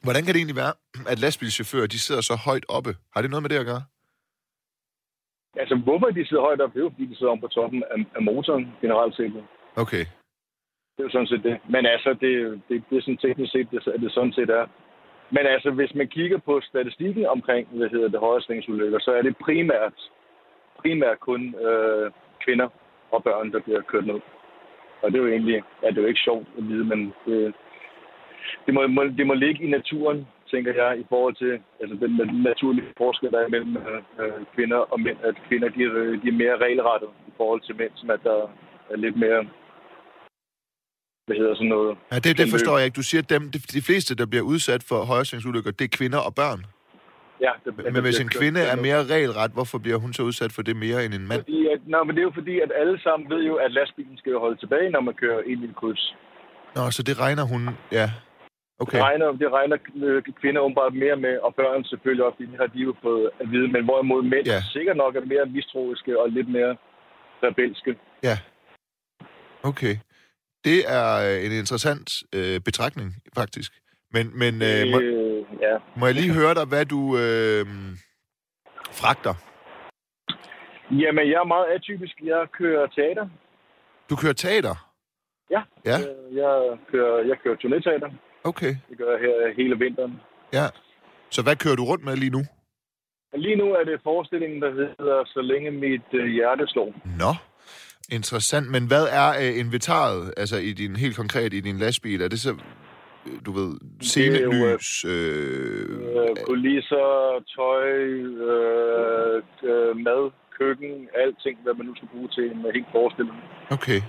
hvordan 0.04 0.22
kan 0.22 0.32
det 0.32 0.40
egentlig 0.40 0.62
være, 0.64 0.74
at 1.12 1.18
lastbilchauffører 1.24 1.86
de 1.94 1.98
sidder 2.06 2.22
så 2.30 2.34
højt 2.48 2.66
oppe? 2.76 2.92
Har 3.12 3.20
det 3.22 3.30
noget 3.30 3.44
med 3.44 3.52
det 3.52 3.62
at 3.64 3.70
gøre? 3.72 3.84
Altså, 5.62 5.74
hvorfor 5.86 6.06
de 6.06 6.26
sidder 6.26 6.42
højt 6.48 6.60
op, 6.60 6.72
det 6.72 6.78
er 6.78 6.86
jo 6.86 6.94
fordi, 6.94 7.06
de 7.12 7.16
sidder 7.16 7.32
om 7.32 7.40
på 7.40 7.48
toppen 7.48 7.82
af, 7.94 7.98
af 8.16 8.22
motoren 8.22 8.66
generelt 8.82 9.14
set. 9.16 9.32
Okay. 9.84 10.04
Det 10.94 11.00
er 11.00 11.08
jo 11.08 11.16
sådan 11.16 11.26
set 11.32 11.42
det. 11.48 11.56
Men 11.74 11.86
altså, 11.94 12.10
det, 12.22 12.32
det, 12.68 12.76
det 12.90 12.94
er 12.98 13.02
sådan 13.02 13.22
teknisk 13.26 13.52
set, 13.52 13.68
det, 13.70 13.80
det 14.02 14.12
sådan 14.12 14.32
set 14.38 14.50
er. 14.60 14.66
Men 15.36 15.44
altså, 15.54 15.70
hvis 15.70 15.94
man 15.94 16.08
kigger 16.08 16.38
på 16.38 16.60
statistikken 16.70 17.26
omkring, 17.26 17.68
hvad 17.68 17.88
hedder 17.88 18.08
det, 18.08 18.20
højresvingsulykker, 18.20 18.98
så 18.98 19.10
er 19.18 19.22
det 19.22 19.42
primært, 19.46 19.96
primært 20.82 21.20
kun 21.20 21.42
øh, 21.66 22.10
kvinder 22.44 22.68
og 23.12 23.24
børn, 23.24 23.52
der 23.52 23.60
bliver 23.60 23.80
kørt 23.80 24.06
ned. 24.06 24.20
Og 25.02 25.06
det 25.10 25.18
er 25.18 25.22
jo 25.22 25.28
egentlig, 25.28 25.62
ja, 25.82 25.88
det 25.88 25.98
er 25.98 26.02
jo 26.02 26.12
ikke 26.12 26.26
sjovt 26.28 26.48
at 26.58 26.68
vide, 26.68 26.84
men 26.84 27.12
det, 27.26 27.54
det, 28.66 28.74
må, 28.74 28.86
må, 28.86 29.02
det 29.18 29.26
må 29.26 29.34
ligge 29.34 29.64
i 29.64 29.70
naturen, 29.70 30.26
tænker 30.50 30.72
jeg, 30.82 31.00
i 31.02 31.06
forhold 31.08 31.34
til 31.34 31.52
altså 31.80 31.96
den 32.04 32.12
na- 32.20 32.42
naturlige 32.48 32.92
forskel, 32.96 33.30
der 33.30 33.40
er 33.40 33.48
mellem 33.48 33.76
øh, 33.76 34.02
øh, 34.20 34.40
kvinder 34.54 34.76
og 34.92 35.00
mænd. 35.00 35.18
At 35.22 35.34
kvinder, 35.48 35.68
de, 35.68 35.82
er, 35.84 35.92
øh, 35.94 36.22
de 36.22 36.28
er 36.28 36.40
mere 36.42 36.56
regelrettet 36.64 37.08
i 37.28 37.32
forhold 37.36 37.60
til 37.60 37.76
mænd, 37.76 37.92
som 37.94 38.10
at 38.10 38.20
der 38.24 38.38
er 38.90 38.96
lidt 38.96 39.16
mere, 39.16 39.40
hvad 41.26 41.36
hedder 41.36 41.54
sådan 41.54 41.68
noget, 41.68 41.98
Ja, 42.12 42.16
det, 42.16 42.38
det 42.38 42.48
forstår 42.50 42.76
jeg 42.78 42.84
ikke. 42.86 42.96
Du 42.96 43.08
siger, 43.10 43.22
at 43.22 43.30
dem, 43.30 43.42
de, 43.54 43.58
de 43.58 43.82
fleste, 43.88 44.16
der 44.20 44.26
bliver 44.26 44.44
udsat 44.52 44.82
for 44.88 44.98
højresvingsulykker, 45.04 45.70
det 45.70 45.84
er 45.84 45.96
kvinder 45.98 46.18
og 46.18 46.34
børn. 46.34 46.60
Ja, 47.46 47.52
det, 47.64 47.76
Men, 47.76 47.92
men 47.94 48.02
hvis 48.02 48.20
en 48.24 48.28
kvinde 48.38 48.60
er 48.72 48.76
mere 48.76 49.00
regelret, 49.14 49.50
hvorfor 49.56 49.78
bliver 49.84 49.98
hun 50.04 50.12
så 50.12 50.22
udsat 50.22 50.52
for 50.56 50.62
det 50.62 50.76
mere 50.76 51.04
end 51.04 51.14
en 51.14 51.26
mand? 51.28 51.40
Fordi 51.40 51.66
at, 51.74 51.80
nej, 51.86 52.02
men 52.06 52.12
det 52.14 52.20
er 52.22 52.28
jo 52.30 52.32
fordi, 52.40 52.54
at 52.60 52.72
alle 52.80 52.96
sammen 53.06 53.30
ved 53.32 53.42
jo, 53.50 53.54
at 53.54 53.70
lastbilen 53.72 54.18
skal 54.18 54.30
jo 54.30 54.40
holde 54.40 54.58
tilbage, 54.62 54.90
når 54.90 55.00
man 55.00 55.14
kører 55.14 55.40
ind 55.50 55.58
i 55.64 55.66
et 55.70 55.76
kryds. 55.76 56.14
Nå, 56.76 56.90
så 56.90 57.02
det 57.02 57.14
regner 57.24 57.44
hun... 57.52 57.62
Ja, 57.98 58.06
okay. 58.82 58.98
Det 58.98 59.04
regner, 59.04 59.26
det 59.42 59.48
regner 59.58 59.76
øh, 60.06 60.22
kvinder 60.40 60.60
åbenbart 60.60 60.94
mere 60.94 61.16
med, 61.16 61.34
og 61.46 61.54
børn 61.54 61.84
selvfølgelig 61.84 62.24
også, 62.26 62.36
fordi 62.36 62.56
har 62.62 62.66
de 62.74 62.78
jo 62.88 62.94
fået 63.02 63.30
at 63.40 63.46
vide. 63.52 63.68
Men 63.74 63.84
hvorimod 63.84 64.22
mænd 64.22 64.46
Ja. 64.46 64.52
ja. 64.52 64.62
sikkert 64.76 64.96
nok 64.96 65.16
er 65.16 65.24
mere 65.32 65.46
mistroiske 65.46 66.20
og 66.20 66.26
lidt 66.30 66.48
mere 66.48 66.76
rebelske. 67.42 67.92
Ja. 68.22 68.36
Okay. 69.62 69.94
Det 70.64 70.78
er 70.98 71.08
øh, 71.26 71.46
en 71.46 71.52
interessant 71.52 72.08
øh, 72.34 72.60
betragtning, 72.68 73.08
faktisk. 73.40 73.72
Men, 74.12 74.38
men 74.38 74.54
øh, 74.62 74.82
må, 74.92 75.00
Øh, 75.00 75.44
ja. 75.60 75.74
må 75.96 76.06
jeg 76.06 76.14
lige 76.14 76.32
høre 76.34 76.54
dig, 76.54 76.64
hvad 76.66 76.84
du 76.84 77.00
øh, 77.18 77.66
fragter? 79.00 79.34
Jamen, 80.90 81.24
jeg 81.32 81.38
er 81.44 81.44
meget 81.54 81.66
atypisk. 81.76 82.14
Jeg 82.24 82.46
kører 82.52 82.86
teater. 82.86 83.28
Du 84.10 84.16
kører 84.16 84.32
teater? 84.32 84.74
Ja. 85.50 85.62
Ja, 85.84 85.98
Jeg 86.42 86.78
kører, 86.90 87.18
jeg 87.28 87.36
kører 87.42 87.56
turnéteater. 87.56 88.10
okay. 88.44 88.72
Det 88.90 88.98
gør 88.98 89.10
jeg 89.10 89.20
her 89.20 89.54
hele 89.56 89.78
vinteren. 89.78 90.12
Ja. 90.52 90.66
Så 91.30 91.42
hvad 91.42 91.56
kører 91.56 91.76
du 91.76 91.84
rundt 91.84 92.04
med 92.04 92.16
lige 92.16 92.30
nu? 92.30 92.42
Lige 93.34 93.56
nu 93.56 93.64
er 93.74 93.84
det 93.84 94.00
forestillingen, 94.02 94.62
der 94.62 94.70
hedder 94.70 95.24
Så 95.26 95.40
længe 95.42 95.70
mit 95.70 96.02
øh, 96.12 96.26
hjerte 96.26 96.66
slår. 96.66 96.92
Nå, 97.18 97.32
interessant. 98.12 98.70
Men 98.70 98.86
hvad 98.86 99.06
er 99.10 99.28
øh, 99.42 99.58
inventaret, 99.58 100.34
altså 100.36 100.56
i 100.56 100.72
din, 100.72 100.96
helt 100.96 101.16
konkret 101.16 101.54
i 101.54 101.60
din 101.60 101.78
lastbil? 101.78 102.22
Er 102.22 102.28
det 102.28 102.40
så, 102.40 102.56
du 103.46 103.52
ved, 103.52 103.70
scenelys? 104.00 105.04
Øh, 105.04 105.10
Øh, 105.10 106.36
kulisser, 106.46 107.08
tøj, 107.56 107.88
øh, 108.50 109.42
øh, 109.70 109.96
mad, 109.96 110.30
køkken, 110.58 111.08
alting, 111.22 111.58
hvad 111.62 111.74
man 111.74 111.86
nu 111.86 111.94
skal 111.96 112.08
bruge 112.08 112.28
til 112.28 112.44
en 112.44 112.66
øh, 112.66 112.72
helt 112.74 112.86
forestilling. 112.92 113.36
okay. 113.70 114.00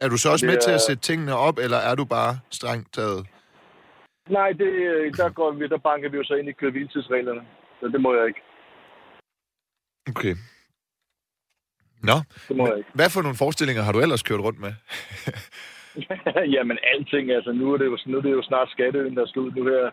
Er 0.00 0.08
du 0.08 0.16
så 0.18 0.30
også 0.32 0.46
Det 0.46 0.52
med 0.54 0.60
til 0.62 0.70
er- 0.70 0.74
at 0.74 0.80
sætte 0.80 1.02
tingene 1.02 1.34
op, 1.36 1.58
eller 1.58 1.76
er 1.76 1.94
du 1.94 2.04
bare 2.04 2.38
strengt 2.50 2.92
taget? 2.92 3.26
Nej, 4.30 4.50
det, 4.52 4.66
øh, 4.92 5.12
der, 5.16 5.28
går 5.30 5.50
vi, 5.52 5.68
der 5.68 5.78
banker 5.78 6.08
vi 6.10 6.16
jo 6.16 6.24
så 6.24 6.34
ind 6.34 6.48
i 6.48 6.52
køre 6.52 6.70
hviletidsreglerne. 6.70 7.40
Så 7.80 7.86
det 7.88 8.00
må 8.00 8.14
jeg 8.14 8.26
ikke. 8.26 8.40
Okay. 10.10 10.34
Nå, 12.02 12.16
Det 12.48 12.56
må 12.56 12.66
jeg 12.68 12.78
ikke. 12.78 12.90
hvad 12.94 13.10
for 13.10 13.22
nogle 13.22 13.36
forestillinger 13.36 13.82
har 13.82 13.92
du 13.92 14.00
ellers 14.00 14.22
kørt 14.22 14.40
rundt 14.40 14.60
med? 14.60 14.72
Jamen 16.54 16.78
alting, 16.92 17.30
altså 17.30 17.52
nu 17.52 17.72
er, 17.72 17.78
det 17.78 17.86
jo, 17.86 17.98
nu 18.06 18.16
er 18.18 18.22
det 18.22 18.32
jo 18.32 18.42
snart 18.42 18.70
skatteøen, 18.70 19.16
der 19.16 19.26
skal 19.26 19.42
ud 19.42 19.50
nu 19.50 19.64
her 19.64 19.90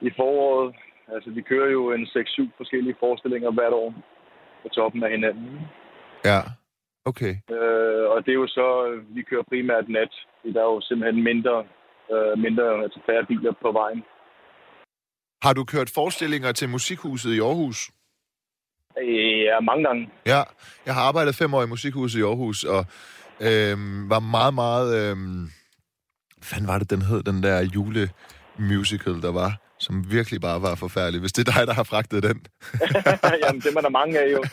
i 0.00 0.10
foråret. 0.16 0.74
Altså 1.14 1.30
vi 1.30 1.42
kører 1.42 1.70
jo 1.70 1.92
en 1.92 2.04
6-7 2.06 2.50
forskellige 2.56 2.96
forestillinger 3.00 3.50
hvert 3.50 3.72
år 3.72 3.94
på 4.62 4.68
toppen 4.68 5.02
af 5.04 5.10
hinanden. 5.10 5.60
Ja, 6.24 6.40
okay. 7.04 7.34
Øh, 7.56 8.04
og 8.12 8.18
det 8.24 8.30
er 8.32 8.40
jo 8.44 8.46
så, 8.46 8.66
vi 9.14 9.22
kører 9.22 9.42
primært 9.48 9.88
nat. 9.88 10.12
fordi 10.40 10.52
Der 10.54 10.60
er 10.60 10.70
jo 10.74 10.80
simpelthen 10.80 11.24
mindre, 11.24 11.64
øh, 12.12 12.38
mindre 12.38 12.82
altså 12.84 13.00
færre 13.06 13.26
biler 13.26 13.52
på 13.62 13.72
vejen. 13.72 14.02
Har 15.42 15.52
du 15.52 15.64
kørt 15.64 15.90
forestillinger 15.94 16.52
til 16.52 16.68
Musikhuset 16.68 17.32
i 17.34 17.40
Aarhus? 17.40 17.90
Ja, 19.46 19.60
mange 19.60 19.84
gange. 19.84 20.10
Ja, 20.26 20.42
jeg 20.86 20.94
har 20.94 21.02
arbejdet 21.02 21.34
fem 21.34 21.54
år 21.54 21.62
i 21.62 21.66
Musikhuset 21.66 22.18
i 22.20 22.22
Aarhus, 22.22 22.64
og 22.64 22.86
øhm, 23.40 24.10
var 24.10 24.20
meget, 24.20 24.54
meget... 24.54 25.10
Øhm, 25.10 25.50
hvad 26.50 26.66
var 26.66 26.78
det, 26.78 26.90
den 26.90 27.02
hed, 27.02 27.22
den 27.22 27.42
der 27.42 27.60
julemusical, 27.60 29.22
der 29.22 29.32
var, 29.32 29.60
som 29.78 30.10
virkelig 30.10 30.40
bare 30.40 30.62
var 30.62 30.74
forfærdelig. 30.74 31.20
Hvis 31.20 31.32
det 31.32 31.48
er 31.48 31.52
dig, 31.52 31.66
der 31.66 31.72
har 31.72 31.82
fragtet 31.82 32.22
den. 32.22 32.46
Jamen, 33.44 33.60
dem 33.60 33.76
er 33.76 33.80
der 33.80 33.88
mange 33.88 34.18
af 34.18 34.32
jo. 34.32 34.44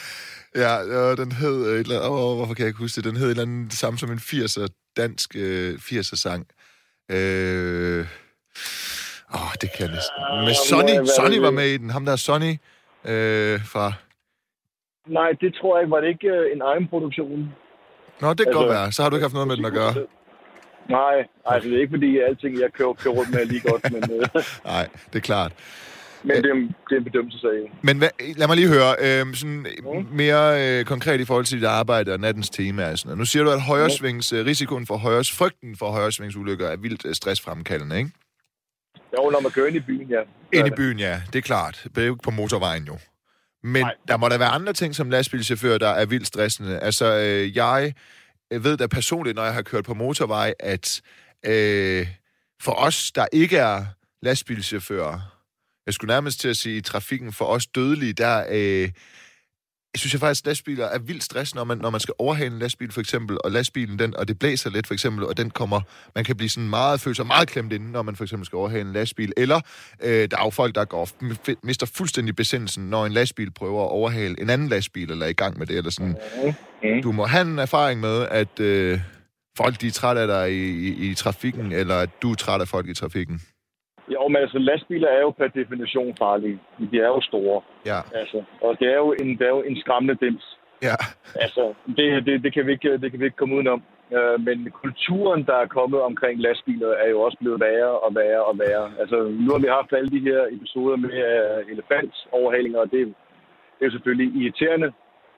ja, 0.62 0.98
og 1.10 1.16
den 1.16 1.32
hed... 1.32 1.66
øh, 1.66 1.74
Et 1.74 1.78
eller 1.78 1.96
andet, 1.96 2.10
åh, 2.10 2.36
hvorfor 2.36 2.54
kan 2.54 2.62
jeg 2.62 2.68
ikke 2.68 2.78
huske 2.78 2.96
det? 2.96 3.04
Den 3.04 3.16
hed 3.16 3.26
et 3.26 3.30
eller 3.30 3.42
andet 3.42 3.70
det 3.70 3.78
samme 3.78 3.98
som 3.98 4.10
en 4.12 4.18
80'er, 4.18 4.66
dansk 4.96 5.36
øh, 5.36 5.74
80'er 5.74 6.16
sang. 6.16 6.46
Øh, 7.10 8.06
åh, 9.34 9.52
det 9.60 9.68
kan 9.76 9.86
jeg 9.86 9.94
næsten. 9.94 10.16
Med 10.44 10.54
Sonny, 10.68 10.90
er 10.90 11.00
det, 11.00 11.10
Sonny 11.16 11.34
det 11.34 11.42
var 11.42 11.50
med 11.50 11.68
i 11.68 11.76
den. 11.76 11.90
Ham 11.90 12.04
der 12.04 12.12
er 12.12 12.16
Sonny 12.16 12.52
øh, 13.04 13.60
fra... 13.72 13.92
Nej, 15.06 15.30
det 15.40 15.54
tror 15.54 15.76
jeg 15.76 15.82
ikke. 15.82 15.90
Var 15.90 16.00
det 16.00 16.08
ikke 16.08 16.28
øh, 16.28 16.52
en 16.54 16.62
egen 16.62 16.88
produktion? 16.88 17.52
Nå, 18.20 18.28
det 18.30 18.38
kan 18.38 18.46
Altså, 18.46 18.58
godt 18.60 18.68
være. 18.70 18.92
Så 18.92 19.02
har 19.02 19.10
du 19.10 19.16
ikke 19.16 19.24
haft 19.24 19.34
noget 19.34 19.48
med 19.48 19.56
den 19.56 19.64
at 19.64 19.72
gøre. 19.72 19.94
Nej, 20.88 21.16
altså 21.46 21.68
det 21.68 21.76
er 21.76 21.80
ikke 21.80 21.92
fordi 21.96 22.18
alting, 22.18 22.60
jeg 22.60 22.68
kører, 22.72 22.92
kører 22.92 23.14
rundt 23.14 23.30
med 23.30 23.40
er 23.40 23.44
lige 23.44 23.60
godt, 23.70 23.92
men, 23.92 24.02
øh, 24.12 24.28
Nej, 24.72 24.88
det 25.12 25.16
er 25.18 25.20
klart. 25.20 25.52
men 26.22 26.36
det, 26.36 26.46
er, 26.50 26.54
en- 26.54 26.66
det 26.88 26.92
er 26.92 26.96
en 26.96 27.04
bedømmelsesag. 27.04 27.72
Men 27.82 27.98
hvad, 27.98 28.08
lad 28.36 28.46
mig 28.46 28.56
lige 28.56 28.68
høre, 28.68 28.90
øh, 29.00 29.34
sådan 29.34 29.66
Mm. 29.82 30.06
mere 30.16 30.68
øh, 30.78 30.84
konkret 30.84 31.20
i 31.20 31.24
forhold 31.24 31.44
til 31.44 31.58
dit 31.58 31.66
arbejde 31.66 32.12
og 32.12 32.20
nattens 32.20 32.50
tema. 32.50 32.90
Og 32.90 32.98
sådan 32.98 33.08
noget. 33.08 33.18
Nu 33.18 33.24
siger 33.24 33.44
du, 33.44 33.50
at 33.50 33.60
højresvings, 33.60 34.32
øh, 34.32 34.46
risikoen 34.46 34.86
for 34.86 34.96
højres, 34.96 35.32
frygten 35.32 35.76
for 35.76 35.90
højresvingsulykker 35.90 36.68
er 36.68 36.76
vildt 36.76 37.06
øh, 37.06 37.14
stressfremkaldende, 37.14 37.98
ikke? 37.98 38.10
Jo, 39.18 39.30
når 39.30 39.40
man 39.40 39.50
kører 39.52 39.66
ind 39.66 39.76
i 39.76 39.80
byen, 39.80 40.08
ja. 40.10 40.20
Ind 40.52 40.66
i 40.66 40.70
byen, 40.76 40.98
ja, 40.98 41.20
det 41.32 41.38
er 41.38 41.42
klart. 41.42 41.82
Det 41.94 42.02
er 42.02 42.06
jo 42.06 42.12
ikke 42.12 42.22
på 42.22 42.30
motorvejen 42.30 42.84
jo. 42.84 42.98
Men 43.62 43.82
Nej. 43.82 43.94
der 44.08 44.16
må 44.16 44.28
der 44.28 44.38
være 44.38 44.48
andre 44.48 44.72
ting 44.72 44.94
som 44.94 45.10
lastbilchauffør, 45.10 45.78
der 45.78 45.88
er 45.88 46.06
vildt 46.06 46.26
stressende. 46.26 46.78
Altså, 46.78 47.14
øh, 47.14 47.56
jeg 47.56 47.94
ved 48.50 48.76
da 48.76 48.86
personligt, 48.86 49.36
når 49.36 49.44
jeg 49.44 49.54
har 49.54 49.62
kørt 49.62 49.84
på 49.84 49.94
motorvej, 49.94 50.54
at 50.60 51.00
øh, 51.46 52.06
for 52.60 52.72
os, 52.72 53.12
der 53.12 53.26
ikke 53.32 53.56
er 53.56 53.84
lastbilchauffører, 54.22 55.20
jeg 55.86 55.94
skulle 55.94 56.14
nærmest 56.14 56.40
til 56.40 56.48
at 56.48 56.56
sige, 56.56 56.76
i 56.76 56.80
trafikken 56.80 57.32
for 57.32 57.44
os 57.44 57.66
dødelige, 57.66 58.12
der 58.12 58.46
øh, 58.50 58.90
synes 59.98 60.12
jeg 60.12 60.20
faktisk, 60.20 60.44
at 60.44 60.46
lastbiler 60.46 60.86
er 60.86 60.98
vildt 60.98 61.24
stress, 61.24 61.54
når 61.54 61.64
man, 61.64 61.78
når 61.78 61.90
man 61.90 62.00
skal 62.00 62.14
overhale 62.18 62.52
en 62.52 62.58
lastbil 62.58 62.92
for 62.92 63.00
eksempel, 63.00 63.38
og 63.44 63.50
lastbilen 63.50 63.98
den, 63.98 64.16
og 64.16 64.28
det 64.28 64.38
blæser 64.38 64.70
lidt 64.70 64.86
for 64.86 64.94
eksempel, 64.94 65.24
og 65.24 65.36
den 65.36 65.50
kommer, 65.50 65.80
man 66.14 66.24
kan 66.24 66.36
blive 66.36 66.48
sådan 66.48 66.68
meget, 66.68 67.00
føle 67.00 67.16
sig 67.16 67.26
meget 67.26 67.48
klemt 67.48 67.72
inde, 67.72 67.92
når 67.92 68.02
man 68.02 68.16
for 68.16 68.24
eksempel 68.24 68.46
skal 68.46 68.56
overhale 68.56 68.88
en 68.88 68.92
lastbil, 68.92 69.32
eller 69.36 69.60
øh, 70.02 70.28
der 70.30 70.36
er 70.38 70.44
jo 70.44 70.50
folk, 70.50 70.74
der 70.74 70.84
går, 70.84 71.08
mister 71.66 71.86
fuldstændig 71.86 72.36
besindelsen, 72.36 72.90
når 72.90 73.06
en 73.06 73.12
lastbil 73.12 73.50
prøver 73.50 73.84
at 73.84 73.90
overhale 73.90 74.40
en 74.40 74.50
anden 74.50 74.68
lastbil, 74.68 75.10
eller 75.10 75.24
er 75.26 75.30
i 75.30 75.32
gang 75.32 75.58
med 75.58 75.66
det, 75.66 75.76
eller 75.76 75.90
sådan. 75.90 76.16
Du 77.02 77.12
må 77.12 77.26
have 77.26 77.42
en 77.42 77.58
erfaring 77.58 78.00
med, 78.00 78.26
at 78.30 78.60
øh, 78.60 79.00
folk 79.56 79.80
de 79.80 79.86
er 79.86 79.90
trætte 79.90 80.20
af 80.20 80.26
dig 80.26 80.52
i, 80.52 80.88
i, 80.88 81.10
i 81.10 81.14
trafikken, 81.14 81.72
eller 81.72 81.94
at 81.96 82.10
du 82.22 82.30
er 82.30 82.34
træt 82.34 82.60
af 82.60 82.68
folk 82.68 82.88
i 82.88 82.94
trafikken. 82.94 83.42
Jo, 84.14 84.28
men 84.28 84.36
altså 84.36 84.58
lastbiler 84.58 85.08
er 85.08 85.20
jo 85.20 85.30
per 85.30 85.46
definition 85.48 86.14
farlige. 86.18 86.58
De 86.92 87.00
er 87.00 87.06
jo 87.06 87.20
store. 87.20 87.60
Ja, 87.86 87.98
Altså, 88.14 88.42
og 88.60 88.76
det 88.80 88.88
er 88.88 88.96
jo 88.96 89.12
en, 89.20 89.28
det 89.38 89.42
er 89.46 89.48
jo 89.58 89.62
en 89.62 89.80
skræmmende 89.80 90.26
dims. 90.26 90.58
ja, 90.82 90.94
Altså, 91.34 91.74
det, 91.96 92.26
det, 92.26 92.42
det, 92.44 92.52
kan 92.54 92.66
vi 92.66 92.72
ikke, 92.72 92.98
det 92.98 93.10
kan 93.10 93.20
vi 93.20 93.24
ikke 93.24 93.36
komme 93.36 93.54
udenom. 93.54 93.82
Øh, 94.16 94.40
men 94.40 94.70
kulturen, 94.70 95.42
der 95.46 95.54
er 95.56 95.66
kommet 95.66 96.00
omkring 96.00 96.40
lastbiler, 96.40 96.88
er 96.88 97.08
jo 97.10 97.20
også 97.20 97.36
blevet 97.40 97.60
værre 97.60 97.98
og 98.04 98.14
værre 98.14 98.44
og 98.44 98.58
værre. 98.58 98.92
Altså, 99.00 99.16
nu 99.44 99.48
har 99.52 99.58
vi 99.58 99.66
haft 99.78 99.92
alle 99.92 100.10
de 100.10 100.20
her 100.28 100.40
episoder 100.56 100.96
med 100.96 101.10
uh, 101.10 101.72
elefantsoverhalinger, 101.72 102.78
og 102.80 102.90
det, 102.90 102.98
er 102.98 103.02
jo- 103.08 103.18
det 103.76 103.80
er 103.82 103.86
jo 103.86 103.90
selvfølgelig 103.90 104.42
irriterende. 104.42 104.92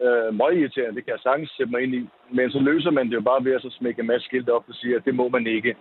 Uh, 0.07 0.35
meget 0.35 0.59
irriterende, 0.59 0.95
det 0.97 1.05
kan 1.05 1.13
jeg 1.17 1.21
sagtens 1.23 1.51
sætte 1.57 1.73
mig 1.73 1.83
ind 1.83 1.95
i. 1.95 2.09
Men 2.37 2.51
så 2.51 2.59
løser 2.59 2.91
man 2.91 3.07
det 3.07 3.15
jo 3.15 3.21
bare 3.21 3.45
ved 3.45 3.53
at 3.55 3.63
så 3.63 3.71
smække 3.79 4.01
en 4.01 4.07
masse 4.07 4.25
skilte 4.27 4.53
op 4.57 4.65
og 4.69 4.75
sige, 4.75 4.97
at 4.97 5.05
det 5.05 5.15
må 5.15 5.29
man 5.29 5.47
ikke. 5.47 5.75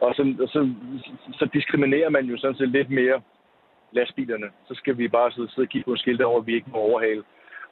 Og 0.00 0.14
så, 0.14 0.22
så, 0.54 0.60
så 1.38 1.48
diskriminerer 1.52 2.10
man 2.10 2.24
jo 2.24 2.36
sådan 2.38 2.56
set 2.56 2.68
lidt 2.68 2.90
mere 2.90 3.20
lastbilerne. 3.92 4.48
Så 4.68 4.74
skal 4.74 4.98
vi 4.98 5.08
bare 5.08 5.32
sidde, 5.32 5.50
sidde 5.50 5.66
og 5.66 5.70
kigge 5.70 5.90
på 5.90 5.96
skilte 5.96 6.26
over, 6.26 6.40
at 6.40 6.46
vi 6.46 6.54
ikke 6.54 6.70
må 6.70 6.78
overhale. 6.78 7.22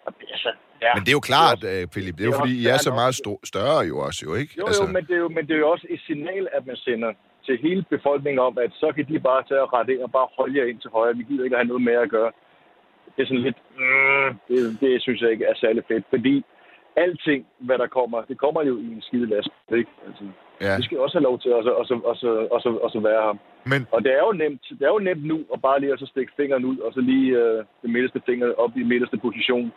Og 0.07 0.15
det, 0.19 0.27
altså, 0.31 0.51
ja. 0.83 0.91
men 0.95 1.03
det 1.05 1.11
er 1.13 1.19
jo 1.21 1.27
klart, 1.33 1.61
øh, 1.71 1.83
Philip, 1.93 2.15
det 2.17 2.25
er 2.25 2.31
jo 2.31 2.31
det 2.31 2.37
er 2.37 2.43
fordi, 2.43 2.57
I 2.63 2.67
er 2.75 2.81
så 2.89 2.93
meget 3.01 3.15
større 3.53 3.81
jo 3.91 3.97
også, 4.07 4.21
jo, 4.27 4.35
ikke? 4.41 4.53
Jo, 4.61 4.67
jo, 4.81 4.87
men 4.97 5.03
det, 5.09 5.15
er 5.19 5.23
jo, 5.27 5.29
men 5.37 5.43
det 5.47 5.55
er 5.55 5.63
jo 5.65 5.71
også 5.75 5.87
et 5.91 6.01
signal, 6.07 6.49
at 6.57 6.67
man 6.67 6.77
sender 6.77 7.13
til 7.47 7.59
hele 7.67 7.85
befolkningen 7.91 8.41
om, 8.49 8.59
at 8.59 8.71
så 8.73 8.93
kan 8.97 9.05
de 9.09 9.19
bare 9.21 9.43
tage 9.49 9.63
og 9.63 9.73
rette 9.73 9.95
ind 9.95 10.03
og 10.03 10.13
bare 10.13 10.29
holde 10.39 10.59
jer 10.59 10.67
ind 10.71 10.81
til 10.81 10.91
højre. 10.91 11.17
Vi 11.17 11.25
gider 11.29 11.45
ikke 11.45 11.57
have 11.57 11.73
noget 11.73 11.83
med 11.83 11.93
at 11.93 12.11
gøre. 12.11 12.33
Det 13.17 13.23
er 13.23 13.27
sådan 13.27 13.47
lidt... 13.49 13.59
Mm, 13.79 14.29
det, 14.49 14.81
det 14.81 15.03
synes 15.03 15.21
jeg 15.21 15.31
ikke 15.31 15.45
er 15.45 15.55
særlig 15.55 15.83
fedt, 15.89 16.05
fordi 16.11 16.45
alting, 16.97 17.47
hvad 17.59 17.79
der 17.79 17.87
kommer, 17.87 18.19
det 18.31 18.39
kommer 18.39 18.63
jo 18.63 18.75
i 18.79 18.87
en 18.97 19.03
skide 19.03 19.27
last. 19.27 19.49
Ikke? 19.79 19.91
Altså, 20.07 20.25
ja. 20.61 20.77
vi 20.79 20.83
skal 20.83 20.99
også 20.99 21.17
have 21.19 21.29
lov 21.31 21.39
til 21.41 21.49
at, 21.49 21.55
og 21.81 21.87
så, 21.87 21.95
og 22.55 22.61
så, 22.63 22.71
og 22.85 22.91
så 22.91 23.01
være 23.01 23.23
her. 23.27 23.35
Men 23.73 23.87
Og 23.95 24.05
det 24.05 24.13
er 24.13 24.23
jo 24.29 24.33
nemt, 24.33 24.63
det 24.79 24.83
er 24.83 24.93
jo 24.97 24.99
nemt 25.09 25.25
nu 25.25 25.39
at 25.55 25.63
bare 25.63 25.81
lige 25.81 25.93
at 25.93 25.99
så 25.99 26.07
stikke 26.07 26.33
fingeren 26.37 26.65
ud, 26.65 26.79
og 26.79 26.93
så 26.93 27.01
lige 27.01 27.29
øh, 27.43 27.65
det 27.83 27.91
midterste 27.95 28.21
finger 28.27 28.47
op 28.63 28.77
i 28.77 28.83
midterste 28.83 29.17
position, 29.27 29.73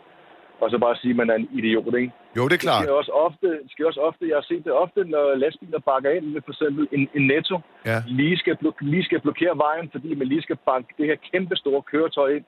og 0.60 0.70
så 0.70 0.78
bare 0.78 0.96
sige, 0.96 1.10
at 1.10 1.16
man 1.16 1.30
er 1.30 1.34
en 1.34 1.48
idiot, 1.58 1.94
ikke? 1.94 2.12
jo, 2.36 2.42
det 2.42 2.44
er 2.44 2.48
Det 2.48 2.60
klart. 2.60 2.82
sker 2.82 2.92
også 2.92 3.12
ofte, 3.26 3.46
det 3.64 3.70
sker 3.74 3.86
også 3.86 4.00
ofte, 4.00 4.28
jeg 4.28 4.36
har 4.36 4.46
set 4.50 4.64
det 4.64 4.72
ofte, 4.72 5.00
når 5.04 5.34
lastbiler 5.34 5.78
bakker 5.78 6.10
ind 6.10 6.24
med 6.34 6.40
for 6.44 6.52
eksempel 6.52 6.88
en, 6.92 7.08
en 7.14 7.26
netto, 7.26 7.56
Ja. 7.86 7.98
lige 8.06 8.36
skal, 8.42 8.56
blok- 8.62 8.80
lige 8.92 9.04
skal 9.04 9.20
blokere 9.20 9.54
vejen, 9.66 9.88
fordi 9.94 10.14
man 10.14 10.26
lige 10.28 10.42
skal 10.42 10.58
banke 10.70 10.94
det 10.98 11.06
her 11.06 11.16
kæmpe 11.32 11.56
store 11.56 11.82
køretøj 11.82 12.28
ind. 12.36 12.44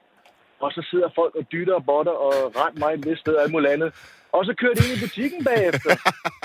Og 0.64 0.70
så 0.77 0.87
sidder 0.90 1.09
folk 1.20 1.35
og 1.40 1.44
dytter 1.53 1.75
og 1.75 1.85
botter 1.90 2.12
og 2.27 2.33
rent 2.61 2.79
mig 2.79 2.90
et 2.94 3.07
vist 3.07 3.20
sted 3.20 3.35
og 3.35 3.42
alt 3.42 3.53
muligt 3.53 3.73
andet. 3.73 3.90
Og 4.33 4.44
så 4.44 4.53
kører 4.61 4.75
de 4.75 4.83
ind 4.88 4.96
i 4.99 5.01
butikken 5.07 5.44
bagefter. 5.44 5.90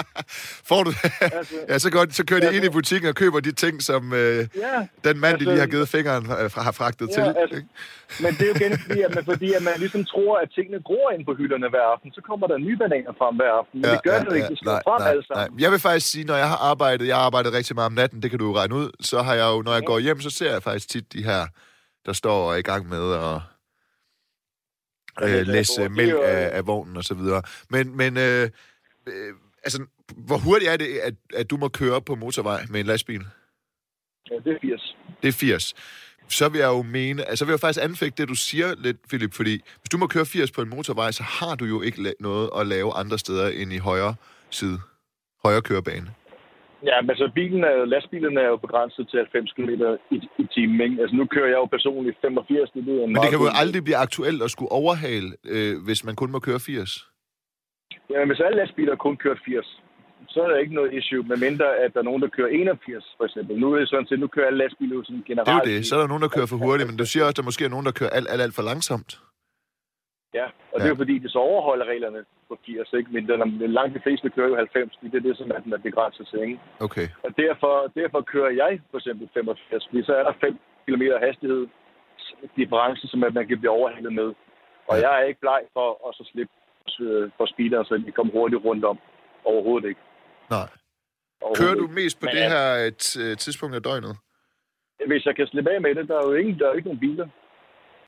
Får 0.69 0.84
du 0.84 0.91
Altså, 1.21 1.56
Ja, 1.69 1.78
så, 1.80 1.89
godt, 1.91 2.15
så 2.15 2.25
kører 2.25 2.39
de 2.39 2.45
altså- 2.47 2.58
ind 2.58 2.65
i 2.65 2.69
butikken 2.78 3.10
og 3.10 3.15
køber 3.15 3.39
de 3.39 3.51
ting, 3.51 3.75
som 3.84 4.13
øh, 4.13 4.38
ja, 4.65 4.75
den 5.08 5.15
mand, 5.19 5.21
de 5.21 5.28
Altså- 5.34 5.49
lige 5.49 5.60
har 5.60 5.67
givet 5.67 5.88
fingeren, 5.89 6.23
øh, 6.25 6.51
har 6.67 6.71
fragtet 6.82 7.08
Ja, 7.10 7.13
til. 7.13 7.21
altså- 7.21 7.56
ikke? 7.56 7.69
men 8.23 8.32
det 8.37 8.42
er 8.42 8.48
jo 8.52 8.56
igen 8.62 8.73
fordi, 8.85 9.02
at 9.08 9.15
man, 9.15 9.25
fordi 9.25 9.54
at 9.54 9.63
man 9.63 9.73
ligesom 9.83 10.06
tror, 10.06 10.33
at 10.44 10.48
tingene 10.56 10.79
gror 10.90 11.08
ind 11.15 11.25
på 11.25 11.33
hylderne 11.40 11.69
hver 11.69 11.85
aften. 11.94 12.12
Så 12.17 12.21
kommer 12.29 12.48
der 12.48 12.58
nye 12.58 12.77
bananer 12.77 13.13
frem 13.21 13.35
hver 13.35 13.52
aften. 13.60 13.81
Men 13.81 13.90
det 13.94 14.04
gør 14.04 14.17
det 14.19 14.27
jo 14.31 14.35
ikke. 14.40 14.48
Det 14.54 14.58
skal 14.58 14.69
nej, 14.69 14.81
frem 14.87 15.02
nej, 15.02 15.10
alle 15.12 15.23
nej. 15.35 15.48
Jeg 15.63 15.71
vil 15.71 15.79
faktisk 15.79 16.08
sige, 16.12 16.25
når 16.31 16.35
jeg 16.44 16.50
har 16.54 16.60
arbejdet, 16.71 17.08
jeg 17.08 17.15
har 17.15 17.23
arbejdet 17.29 17.54
rigtig 17.54 17.75
meget 17.75 17.85
om 17.92 17.94
natten, 18.02 18.21
det 18.23 18.29
kan 18.29 18.40
du 18.40 18.46
jo 18.50 18.56
regne 18.60 18.75
ud, 18.75 18.90
så 19.10 19.17
har 19.27 19.33
jeg 19.42 19.48
jo, 19.54 19.62
når 19.62 19.73
jeg 19.73 19.83
går 19.92 20.00
hjem, 20.00 20.19
så 20.21 20.29
ser 20.29 20.52
jeg 20.52 20.63
faktisk 20.63 20.90
tit 20.90 21.13
de 21.13 21.23
her, 21.23 21.42
der 22.06 22.13
står 22.13 22.37
og 22.48 22.54
er 22.54 22.58
i 22.58 22.67
gang 22.71 22.90
med 22.90 23.06
at 23.13 23.21
Ja, 23.21 23.37
øh, 25.22 25.48
læse 25.48 25.90
mælk 25.90 26.13
af, 26.24 26.50
af 26.54 26.68
vognen 26.68 26.98
og 26.98 27.04
så 27.04 27.13
videre. 27.13 27.42
Men, 27.70 27.98
men 27.98 28.18
øh, 28.18 28.50
øh, 29.08 29.34
altså, 29.63 29.86
hvor 30.18 30.38
hurtigt 30.38 30.72
er 30.72 30.78
det, 30.78 30.86
at, 30.86 31.13
at 31.34 31.50
du 31.50 31.58
må 31.58 31.68
køre 31.68 32.02
på 32.02 32.16
motorvej 32.16 32.66
med 32.70 32.80
en 32.80 32.86
lastbil? 32.86 33.22
Ja, 34.32 34.36
det 34.36 34.54
er 34.54 34.58
80. 34.62 34.96
Det 35.22 35.28
er 35.28 35.32
80. 35.32 35.74
Så 36.30 36.50
vil 36.50 36.60
jeg 36.60 36.68
jo 36.68 36.82
mene, 36.82 37.26
altså 37.26 37.40
så 37.40 37.46
vil 37.46 37.52
jeg 37.52 37.60
faktisk 37.60 37.84
anfægte 37.84 38.22
det, 38.22 38.30
du 38.30 38.36
siger 38.36 38.76
lidt, 38.78 38.98
Philip, 39.08 39.34
fordi 39.34 39.62
hvis 39.82 39.90
du 39.92 39.98
må 39.98 40.08
køre 40.08 40.26
80 40.26 40.52
på 40.52 40.62
en 40.62 40.70
motorvej, 40.70 41.12
så 41.12 41.24
har 41.24 41.56
du 41.56 41.66
jo 41.66 41.82
ikke 41.82 42.16
noget 42.20 42.50
at 42.58 42.68
lave 42.68 42.94
andre 42.94 43.20
steder 43.20 43.48
end 43.48 43.74
i 43.74 43.78
højre 43.78 44.16
side. 44.50 44.80
Højre 45.44 45.62
kørebane. 45.62 46.13
Ja, 46.90 46.96
men 47.02 47.10
altså 47.10 47.27
bilen 47.40 47.63
er, 47.63 47.86
lastbilen 47.86 48.38
er 48.38 48.48
jo 48.54 48.58
begrænset 48.65 49.04
til 49.10 49.17
90 49.19 49.52
km 49.56 49.71
i, 50.15 50.17
i 50.44 50.46
timen. 50.56 50.81
Ikke? 50.86 51.02
Altså 51.02 51.15
nu 51.15 51.25
kører 51.25 51.50
jeg 51.54 51.60
jo 51.63 51.65
personligt 51.65 52.17
85. 52.21 52.71
Det 52.71 52.79
er 52.79 53.04
en 53.04 53.13
Men 53.13 53.21
det 53.23 53.29
kan 53.29 53.40
jo 53.40 53.50
aldrig 53.63 53.83
blive 53.83 54.00
aktuelt 54.06 54.44
at 54.44 54.52
skulle 54.52 54.71
overhale, 54.71 55.29
øh, 55.54 55.73
hvis 55.86 56.06
man 56.08 56.15
kun 56.15 56.31
må 56.31 56.40
køre 56.40 56.60
80. 56.60 57.10
Ja, 58.12 58.25
hvis 58.25 58.40
alle 58.46 58.58
lastbiler 58.62 58.96
kun 58.96 59.17
kører 59.17 59.36
80, 59.46 59.81
så 60.29 60.42
er 60.44 60.48
der 60.52 60.58
ikke 60.58 60.75
noget 60.79 60.94
issue, 60.94 61.23
medmindre 61.31 61.67
at 61.83 61.94
der 61.94 62.00
er 62.00 62.08
nogen, 62.10 62.21
der 62.21 62.27
kører 62.38 62.48
81, 62.48 63.04
for 63.17 63.25
eksempel. 63.25 63.60
Nu 63.60 63.73
er 63.73 63.79
det 63.79 63.90
sådan 63.90 64.08
set, 64.08 64.19
nu 64.19 64.27
kører 64.27 64.48
alle 64.48 64.60
lastbiler 64.63 64.96
jo 64.96 65.04
sådan 65.04 65.23
generelt. 65.27 65.48
Det 65.48 65.71
er 65.71 65.73
jo 65.73 65.77
det. 65.77 65.86
Så 65.88 65.96
er 65.96 66.00
der 66.00 66.08
nogen, 66.08 66.23
der 66.23 66.31
kører 66.36 66.46
for 66.46 66.58
hurtigt, 66.65 66.90
men 66.90 66.98
du 66.98 67.06
siger 67.06 67.23
også, 67.23 67.33
at 67.33 67.38
der 67.38 67.44
måske 67.50 67.65
er 67.65 67.69
nogen, 67.69 67.86
der 67.86 67.92
kører 68.00 68.10
alt, 68.10 68.27
alt, 68.29 68.42
alt 68.42 68.56
for 68.56 68.62
langsomt. 68.71 69.12
Ja, 70.40 70.46
og 70.71 70.75
det 70.77 70.86
er 70.86 70.94
jo 70.96 71.02
fordi, 71.04 71.15
det 71.23 71.31
så 71.31 71.40
overholder 71.40 71.86
reglerne 71.86 72.21
på 72.50 72.54
80, 72.65 72.94
ikke? 72.94 73.10
Men 73.13 73.21
den, 73.29 73.71
langt 73.77 73.96
de 73.96 74.02
fleste 74.06 74.29
kører 74.29 74.50
jo 74.52 74.56
90, 74.56 74.98
det 75.02 75.15
er 75.15 75.27
det, 75.27 75.38
som 75.38 75.52
er 75.56 75.60
den 75.60 75.81
begrænset 75.81 76.27
til, 76.31 76.40
ikke? 76.42 76.60
Okay. 76.79 77.08
Og 77.25 77.31
derfor, 77.44 77.73
derfor 78.02 78.21
kører 78.33 78.52
jeg 78.63 78.71
for 78.92 78.98
eksempel 78.98 79.29
85, 79.33 79.88
fordi 79.90 80.04
så 80.04 80.13
er 80.19 80.23
der 80.23 80.33
5 80.42 80.60
km 80.86 81.04
hastighed 81.27 81.67
difference, 82.60 83.08
som 83.08 83.23
at 83.23 83.33
man 83.33 83.48
kan 83.48 83.60
blive 83.60 83.71
overhalet 83.79 84.13
med. 84.13 84.29
Og 84.90 84.96
jeg 85.04 85.12
er 85.19 85.23
ikke 85.29 85.40
bleg 85.40 85.62
for 85.73 85.90
at 86.08 86.15
så 86.15 86.23
slippe 86.31 86.54
for 87.38 87.46
speeder, 87.54 87.83
så 87.83 87.94
de 88.08 88.12
kommer 88.12 88.33
hurtigt 88.33 88.65
rundt 88.65 88.86
om. 88.86 88.98
Overhovedet 89.46 89.88
ikke. 89.90 90.02
Nej. 90.50 90.69
Overhovedet 91.42 91.60
Kører 91.60 91.75
du 91.83 91.88
mest 92.00 92.19
på 92.19 92.25
Men 92.25 92.36
det 92.36 92.42
ja. 92.42 92.50
her 92.56 92.67
øh, 92.86 93.31
øh, 93.31 93.38
tidspunkt 93.38 93.75
af 93.75 93.83
døgnet? 93.83 94.13
Hvis 95.08 95.25
jeg 95.25 95.36
kan 95.36 95.48
slippe 95.48 95.71
af 95.71 95.81
med 95.81 95.96
det, 95.96 96.08
der 96.08 96.17
er 96.21 96.27
jo 96.29 96.33
ingen, 96.33 96.60
der 96.60 96.69
er 96.69 96.73
ikke 96.73 96.88
nogen 96.88 97.00
biler. 97.00 97.27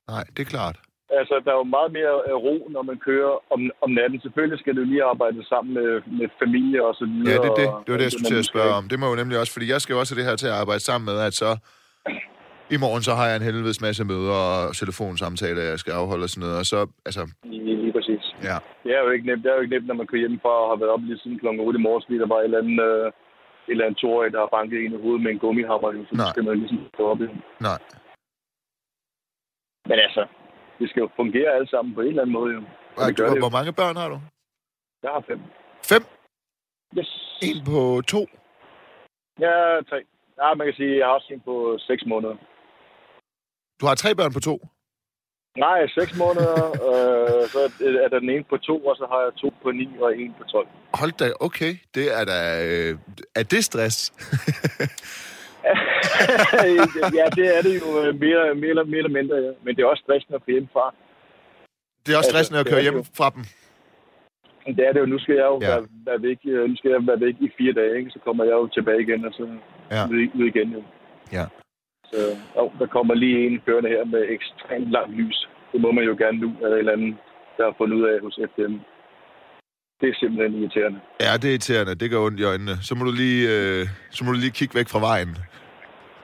Nej, 0.07 0.23
det 0.35 0.39
er 0.39 0.49
klart. 0.55 0.77
Altså, 1.09 1.35
der 1.45 1.51
er 1.51 1.57
jo 1.63 1.63
meget 1.77 1.91
mere 1.97 2.13
ro, 2.45 2.67
når 2.75 2.81
man 2.81 2.97
kører 2.97 3.33
om, 3.53 3.59
om 3.81 3.89
natten. 3.91 4.21
Selvfølgelig 4.21 4.59
skal 4.59 4.75
du 4.75 4.81
lige 4.83 5.03
arbejde 5.03 5.45
sammen 5.51 5.73
med, 5.73 5.89
med 6.19 6.27
familie 6.43 6.85
og 6.85 6.93
så 6.95 7.05
videre. 7.05 7.31
Ja, 7.33 7.37
det 7.45 7.49
er 7.53 7.59
det. 7.61 7.69
Det 7.85 7.91
var 7.93 7.97
det, 7.97 8.07
jeg 8.07 8.11
skulle 8.11 8.31
til 8.35 8.43
at 8.45 8.51
spørge 8.53 8.73
om. 8.79 8.83
Det 8.91 8.99
må 8.99 9.05
jo 9.09 9.15
nemlig 9.21 9.39
også, 9.39 9.53
fordi 9.53 9.67
jeg 9.73 9.81
skal 9.81 9.93
jo 9.93 9.99
også 9.99 10.11
have 10.13 10.21
det 10.21 10.29
her 10.29 10.35
til 10.35 10.47
at 10.47 10.59
arbejde 10.61 10.83
sammen 10.89 11.05
med, 11.11 11.17
at 11.27 11.33
så 11.33 11.49
i 12.75 12.77
morgen 12.85 13.03
så 13.07 13.13
har 13.19 13.25
jeg 13.29 13.35
en 13.37 13.47
helvedes 13.49 13.81
masse 13.87 14.03
møder 14.11 14.37
og 14.47 14.75
telefonsamtaler, 14.81 15.61
jeg 15.71 15.79
skal 15.83 15.93
afholde 16.01 16.23
og 16.27 16.31
sådan 16.33 16.43
noget. 16.45 16.57
Og 16.61 16.65
så, 16.71 16.79
altså, 17.09 17.21
Lige, 17.51 17.75
lige 17.83 17.93
præcis. 17.97 18.23
ja. 18.49 18.57
Det 18.83 18.91
er 18.97 19.01
jo 19.05 19.09
ikke 19.15 19.27
nemt. 19.29 19.43
Det 19.43 19.49
er 19.49 19.55
jo 19.57 19.61
ikke 19.63 19.75
nemt, 19.75 19.87
når 19.87 19.99
man 20.01 20.07
kører 20.07 20.23
hjemmefra 20.25 20.53
og 20.63 20.69
har 20.71 20.79
været 20.81 20.93
op 20.95 21.03
lige 21.03 21.19
siden 21.21 21.39
kl. 21.39 21.47
8 21.47 21.79
i 21.79 21.85
morges, 21.87 22.05
fordi 22.05 22.17
der 22.23 22.29
var 22.33 22.39
et 22.39 22.43
eller 22.49 22.61
andet, 22.63 22.79
øh, 22.89 23.07
et 23.07 23.73
eller 23.73 23.85
andet 23.85 23.99
toårig, 24.03 24.29
der 24.33 24.39
har 24.43 24.55
banket 24.57 24.77
en 24.79 24.93
i 24.97 25.01
hovedet 25.03 25.23
med 25.23 25.31
en 25.31 25.39
gummihammer. 25.43 25.89
Så 26.09 26.15
Nej. 26.15 26.31
skal 26.31 26.43
man 26.47 26.59
ligesom 26.61 26.79
gå 26.97 27.03
op 27.11 27.21
i. 27.25 27.27
Nej. 27.67 27.79
Men 29.89 29.97
altså, 30.07 30.23
det 30.79 30.89
skal 30.89 31.01
jo 31.01 31.09
fungere 31.15 31.49
alle 31.55 31.69
sammen 31.69 31.95
på 31.95 32.01
en 32.01 32.07
eller 32.07 32.21
anden 32.21 32.33
måde. 32.33 32.53
Jo. 32.53 32.61
Ej, 32.97 33.11
du, 33.17 33.39
hvor 33.39 33.49
mange 33.57 33.73
børn 33.73 33.95
har 33.95 34.09
du? 34.09 34.19
Jeg 35.03 35.11
har 35.11 35.23
fem. 35.27 35.39
Fem? 35.91 36.03
Yes. 36.97 37.11
En 37.41 37.65
på 37.65 38.01
to? 38.13 38.21
Ja, 39.39 39.55
tre. 39.89 39.99
Ja, 40.41 40.53
man 40.53 40.67
kan 40.67 40.73
sige, 40.73 40.91
at 40.91 40.97
jeg 40.97 41.05
har 41.07 41.13
også 41.13 41.33
en 41.33 41.41
på 41.49 41.77
seks 41.79 42.03
måneder. 42.05 42.35
Du 43.79 43.85
har 43.85 43.95
tre 43.95 44.15
børn 44.15 44.33
på 44.33 44.39
to? 44.39 44.55
Nej, 45.57 45.87
seks 45.87 46.17
måneder, 46.17 46.59
øh, 46.87 47.49
så 47.53 47.59
er 48.03 48.09
der 48.09 48.19
den 48.19 48.29
ene 48.29 48.43
på 48.43 48.57
to, 48.57 48.85
og 48.85 48.95
så 48.95 49.05
har 49.11 49.19
jeg 49.25 49.33
to 49.41 49.53
på 49.63 49.71
ni 49.71 49.87
og 49.99 50.17
en 50.17 50.33
på 50.37 50.43
12. 50.43 50.67
Hold 50.93 51.11
da, 51.11 51.33
okay. 51.39 51.73
Det 51.95 52.05
er 52.19 52.25
da... 52.25 52.39
Øh, 52.67 52.97
er 53.35 53.43
det 53.43 53.63
stress? 53.63 53.97
ja, 57.19 57.25
det 57.39 57.45
er 57.57 57.61
det 57.67 57.73
jo 57.81 57.87
øh, 58.01 58.19
mere, 58.23 58.55
mere, 58.55 58.69
eller, 58.69 58.83
mere 58.83 58.97
eller 58.97 59.15
mindre, 59.19 59.35
ja. 59.35 59.51
Men 59.63 59.75
det 59.75 59.81
er 59.83 59.87
også 59.87 60.03
stressende 60.05 60.35
at 60.35 60.45
køre 60.45 60.53
hjemmefra. 60.53 60.93
Det 62.05 62.13
er 62.13 62.17
også 62.17 62.27
Altså, 62.27 62.31
stressende 62.35 62.59
at 62.59 62.65
det 62.65 62.73
køre 62.73 62.81
hjem 62.81 62.97
jo. 63.01 63.03
fra 63.19 63.29
dem. 63.35 63.43
Det 64.77 64.87
er 64.87 64.91
det 64.93 64.99
jo. 64.99 65.05
Nu 65.05 65.19
skal 65.19 65.35
jeg 65.35 65.45
jo 65.53 65.59
Ja. 65.61 65.67
være, 65.69 65.83
være, 66.07 66.21
væk, 66.27 66.39
nu 66.69 66.75
skal 66.77 66.91
jeg 66.91 67.07
være 67.07 67.19
væk 67.25 67.35
i 67.39 67.49
fire 67.57 67.73
dage, 67.73 67.97
ikke? 67.99 68.11
så 68.11 68.19
kommer 68.25 68.43
jeg 68.43 68.51
jo 68.61 68.67
tilbage 68.67 69.01
igen, 69.01 69.25
og 69.25 69.33
så 69.33 69.43
Ja. 69.91 70.03
ud, 70.11 70.27
ud 70.39 70.45
igen. 70.53 70.69
Jo. 70.77 70.81
Ja. 71.37 71.45
Så 72.11 72.19
jo, 72.57 72.71
der 72.79 72.87
kommer 72.95 73.13
lige 73.13 73.47
en 73.47 73.61
kørende 73.65 73.89
her 73.89 74.05
med 74.05 74.25
ekstremt 74.29 74.89
langt 74.91 75.15
lys. 75.15 75.49
Det 75.71 75.81
må 75.81 75.91
man 75.91 76.03
jo 76.03 76.15
gerne 76.19 76.37
nu, 76.39 76.49
af 76.63 76.67
en 76.67 76.77
eller 76.77 76.91
anden, 76.93 77.19
der 77.57 77.63
har 77.65 77.75
fundet 77.77 77.97
ud 77.97 78.03
af 78.03 78.19
hos 78.21 78.39
FDM. 78.51 78.75
Det 80.01 80.09
er 80.09 80.15
simpelthen 80.19 80.61
irriterende. 80.61 80.99
Ja, 81.25 81.33
det 81.37 81.45
er 81.45 81.49
irriterende. 81.49 81.95
Det 81.95 82.09
gør 82.11 82.19
ondt 82.19 82.39
i 82.39 82.43
øjnene. 82.43 82.77
Så 82.81 82.95
må 82.95 83.05
du 83.05 83.11
lige, 83.11 83.41
øh, 83.55 83.87
så 84.11 84.23
må 84.25 84.31
du 84.31 84.37
lige 84.37 84.51
kigge 84.51 84.75
væk 84.75 84.87
fra 84.87 84.99
vejen. 84.99 85.37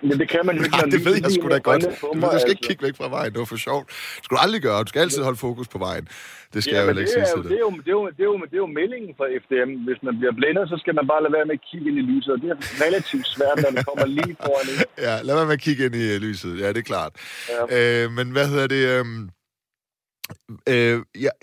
Men 0.09 0.19
det 0.21 0.29
kan 0.29 0.41
man 0.47 0.55
jo 0.57 0.63
ikke, 0.63 0.77
Nej, 0.81 0.89
det 0.95 1.05
ved 1.05 1.15
jeg 1.23 1.31
sgu 1.31 1.49
da 1.49 1.57
godt. 1.57 1.83
mig, 1.83 2.31
du 2.33 2.39
skal 2.39 2.49
ikke 2.49 2.59
altså. 2.59 2.67
kigge 2.67 2.83
væk 2.87 2.95
fra 3.01 3.09
vejen. 3.17 3.31
Det 3.33 3.39
var 3.39 3.45
for 3.45 3.61
sjovt. 3.67 3.85
Det 4.15 4.23
skal 4.25 4.35
du 4.37 4.41
aldrig 4.45 4.61
gøre. 4.61 4.79
Du 4.83 4.89
skal 4.93 4.99
altid 5.05 5.23
holde 5.23 5.39
fokus 5.47 5.67
på 5.67 5.77
vejen. 5.87 6.05
Det 6.53 6.59
skal 6.63 6.73
Ja, 6.75 6.79
jeg 6.79 6.87
jo 6.87 6.93
det, 6.93 6.99
ikke 6.99 7.11
sige 7.11 7.25
til 7.35 7.43
det, 7.43 7.49
dig. 7.51 7.55
er 7.55 7.65
jo, 7.67 7.69
det, 7.85 7.87
er 7.93 7.97
jo, 7.99 8.03
det, 8.17 8.19
er 8.25 8.29
jo, 8.31 8.35
det 8.51 8.55
er 8.59 8.63
jo 8.65 8.69
meldingen 8.79 9.11
fra 9.19 9.25
FDM. 9.43 9.71
Hvis 9.87 9.99
man 10.07 10.13
bliver 10.19 10.33
blændet, 10.39 10.63
så 10.71 10.75
skal 10.83 10.93
man 10.99 11.05
bare 11.11 11.21
lade 11.23 11.33
være 11.37 11.45
med 11.49 11.55
at 11.59 11.63
kigge 11.69 11.85
ind 11.89 11.97
i 12.03 12.05
lyset. 12.11 12.29
Og 12.35 12.39
det 12.43 12.49
er 12.53 12.57
relativt 12.85 13.27
svært, 13.35 13.57
når 13.63 13.71
det 13.77 13.83
kommer 13.89 14.05
lige 14.19 14.35
foran 14.45 14.65
en. 14.71 14.77
Ja, 15.07 15.13
lad 15.27 15.33
være 15.39 15.47
med 15.51 15.57
at 15.59 15.63
kigge 15.67 15.81
ind 15.87 15.95
i 16.03 16.05
øh, 16.13 16.17
lyset. 16.27 16.51
Ja, 16.63 16.67
det 16.75 16.81
er 16.85 16.89
klart. 16.93 17.11
Ja. 17.53 17.61
Øh, 17.77 18.05
men 18.17 18.25
hvad 18.35 18.45
hedder 18.51 18.67
det? 18.75 18.81
Øh, 18.93 19.05
øh, 20.73 20.95
ja. 21.25 21.33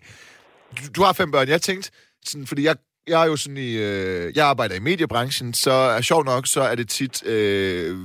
du, 0.78 0.82
du 0.96 1.00
har 1.06 1.12
fem 1.20 1.30
børn. 1.34 1.48
Jeg 1.48 1.62
tænkte, 1.62 1.90
sådan, 2.26 2.46
fordi 2.46 2.62
jeg, 2.62 2.76
jeg 3.06 3.22
er 3.22 3.26
jo 3.26 3.36
sådan 3.36 3.56
i... 3.56 3.76
Øh, 3.76 4.32
jeg 4.36 4.46
arbejder 4.46 4.74
i 4.74 4.80
mediebranchen, 4.80 5.54
så 5.54 5.70
er 5.70 6.00
sjovt 6.00 6.26
nok, 6.26 6.46
så 6.46 6.60
er 6.60 6.74
det 6.74 6.88
tit... 6.88 7.26
Øh, 7.26 7.96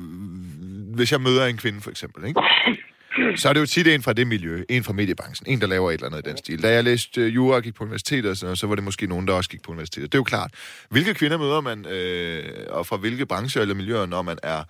hvis 0.96 1.12
jeg 1.12 1.22
møder 1.22 1.46
en 1.46 1.58
kvinde, 1.58 1.82
for 1.82 1.90
eksempel, 1.90 2.28
ikke? 2.28 2.42
så 3.42 3.50
er 3.50 3.54
det 3.54 3.60
jo 3.60 3.66
tit 3.66 3.88
en 3.88 4.04
fra 4.04 4.14
det 4.14 4.28
miljø, 4.28 4.64
en 4.70 4.84
fra 4.84 4.94
mediebranchen, 4.94 5.50
en, 5.50 5.62
der 5.62 5.68
laver 5.68 5.92
et 5.92 5.94
eller 5.94 6.08
andet 6.08 6.28
i 6.28 6.30
den 6.30 6.38
stil. 6.38 6.64
Da 6.64 6.72
jeg 6.72 6.84
læste 6.84 7.22
øh, 7.22 7.36
jura 7.36 7.56
og 7.56 7.64
gik 7.64 7.76
på 7.76 7.84
universitetet, 7.84 8.32
og 8.32 8.38
sådan 8.38 8.48
noget, 8.48 8.60
så 8.60 8.68
var 8.68 8.76
det 8.76 8.84
måske 8.84 9.08
nogen, 9.08 9.28
der 9.28 9.34
også 9.34 9.50
gik 9.50 9.64
på 9.64 9.72
universitetet. 9.72 10.12
Det 10.12 10.18
er 10.18 10.20
jo 10.20 10.24
klart. 10.24 10.52
Hvilke 10.90 11.14
kvinder 11.14 11.38
møder 11.38 11.62
man, 11.62 11.86
øh, 11.86 12.44
og 12.70 12.88
fra 12.88 12.98
hvilke 12.98 13.26
brancher 13.26 13.62
eller 13.62 13.76
miljøer, 13.76 14.06
når 14.06 14.22
man 14.22 14.38
er 14.44 14.64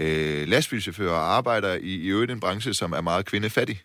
øh, 0.00 0.48
lastbilchauffør 0.48 1.10
og 1.10 1.36
arbejder 1.36 1.74
i, 1.74 1.94
i 1.94 2.08
øvrigt 2.08 2.30
en 2.30 2.40
branche, 2.40 2.74
som 2.74 2.92
er 2.92 3.00
meget 3.00 3.26
kvindefattig? 3.26 3.82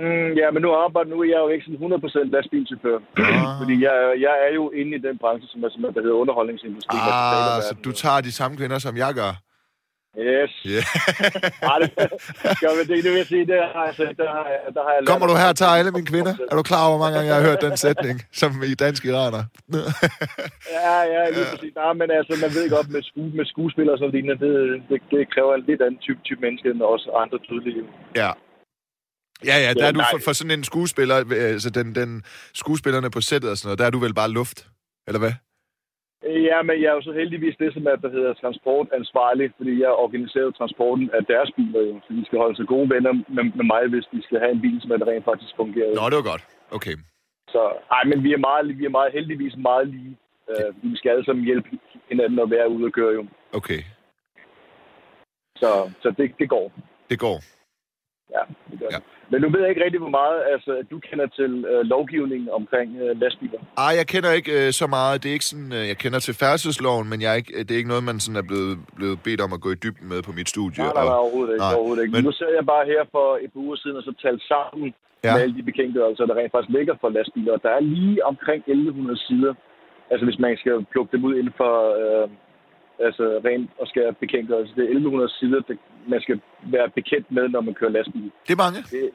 Mm, 0.00 0.30
ja, 0.40 0.46
men 0.54 0.60
nu 0.62 0.70
arbejder 0.84 1.10
nu 1.10 1.20
er 1.22 1.28
jeg 1.34 1.40
jo 1.44 1.48
ikke 1.54 1.64
sådan 1.66 2.28
100% 2.28 2.34
lastbilchauffør. 2.34 2.98
Ah. 3.16 3.50
Fordi 3.60 3.74
jeg, 3.86 3.96
jeg 4.26 4.34
er 4.46 4.52
jo 4.54 4.64
inde 4.80 4.92
i 4.96 5.00
den 5.06 5.18
branche, 5.22 5.48
som 5.52 5.64
er, 5.64 5.68
som 5.74 5.84
er 5.84 5.90
der 5.90 6.00
hedder 6.04 6.16
underholdningsindustri. 6.24 6.96
Ah, 7.00 7.62
så 7.68 7.72
du 7.84 7.92
tager 8.02 8.20
de 8.20 8.32
samme 8.32 8.56
kvinder, 8.56 8.78
som 8.78 8.96
jeg 8.96 9.12
gør? 9.14 9.32
Yes. 10.30 10.52
Ja. 10.74 10.82
Ej, 11.72 11.76
det, 11.82 11.90
vi, 12.78 12.82
det, 12.90 12.96
det 13.04 13.10
vil 13.12 13.20
jeg 13.24 13.30
sige, 13.34 13.44
det 13.52 13.58
har, 13.74 13.82
altså, 13.90 14.02
der, 14.20 14.28
har, 14.36 14.44
jeg- 14.54 14.74
der 14.76 14.82
har 14.86 14.92
jeg 14.96 15.02
Kommer 15.10 15.26
du 15.30 15.34
her 15.42 15.48
og 15.54 15.56
tager 15.62 15.74
alle 15.78 15.90
mine 15.96 16.06
kvinder? 16.12 16.34
Er 16.50 16.56
du 16.60 16.62
klar 16.70 16.82
over, 16.86 16.92
hvor 16.96 17.02
mange 17.04 17.14
gange 17.16 17.28
jeg 17.32 17.36
har 17.40 17.46
hørt 17.50 17.60
den 17.68 17.76
sætning, 17.86 18.16
som 18.40 18.50
i 18.72 18.74
dansk 18.84 19.02
iraner? 19.10 19.42
Ja, 20.78 20.96
ja, 21.14 21.22
lige 21.36 21.46
præcis. 21.52 21.72
Nej, 21.82 21.92
men 22.00 22.08
altså, 22.18 22.32
man 22.44 22.50
ved 22.58 22.64
godt, 22.76 22.88
med, 22.94 23.02
sku, 23.08 23.20
med 23.38 23.46
skuespillere 23.52 23.94
og 23.94 23.98
sådan 23.98 24.24
noget, 24.24 24.40
det, 24.44 24.82
det, 24.90 24.98
det 25.14 25.20
kræver 25.34 25.52
en 25.54 25.64
lidt 25.68 25.80
anden 25.86 26.00
type, 26.06 26.20
type 26.28 26.40
menneske, 26.44 26.66
end 26.70 26.82
også 26.94 27.06
andre 27.22 27.38
tydelige. 27.48 27.82
Ja. 28.22 28.30
Ja, 29.50 29.56
ja, 29.64 29.70
der 29.74 29.86
er 29.86 29.92
du 29.92 30.02
for, 30.12 30.18
for 30.26 30.32
sådan 30.32 30.58
en 30.58 30.64
skuespiller, 30.64 31.16
øh, 31.36 31.52
altså 31.56 31.70
den, 31.70 31.94
den 31.94 32.10
skuespillerne 32.54 33.10
på 33.10 33.20
sættet 33.20 33.50
og 33.50 33.56
sådan 33.56 33.66
noget, 33.68 33.78
der 33.80 33.86
er 33.86 33.90
du 33.90 33.98
vel 33.98 34.14
bare 34.14 34.30
luft, 34.30 34.58
eller 35.08 35.20
hvad? 35.24 35.34
Ja, 36.50 36.58
men 36.62 36.74
jeg 36.82 36.88
er 36.92 36.96
jo 36.98 37.02
så 37.02 37.12
heldigvis 37.12 37.56
det, 37.62 37.70
som 37.74 37.86
er, 37.86 37.96
der 37.96 38.10
hedder 38.16 38.32
transportansvarlig, 38.42 39.46
fordi 39.56 39.72
jeg 39.84 39.90
organiserer 40.04 40.50
transporten 40.50 41.10
af 41.18 41.22
deres 41.32 41.50
biler, 41.56 41.82
jo. 41.88 41.94
Så 42.04 42.10
de 42.18 42.24
skal 42.26 42.38
holde 42.38 42.56
sig 42.56 42.66
gode 42.66 42.90
venner 42.94 43.12
med, 43.36 43.44
med 43.58 43.66
mig, 43.72 43.82
hvis 43.92 44.06
de 44.12 44.22
skal 44.26 44.38
have 44.38 44.52
en 44.56 44.60
bil, 44.60 44.78
som 44.82 44.90
er, 44.90 44.96
der 44.96 45.06
rent 45.12 45.24
faktisk 45.24 45.52
fungerer. 45.56 45.94
Nå, 45.98 46.04
det 46.10 46.16
var 46.20 46.28
godt. 46.32 46.44
Okay. 46.76 46.96
Så, 47.54 47.62
ej, 47.96 48.02
men 48.10 48.18
vi 48.26 48.30
er, 48.32 48.42
meget, 48.48 48.78
vi 48.78 48.84
er 48.84 48.94
meget, 48.98 49.12
heldigvis 49.12 49.54
meget 49.56 49.88
lige. 49.88 50.16
Uh, 50.50 50.68
vi 50.82 50.96
skal 50.96 51.10
alle 51.10 51.24
sammen 51.24 51.44
hjælpe 51.44 51.68
hinanden 52.10 52.38
at 52.38 52.50
være 52.50 52.70
ude 52.70 52.84
og 52.84 52.92
køre, 52.92 53.12
jo. 53.18 53.26
Okay. 53.52 53.80
Så, 55.56 55.70
så 56.02 56.14
det, 56.18 56.26
det 56.38 56.48
går. 56.48 56.72
Det 57.10 57.18
går. 57.18 57.38
Ja, 58.36 58.42
det 58.70 58.76
gør 58.80 58.88
Ja. 58.94 58.98
Men 59.30 59.38
nu 59.42 59.48
ved 59.52 59.60
jeg 59.60 59.70
ikke 59.72 59.84
rigtig, 59.86 60.00
hvor 60.04 60.14
meget 60.20 60.38
altså, 60.54 60.72
du 60.90 60.96
kender 61.08 61.26
til 61.38 61.52
uh, 61.72 61.80
lovgivningen 61.94 62.48
omkring 62.60 62.88
uh, 63.02 63.20
lastbiler. 63.22 63.60
Ej, 63.86 63.92
jeg 64.00 64.06
kender 64.12 64.30
ikke 64.38 64.52
øh, 64.66 64.72
så 64.80 64.86
meget. 64.96 65.14
Det 65.22 65.28
er 65.28 65.36
ikke 65.38 65.50
sådan, 65.52 65.72
øh, 65.78 65.84
jeg 65.92 65.98
kender 66.04 66.18
til 66.26 66.34
færdselsloven, 66.42 67.06
men 67.12 67.18
jeg 67.22 67.30
er 67.34 67.38
ikke, 67.42 67.52
det 67.66 67.70
er 67.72 67.80
ikke 67.82 67.92
noget, 67.94 68.04
man 68.10 68.18
sådan 68.24 68.40
er 68.42 68.46
blevet, 68.50 68.74
blevet 68.98 69.16
bedt 69.26 69.40
om 69.46 69.52
at 69.56 69.60
gå 69.64 69.70
i 69.76 69.78
dybden 69.84 70.06
med 70.12 70.20
på 70.28 70.32
mit 70.38 70.48
studie. 70.54 70.82
Nej, 70.84 70.92
nej, 70.98 71.04
nej, 71.10 71.18
overhovedet 71.24 71.52
ikke. 71.54 71.64
nej, 71.66 71.74
overhovedet 71.78 72.02
ikke. 72.04 72.12
men-. 72.16 72.24
Nu 72.28 72.32
ser 72.40 72.50
jeg 72.58 72.64
bare 72.74 72.84
her 72.92 73.02
for 73.16 73.28
et 73.44 73.50
par 73.54 73.60
uger 73.66 73.76
siden, 73.82 73.96
og 74.00 74.04
så 74.08 74.12
talt 74.24 74.42
sammen 74.54 74.86
Ja. 75.24 75.32
med 75.34 75.42
alle 75.42 75.56
de 75.58 75.68
bekendtgørelser, 75.70 76.24
der 76.26 76.34
rent 76.40 76.52
faktisk 76.54 76.74
ligger 76.78 76.94
for 77.00 77.08
lastbiler. 77.16 77.56
Der 77.66 77.72
er 77.78 77.82
lige 77.96 78.18
omkring 78.32 78.60
1100 78.66 79.18
sider. 79.28 79.52
Altså 80.12 80.24
hvis 80.28 80.38
man 80.44 80.56
skal 80.62 80.74
plukke 80.92 81.12
dem 81.16 81.24
ud 81.28 81.34
inden 81.40 81.54
for 81.62 81.72
øh, 82.02 82.26
altså 83.08 83.24
rent 83.44 83.70
og 83.78 83.86
skal 83.88 84.14
bekendtgørelse. 84.20 84.74
Det 84.74 84.84
er 84.84 84.88
1100 84.88 85.30
sider, 85.38 85.60
det, 85.60 85.78
man 86.08 86.20
skal 86.20 86.40
være 86.62 86.88
bekendt 86.90 87.30
med, 87.30 87.48
når 87.48 87.60
man 87.60 87.74
kører 87.74 87.90
lastbil. 87.90 88.30
Det 88.46 88.52
er 88.52 88.62
mange. 88.64 88.80
Det, 88.94 89.10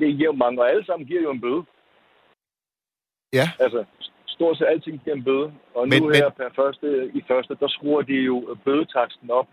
det 0.00 0.16
giver 0.16 0.30
jo 0.32 0.38
mange, 0.44 0.60
og 0.62 0.70
alle 0.70 0.84
sammen 0.84 1.06
giver 1.08 1.22
jo 1.22 1.30
en 1.30 1.40
bøde. 1.40 1.62
Ja. 3.32 3.46
Altså, 3.64 3.84
stort 4.26 4.58
set 4.58 4.66
alting 4.66 5.00
giver 5.04 5.16
en 5.16 5.24
bøde. 5.24 5.52
Og 5.74 5.88
Men- 5.88 6.02
nu 6.02 6.08
men- 6.08 6.16
her 6.16 6.28
per 6.30 6.48
første, 6.56 7.10
i 7.14 7.22
første, 7.28 7.56
der 7.60 7.68
skruer 7.68 8.02
de 8.02 8.14
jo 8.30 8.56
bødetaksten 8.64 9.30
op 9.30 9.48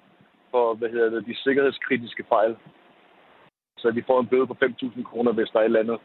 for, 0.52 0.74
hvad 0.76 0.90
hedder 0.90 1.10
det, 1.10 1.26
de 1.26 1.36
sikkerhedskritiske 1.44 2.24
fejl. 2.30 2.56
Så 3.78 3.92
de 3.92 4.04
får 4.08 4.20
en 4.20 4.28
bøde 4.28 4.48
på 4.48 4.54
5.000 4.64 5.04
kroner, 5.04 5.32
hvis 5.32 5.50
der 5.50 5.60
er 5.60 5.64
et 5.64 5.66
eller 5.66 5.80
andet 5.80 6.00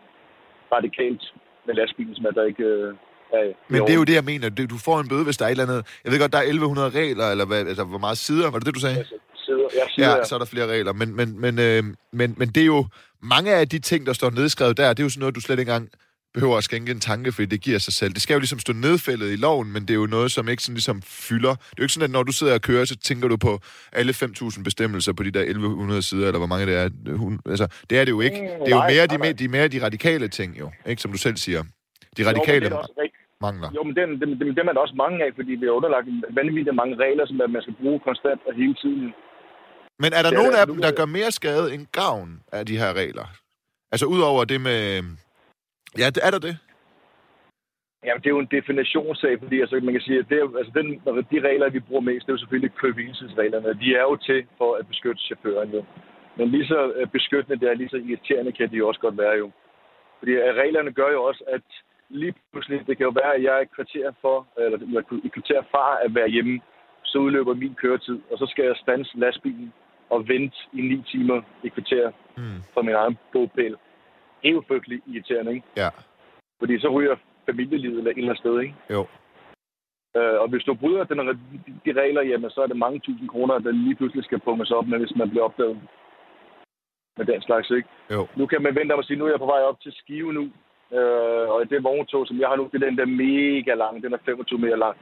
radikalt 0.73 1.35
med 1.67 1.75
lastbilen, 1.75 2.15
som 2.15 2.25
er 2.25 2.31
der 2.31 2.45
ikke, 2.45 2.65
øh, 2.65 2.95
Ja, 3.33 3.39
ja. 3.39 3.53
Men 3.69 3.83
det 3.83 3.91
er 3.91 3.95
jo 3.95 4.05
det, 4.05 4.15
jeg 4.15 4.25
mener. 4.25 4.49
Du 4.49 4.79
får 4.79 5.01
en 5.01 5.09
bøde, 5.09 5.25
hvis 5.25 5.37
der 5.37 5.45
er 5.45 5.49
et 5.49 5.51
eller 5.51 5.65
andet... 5.65 5.87
Jeg 6.05 6.13
ved 6.13 6.19
godt, 6.19 6.33
der 6.33 6.39
er 6.39 6.43
1100 6.43 6.91
regler, 6.91 7.31
eller 7.31 7.45
hvad, 7.45 7.67
altså, 7.67 7.85
hvor 7.85 7.99
meget 7.99 8.19
sider, 8.19 8.51
var 8.51 8.59
det 8.59 8.67
det, 8.67 8.75
du 8.75 8.81
sagde? 8.81 8.99
Altså, 8.99 9.15
sidder, 9.37 9.61
jeg 9.75 9.87
siger, 9.95 10.11
Ja, 10.11 10.25
så 10.25 10.35
er 10.35 10.39
der 10.39 10.47
flere 10.47 10.67
regler. 10.67 10.93
Men, 10.93 11.17
men, 11.17 11.41
men, 11.41 11.59
øh, 11.59 11.85
men, 12.13 12.35
men 12.37 12.49
det 12.49 12.61
er 12.61 12.67
jo... 12.67 12.87
Mange 13.23 13.55
af 13.55 13.69
de 13.69 13.79
ting, 13.79 14.07
der 14.07 14.13
står 14.13 14.31
nedskrevet 14.31 14.77
der, 14.77 14.89
det 14.89 15.01
er 15.01 15.05
jo 15.05 15.11
sådan 15.11 15.21
noget, 15.21 15.35
du 15.35 15.41
slet 15.41 15.59
ikke 15.59 15.71
engang 15.71 15.89
behøver 16.35 16.57
at 16.57 16.65
skænke 16.65 16.93
en 16.93 17.01
tanke, 17.01 17.33
fordi 17.33 17.47
det 17.47 17.61
giver 17.61 17.79
sig 17.79 17.93
selv. 17.93 18.13
Det 18.13 18.23
skal 18.23 18.35
jo 18.35 18.41
ligesom 18.41 18.59
stå 18.59 18.73
nedfældet 18.73 19.33
i 19.33 19.37
loven, 19.37 19.73
men 19.73 19.83
det 19.83 19.91
er 19.91 19.95
jo 19.95 20.07
noget, 20.07 20.33
som 20.33 20.49
ikke 20.49 20.63
sådan 20.63 20.75
ligesom 20.75 21.03
fylder. 21.03 21.51
Det 21.51 21.61
er 21.61 21.75
jo 21.79 21.85
ikke 21.85 21.93
sådan, 21.95 22.05
at 22.05 22.11
når 22.11 22.23
du 22.23 22.33
sidder 22.33 22.55
og 22.55 22.61
kører, 22.61 22.85
så 22.85 22.97
tænker 22.97 23.29
du 23.29 23.37
på 23.37 23.61
alle 23.93 24.13
5.000 24.13 24.63
bestemmelser 24.63 25.13
på 25.13 25.23
de 25.23 25.31
der 25.31 25.41
1100 25.41 26.03
sider, 26.03 26.27
eller 26.27 26.39
hvor 26.39 26.47
mange 26.47 26.67
det 26.67 26.75
er. 26.75 27.17
Hun, 27.17 27.41
altså, 27.47 27.67
det 27.91 27.99
er 27.99 28.05
det 28.05 28.13
jo 28.13 28.21
ikke. 28.21 28.37
Det 28.37 28.73
er 28.73 28.77
jo 28.77 28.83
mere 28.89 29.07
de, 29.07 29.19
mere, 29.19 29.33
de, 29.33 29.49
mere 29.49 29.69
de 29.69 29.85
radikale 29.85 30.29
ting, 30.29 30.59
jo. 30.59 30.71
Ikke, 30.87 31.03
som 31.03 31.13
du 31.13 31.19
selv 31.19 31.37
siger. 31.37 31.63
De 32.17 32.23
Jo, 32.23 32.29
radikale 32.29 32.65
det 32.65 32.73
er 32.73 32.77
også. 32.77 33.10
Mangler. 33.47 33.69
Jo, 33.77 33.83
men 33.83 33.95
dem, 33.97 34.09
dem, 34.21 34.31
dem, 34.39 34.55
dem 34.59 34.69
er 34.69 34.73
der 34.73 34.81
også 34.81 34.99
mange 35.05 35.25
af, 35.25 35.31
fordi 35.39 35.53
vi 35.61 35.67
har 35.67 35.73
underlagt 35.73 36.07
vanvittigt 36.41 36.77
mange 36.83 36.97
regler, 37.05 37.27
som 37.27 37.37
man 37.37 37.63
skal 37.63 37.77
bruge 37.81 38.01
konstant 38.01 38.41
og 38.49 38.55
hele 38.55 38.75
tiden. 38.75 39.15
Men 40.03 40.11
er 40.19 40.23
der 40.23 40.31
er 40.33 40.41
nogen 40.41 40.55
af 40.61 40.67
dem, 40.67 40.79
der 40.85 40.93
gør 40.99 41.09
mere 41.19 41.31
skade 41.39 41.75
end 41.75 41.87
gavn 42.01 42.31
af 42.53 42.67
de 42.67 42.79
her 42.83 42.93
regler? 43.03 43.27
Altså 43.93 44.07
udover 44.07 44.45
det 44.45 44.61
med... 44.61 44.81
Ja, 45.99 46.07
er 46.27 46.31
der 46.35 46.43
det? 46.49 46.55
Jamen, 48.05 48.21
det 48.23 48.29
er 48.29 48.37
jo 48.37 48.45
en 48.47 48.55
definitionssag, 48.59 49.35
fordi 49.43 49.61
altså, 49.61 49.81
man 49.83 49.95
kan 49.95 50.07
sige, 50.07 50.19
at 50.19 50.29
det, 50.31 50.39
er, 50.39 50.47
altså, 50.59 50.73
den, 50.79 50.87
de 51.33 51.39
regler, 51.49 51.71
vi 51.71 51.81
bruger 51.81 52.01
mest, 52.09 52.27
det 52.27 52.33
er 52.33 52.37
jo 52.37 52.45
selvfølgelig 52.45 52.73
køre 52.81 52.95
De 53.83 53.89
er 54.01 54.05
jo 54.11 54.17
til 54.17 54.41
for 54.59 54.71
at 54.75 54.89
beskytte 54.89 55.23
chaufføren, 55.27 55.71
jo. 55.77 55.85
Men 56.37 56.49
lige 56.49 56.67
så 56.67 56.93
øh, 56.97 57.07
beskyttende 57.07 57.61
det 57.61 57.69
er, 57.71 57.75
lige 57.75 57.89
så 57.95 57.97
irriterende 57.97 58.53
kan 58.53 58.71
de 58.71 58.77
jo 58.77 58.89
også 58.89 59.01
godt 59.01 59.19
være, 59.19 59.37
jo. 59.43 59.51
Fordi 60.19 60.33
øh, 60.33 60.55
reglerne 60.63 60.93
gør 60.93 61.11
jo 61.17 61.23
også, 61.23 61.43
at 61.57 61.67
lige 62.11 62.35
pludselig, 62.53 62.87
det 62.87 62.97
kan 62.97 63.05
jo 63.07 63.13
være, 63.23 63.35
at 63.35 63.43
jeg 63.43 63.53
er 63.57 63.63
et 63.63 63.75
kvarter 63.75 64.13
for, 64.21 64.47
eller 64.59 64.79
et 65.25 65.33
kvarter 65.33 65.63
fra 65.71 66.05
at 66.05 66.15
være 66.15 66.29
hjemme, 66.29 66.61
så 67.05 67.19
udløber 67.19 67.55
min 67.55 67.75
køretid, 67.75 68.19
og 68.31 68.39
så 68.39 68.47
skal 68.47 68.65
jeg 68.65 68.77
stands 68.77 69.11
lastbilen 69.15 69.73
og 70.11 70.29
vente 70.29 70.57
i 70.73 70.81
ni 70.81 71.03
timer 71.13 71.43
i 71.63 71.69
kvarter 71.69 72.13
Mm. 72.37 72.61
fra 72.75 72.83
min 72.83 72.95
egen 72.95 73.19
bogpæl. 73.33 73.77
Det 74.43 74.49
er 74.49 74.53
jo 74.53 74.63
frygtelig 74.69 75.03
irriterende, 75.07 75.53
ikke? 75.55 75.67
Ja, 75.77 75.89
Fordi 76.59 76.81
så 76.81 76.89
ryger 76.89 77.17
familielivet 77.47 77.99
eller 77.99 78.11
et 78.11 78.17
eller 78.17 78.29
andet 78.31 78.39
sted, 78.45 78.61
ikke? 78.61 78.75
jo. 78.91 79.07
Øh, 80.17 80.41
og 80.43 80.49
hvis 80.49 80.65
du 80.65 80.75
bryder 80.75 81.05
den, 81.05 81.19
de, 81.19 81.35
de 81.85 82.01
regler, 82.01 82.23
jamen, 82.23 82.51
så 82.51 82.61
er 82.63 82.67
det 82.67 82.77
mange 82.77 82.99
tusind 82.99 83.29
kroner, 83.29 83.59
der 83.59 83.71
lige 83.71 83.95
pludselig 83.95 84.25
skal 84.25 84.41
punges 84.41 84.71
op 84.71 84.87
med, 84.87 84.99
hvis 84.99 85.17
man 85.17 85.31
bliver 85.31 85.45
opdaget 85.45 85.81
med 87.19 87.27
den 87.27 87.43
slags, 87.43 87.71
ikke? 87.71 87.89
Jo. 88.11 88.27
Nu 88.37 88.47
kan 88.47 88.63
man 88.63 88.75
vente 88.75 88.93
om 88.93 88.99
at 88.99 89.05
sige, 89.05 89.17
nu 89.19 89.25
er 89.27 89.31
jeg 89.31 89.39
på 89.39 89.47
vej 89.55 89.61
op 89.63 89.81
til 89.81 89.93
Skive 89.93 90.33
nu, 90.33 90.51
øh, 90.99 91.45
og 91.55 91.59
det 91.71 91.85
vogntog, 91.91 92.23
som 92.27 92.41
jeg 92.41 92.49
har 92.49 92.57
nu, 92.57 92.65
det 92.73 92.83
er 92.83 92.87
den 92.89 92.99
der 92.99 93.07
mega 93.25 93.73
lang, 93.83 94.03
den 94.03 94.13
er 94.15 94.19
25 94.25 94.59
meter 94.65 94.77
lang. 94.77 94.97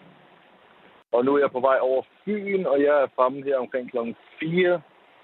Og 1.12 1.24
nu 1.24 1.30
er 1.34 1.40
jeg 1.44 1.50
på 1.52 1.60
vej 1.60 1.78
over 1.80 2.02
Fyn, 2.24 2.62
og 2.72 2.76
jeg 2.86 2.94
er 3.02 3.06
fremme 3.16 3.38
her 3.48 3.56
omkring 3.64 3.90
klokken 3.90 4.14
4, 4.40 4.80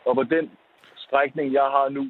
og 0.06 0.12
på 0.18 0.22
den 0.34 0.44
strækning, 1.04 1.46
jeg 1.52 1.66
har 1.76 1.86
nu, 1.96 2.02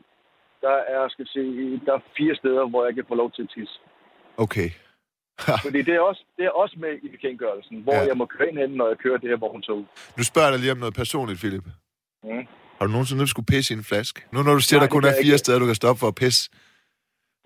der 0.64 0.76
er, 0.96 1.08
skal 1.08 1.26
se, 1.34 1.42
der 1.86 1.92
er 1.98 2.02
fire 2.16 2.34
steder, 2.36 2.64
hvor 2.68 2.84
jeg 2.86 2.94
kan 2.94 3.04
få 3.08 3.14
lov 3.14 3.30
til 3.32 3.42
at 3.42 3.50
tisse. 3.56 3.78
Okay. 4.36 4.68
Fordi 5.66 5.82
det 5.82 5.94
er 5.94 6.00
også, 6.00 6.22
det 6.36 6.44
er 6.44 6.50
også 6.50 6.76
med 6.78 6.92
i 7.02 7.08
bekendtgørelsen, 7.08 7.76
hvor 7.82 7.92
Ja. 7.94 8.06
jeg 8.10 8.16
må 8.16 8.24
køre 8.26 8.48
ind 8.48 8.58
hen, 8.58 8.70
når 8.70 8.88
jeg 8.88 8.98
kører 8.98 9.18
det 9.18 9.28
her 9.30 9.36
vogntog. 9.36 9.80
Nu 10.18 10.22
spørger 10.24 10.48
jeg 10.48 10.52
dig 10.52 10.60
lige 10.60 10.72
om 10.72 10.78
noget 10.78 10.94
personligt, 10.94 11.38
Philip. 11.38 11.64
Mm. 12.24 12.46
Har 12.78 12.86
du 12.86 12.92
nogensinde 12.92 13.26
skulle 13.28 13.46
pisse 13.46 13.74
i 13.74 13.76
en 13.76 13.84
flaske? 13.84 14.20
Nu 14.32 14.42
når 14.42 14.52
du 14.52 14.60
siger, 14.60 14.78
Nej, 14.80 14.86
der 14.86 14.92
kun 14.92 15.04
er 15.04 15.12
fire 15.22 15.34
ikke. 15.34 15.38
steder, 15.38 15.58
du 15.58 15.66
kan 15.66 15.74
stoppe 15.74 16.00
for 16.00 16.08
at 16.08 16.14
pisse. 16.14 16.50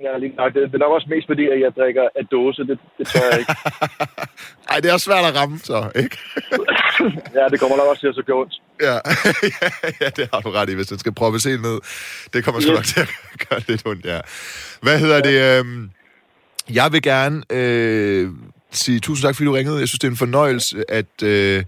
Ja, 0.03 0.19
lige 0.19 0.35
nok. 0.37 0.55
Det, 0.55 0.63
det 0.63 0.75
er 0.75 0.79
nok 0.79 0.93
også 0.93 1.07
mest 1.11 1.27
fordi, 1.27 1.45
at 1.55 1.61
jeg 1.61 1.71
drikker 1.79 2.03
af 2.19 2.27
dåse. 2.27 2.63
Det, 2.63 2.79
det 2.99 3.07
tør 3.07 3.27
jeg 3.31 3.39
ikke. 3.39 3.55
Ej, 4.71 4.77
det 4.81 4.89
er 4.89 4.93
også 4.93 5.05
svært 5.05 5.25
at 5.25 5.35
ramme, 5.41 5.59
så, 5.59 5.91
ikke? 5.97 6.19
ja, 7.39 7.45
det 7.51 7.61
kommer 7.61 7.77
nok 7.77 7.87
også 7.87 8.01
til 8.01 8.09
at 8.09 8.15
så 8.15 8.23
gøre 8.27 8.37
ondt. 8.37 8.55
Ja. 8.83 8.95
ja, 10.05 10.09
det 10.17 10.29
har 10.33 10.41
du 10.41 10.51
ret 10.51 10.69
i, 10.71 10.75
hvis 10.75 10.87
den 10.87 10.99
skal 10.99 11.13
proppes 11.15 11.45
helt 11.45 11.63
ned. 11.63 11.79
Det 12.33 12.45
kommer 12.45 12.61
sgu 12.61 12.71
Ja. 12.71 12.75
nok 12.77 12.85
til 12.85 13.01
at 13.01 13.09
gøre 13.49 13.61
lidt 13.69 13.87
ondt, 13.87 14.05
ja. 14.05 14.21
Hvad 14.83 14.99
hedder 14.99 15.21
det? 15.21 15.59
Øhm, 15.59 15.91
jeg 16.71 16.93
vil 16.93 17.03
gerne 17.03 17.43
øh, 17.51 18.31
sige 18.71 19.01
tusind 19.01 19.27
tak, 19.27 19.35
fordi 19.37 19.47
du 19.47 19.53
ringede. 19.53 19.79
Jeg 19.79 19.89
synes, 19.89 19.99
det 19.99 20.07
er 20.07 20.11
en 20.13 20.17
fornøjelse, 20.17 20.85
at... 20.91 21.23
Øh, 21.25 21.65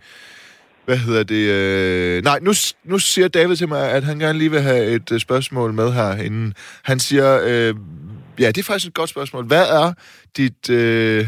hvad 0.85 0.99
hedder 0.99 1.22
det? 1.22 1.51
Øh, 1.51 2.24
nej, 2.24 2.39
nu, 2.43 2.53
nu 2.85 2.99
siger 2.99 3.28
David 3.28 3.57
til 3.57 3.68
mig, 3.68 3.91
at 3.91 4.05
han 4.05 4.18
gerne 4.18 4.39
lige 4.39 4.51
vil 4.51 4.61
have 4.61 4.85
et 4.87 5.12
øh, 5.12 5.20
spørgsmål 5.20 5.72
med 5.72 5.93
her 5.93 6.14
inden. 6.16 6.55
Han 6.83 6.99
siger, 7.01 7.41
øh, 7.45 7.74
ja, 8.41 8.47
det 8.47 8.59
er 8.59 8.64
faktisk 8.64 8.88
et 8.88 8.95
godt 8.95 9.11
spørgsmål. 9.11 9.45
Hvad 9.47 9.66
er 9.82 9.93
dit 10.36 10.70
øh, 10.70 11.24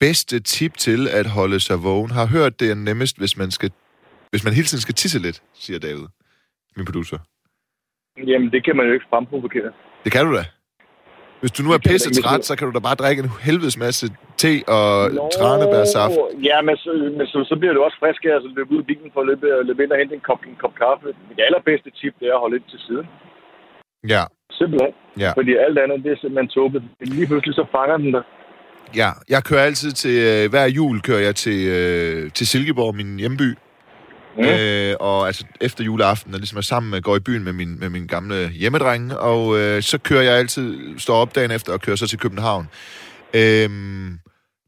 bedste 0.00 0.40
tip 0.40 0.76
til 0.76 1.08
at 1.08 1.26
holde 1.26 1.60
sig 1.60 1.82
vågen? 1.82 2.10
Har 2.10 2.26
hørt, 2.26 2.60
det 2.60 2.70
er 2.70 2.74
nemmest, 2.74 3.18
hvis 3.18 3.36
man 3.36 3.50
skal 3.50 3.70
hvis 4.32 4.44
man 4.46 4.52
hele 4.58 4.68
tiden 4.70 4.82
skal 4.86 4.94
tisse 4.94 5.18
lidt, 5.26 5.42
siger 5.54 5.78
David, 5.78 6.06
min 6.76 6.86
producer. 6.88 7.18
Jamen, 8.30 8.48
det 8.54 8.60
kan 8.64 8.76
man 8.76 8.86
jo 8.86 8.92
ikke 8.92 9.06
fremprovokere. 9.10 9.70
Det 10.04 10.12
kan 10.12 10.26
du 10.26 10.32
da. 10.38 10.44
Hvis 11.40 11.52
du 11.56 11.60
nu 11.62 11.70
er 11.76 11.78
pisse 11.90 12.10
træt, 12.22 12.44
så 12.50 12.54
kan 12.56 12.64
du 12.68 12.72
da 12.76 12.82
bare 12.88 12.98
drikke 13.02 13.20
en 13.22 13.30
helvedes 13.48 13.76
masse 13.84 14.04
te 14.42 14.52
og 14.78 14.90
tranebærsaft. 15.36 16.16
Ja, 16.48 16.58
men, 16.66 16.76
så, 16.82 16.90
men 17.18 17.26
så, 17.32 17.38
så 17.50 17.54
bliver 17.60 17.72
det 17.74 17.82
også 17.86 17.98
frisk 18.02 18.22
af 18.24 18.34
at 18.38 18.42
løbe 18.56 18.70
ud 18.74 18.80
i 18.84 18.88
bilen 18.90 19.10
for 19.14 19.20
at 19.20 19.26
løbe, 19.30 19.46
løbe 19.68 19.80
ind 19.82 19.92
og 19.94 19.98
hente 19.98 20.14
en 20.18 20.24
kop, 20.28 20.40
en 20.52 20.58
kop 20.62 20.74
kaffe. 20.82 21.06
Det 21.36 21.44
allerbedste 21.48 21.90
tip, 22.00 22.14
det 22.20 22.26
er 22.28 22.34
at 22.34 22.44
holde 22.44 22.56
ind 22.58 22.68
til 22.72 22.80
siden. 22.86 23.06
Ja, 24.08 24.24
Simpelthen. 24.50 24.92
Ja. 25.18 25.32
Fordi 25.32 25.52
alt 25.66 25.78
andet, 25.78 26.04
det 26.04 26.12
er 26.12 26.16
simpelthen 26.20 26.48
tåbet. 26.48 26.82
Lige 27.00 27.26
pludselig 27.26 27.54
så 27.54 27.66
fanger 27.72 27.96
den 27.96 28.12
dig. 28.12 28.22
ja. 28.96 29.10
Jeg 29.28 29.44
kører 29.44 29.62
altid 29.62 29.92
til, 29.92 30.16
øh, 30.44 30.50
hver 30.50 30.66
jul 30.66 31.00
kører 31.00 31.20
jeg 31.20 31.34
til, 31.36 31.68
øh, 31.68 32.30
til 32.30 32.46
Silkeborg, 32.46 32.94
min 32.94 33.18
hjemby. 33.18 33.54
Mm. 34.36 34.44
Øh, 34.44 34.94
og 35.00 35.26
altså 35.26 35.44
efter 35.60 35.84
juleaften, 35.84 36.34
og 36.34 36.38
ligesom 36.40 36.58
er 36.58 36.62
sammen 36.62 36.90
med, 36.90 37.02
går 37.02 37.16
i 37.16 37.20
byen 37.20 37.44
med 37.44 37.52
min, 37.52 37.80
med 37.80 37.88
min 37.88 38.06
gamle 38.06 38.48
hjemmedreng, 38.48 39.16
og 39.18 39.58
øh, 39.58 39.82
så 39.82 39.98
kører 39.98 40.22
jeg 40.22 40.34
altid, 40.34 40.78
står 40.98 41.14
op 41.14 41.34
dagen 41.34 41.50
efter 41.50 41.72
og 41.72 41.80
kører 41.80 41.96
så 41.96 42.08
til 42.08 42.18
København. 42.18 42.68
Øhm, 43.34 44.18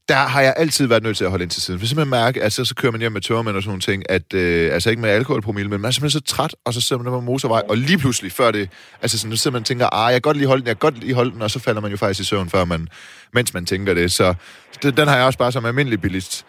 der 0.08 0.14
har 0.14 0.40
jeg 0.40 0.54
altid 0.56 0.86
været 0.86 1.02
nødt 1.02 1.16
til 1.16 1.24
at 1.24 1.30
holde 1.30 1.42
ind 1.42 1.50
til 1.50 1.62
siden. 1.62 1.80
For 1.80 1.86
simpelthen 1.86 2.10
mærke, 2.10 2.42
at 2.42 2.52
så, 2.52 2.64
så 2.64 2.74
kører 2.74 2.92
man 2.92 3.00
hjem 3.00 3.12
med 3.12 3.20
tørmænd 3.20 3.56
og 3.56 3.62
sådan 3.62 3.70
nogle 3.70 3.80
ting, 3.80 4.10
at, 4.10 4.34
øh, 4.34 4.74
altså 4.74 4.90
ikke 4.90 5.02
med 5.02 5.10
alkoholpromille, 5.10 5.70
men 5.70 5.80
man 5.80 5.88
er 5.88 5.92
simpelthen 5.92 6.20
så 6.20 6.34
træt, 6.34 6.54
og 6.66 6.74
så 6.74 6.80
sidder 6.80 7.02
man 7.02 7.12
der 7.12 7.18
på 7.18 7.24
motorvej, 7.24 7.62
og 7.68 7.76
lige 7.76 7.98
pludselig, 7.98 8.32
før 8.32 8.50
det, 8.50 8.70
altså 9.02 9.18
sådan, 9.18 9.36
så 9.36 9.42
sidder 9.42 9.52
man 9.56 9.60
og 9.60 9.66
tænker, 9.66 9.86
ah, 10.00 10.12
jeg 10.12 10.22
kan 10.22 10.28
godt 10.28 10.36
lige 10.36 10.48
holde 10.48 10.60
den, 10.60 10.68
jeg 10.68 10.76
kan 10.78 10.86
godt 10.90 10.98
lige 11.04 11.14
holde 11.14 11.30
den, 11.34 11.42
og 11.42 11.50
så 11.50 11.58
falder 11.60 11.80
man 11.80 11.90
jo 11.90 11.96
faktisk 11.96 12.20
i 12.20 12.24
søvn, 12.24 12.48
før 12.50 12.64
man, 12.64 12.88
mens 13.32 13.54
man 13.54 13.66
tænker 13.66 13.94
det. 13.94 14.12
Så 14.12 14.34
det, 14.82 14.96
den 14.96 15.08
har 15.08 15.16
jeg 15.16 15.26
også 15.26 15.38
bare 15.38 15.52
som 15.52 15.64
almindelig 15.64 16.00
bilist 16.00 16.46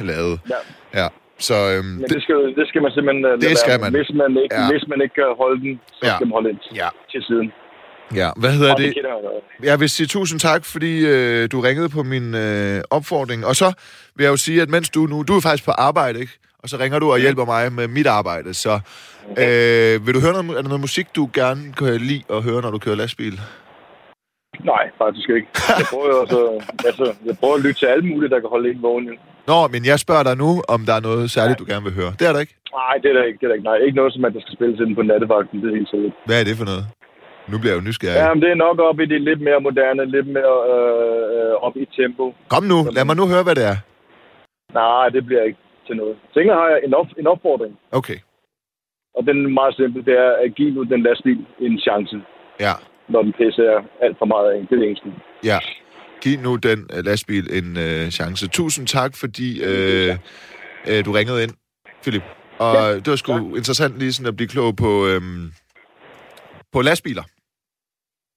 lavet. 0.00 0.40
Ja. 0.50 0.60
Ja. 1.02 1.08
Så 1.38 1.54
øhm, 1.54 1.84
Men 1.86 2.02
det, 2.02 2.10
det 2.14 2.22
skal, 2.22 2.36
det 2.58 2.64
skal 2.68 2.80
man 2.82 2.90
simpelthen 2.96 3.22
lade 3.22 3.36
Det 3.48 3.58
skal 3.58 3.80
man. 3.80 3.90
Hvis 3.98 4.10
man 4.20 4.30
ikke, 4.42 4.54
Ja. 4.54 4.62
ja. 4.62 4.70
hvis 4.72 4.84
man 4.92 4.98
ikke 5.04 5.14
kan 5.20 5.28
holde 5.42 5.58
den, 5.64 5.72
så 5.98 6.02
Ja. 6.08 6.14
skal 6.16 6.26
man 6.28 6.32
holde 6.38 6.48
ind 6.52 6.58
ja, 6.82 6.88
til 7.12 7.20
siden. 7.28 7.48
Ja. 8.14 8.30
Hvad 8.36 8.50
hedder 8.52 8.72
Og 8.72 8.78
det? 8.78 8.94
det 8.94 9.66
jeg 9.66 9.80
vil 9.80 9.90
sige 9.90 10.06
tusind 10.06 10.40
tak, 10.40 10.64
fordi 10.64 11.06
øh, 11.06 11.48
du 11.52 11.60
ringede 11.60 11.88
på 11.88 12.02
min 12.02 12.34
øh, 12.34 12.80
opfordring. 12.90 13.46
Og 13.46 13.56
så 13.56 13.72
vil 14.16 14.24
jeg 14.24 14.30
jo 14.30 14.36
sige, 14.36 14.62
at 14.62 14.68
mens 14.68 14.90
du 14.90 15.00
nu... 15.00 15.22
Du 15.22 15.36
er 15.36 15.40
faktisk 15.40 15.64
på 15.64 15.70
arbejde, 15.70 16.20
ikke? 16.20 16.32
Og 16.62 16.68
så 16.68 16.76
ringer 16.76 16.98
du 16.98 17.12
og 17.12 17.18
hjælper 17.18 17.44
mig 17.44 17.72
med 17.72 17.88
mit 17.88 18.06
arbejde. 18.06 18.54
Så 18.54 18.80
øh, 19.42 20.06
vil 20.06 20.14
du 20.14 20.20
høre 20.20 20.32
noget, 20.32 20.58
er 20.58 20.62
der 20.62 20.68
noget 20.68 20.80
musik, 20.80 21.06
du 21.16 21.28
gerne 21.32 21.72
kan 21.78 21.96
lide 22.00 22.22
at 22.30 22.42
høre, 22.42 22.62
når 22.62 22.70
du 22.70 22.78
kører 22.78 22.96
lastbil? 22.96 23.40
Nej, 24.72 24.84
faktisk 25.02 25.28
ikke. 25.36 25.48
Jeg 25.80 25.86
prøver, 25.92 26.08
jo 26.14 26.20
altså, 26.88 27.04
jeg 27.28 27.34
prøver 27.40 27.54
at 27.54 27.62
lytte 27.64 27.78
til 27.80 27.86
alle 27.86 28.06
mulige, 28.10 28.30
der 28.30 28.40
kan 28.40 28.48
holde 28.54 28.70
en 28.70 28.82
vågen. 28.82 29.08
Nå, 29.46 29.58
men 29.72 29.80
jeg 29.90 29.98
spørger 30.04 30.22
dig 30.28 30.36
nu, 30.44 30.50
om 30.74 30.80
der 30.88 30.94
er 30.98 31.00
noget 31.08 31.30
særligt, 31.36 31.58
du 31.58 31.66
gerne 31.72 31.84
vil 31.88 31.94
høre. 32.00 32.12
Det 32.18 32.24
er 32.28 32.32
der 32.32 32.40
ikke. 32.44 32.54
Nej, 32.80 32.94
det 33.02 33.08
er 33.10 33.16
der 33.18 33.24
ikke. 33.28 33.38
Det 33.40 33.44
er 33.46 33.50
der 33.50 33.56
ikke. 33.58 33.68
Nej, 33.70 33.76
ikke 33.86 33.96
noget, 34.00 34.12
som 34.14 34.24
at 34.24 34.32
der 34.34 34.40
skal 34.44 34.54
spilles 34.58 34.78
ind 34.84 34.92
på 34.98 35.02
nattevagten. 35.02 35.56
Det 35.62 35.68
er 35.70 35.76
helt 35.78 35.90
sikkert. 35.94 36.12
Hvad 36.28 36.36
er 36.40 36.44
det 36.48 36.56
for 36.60 36.66
noget? 36.72 36.84
Nu 37.50 37.58
bliver 37.58 37.72
jeg 37.74 37.80
jo 37.80 37.86
nysgerrig. 37.88 38.16
Ja, 38.22 38.34
men 38.34 38.42
det 38.42 38.50
er 38.50 38.54
nok 38.66 38.78
op 38.78 39.00
i 39.00 39.06
det 39.06 39.20
lidt 39.20 39.40
mere 39.40 39.60
moderne, 39.60 40.10
lidt 40.16 40.28
mere 40.36 40.56
øh, 40.72 41.52
op 41.66 41.76
i 41.76 41.84
tempo. 42.00 42.24
Kom 42.54 42.64
nu, 42.72 42.78
lad 42.96 43.04
mig 43.04 43.16
nu 43.16 43.26
høre, 43.32 43.42
hvad 43.46 43.54
det 43.54 43.64
er. 43.72 43.76
Nej, 44.80 45.08
det 45.08 45.26
bliver 45.26 45.42
ikke 45.42 45.58
til 45.86 45.96
noget. 45.96 46.16
Til 46.32 46.42
har 46.60 46.68
jeg 46.72 46.80
en, 46.86 46.94
op, 46.94 47.06
en 47.20 47.26
opfordring, 47.26 47.74
Okay, 47.92 48.18
og 49.16 49.26
den 49.26 49.36
er 49.44 49.48
meget 49.48 49.74
simpel. 49.76 50.04
Det 50.04 50.14
er 50.26 50.32
at 50.44 50.54
give 50.54 50.70
nu 50.70 50.82
den 50.82 51.02
lastbil 51.02 51.40
en 51.60 51.78
chance, 51.86 52.16
ja, 52.60 52.72
når 53.08 53.22
den 53.22 53.32
pisser 53.32 53.70
alt 54.02 54.16
for 54.18 54.24
meget 54.24 54.46
af. 54.50 54.56
en. 54.56 54.62
Det 54.66 54.72
er 54.72 54.76
det 54.76 54.88
eneste. 54.88 55.08
ja. 55.44 55.58
Giv 56.20 56.38
nu 56.40 56.56
den 56.56 56.90
øh, 56.96 57.04
lastbil 57.04 57.44
en 57.58 57.76
øh, 57.76 58.10
chance. 58.10 58.48
Tusind 58.48 58.86
tak, 58.86 59.10
fordi 59.16 59.48
øh, 59.64 60.10
øh, 60.90 61.04
du 61.04 61.12
ringede 61.12 61.42
ind, 61.42 61.52
Philip. 62.02 62.22
Og 62.58 62.74
ja, 62.74 62.94
det 62.94 63.06
var 63.06 63.16
sgu 63.16 63.32
tak. 63.32 63.42
interessant 63.42 63.98
lige 63.98 64.12
sådan 64.12 64.28
at 64.28 64.36
blive 64.36 64.48
klog 64.48 64.76
på, 64.76 65.06
øhm, 65.06 65.52
på 66.72 66.80
lastbiler 66.82 67.22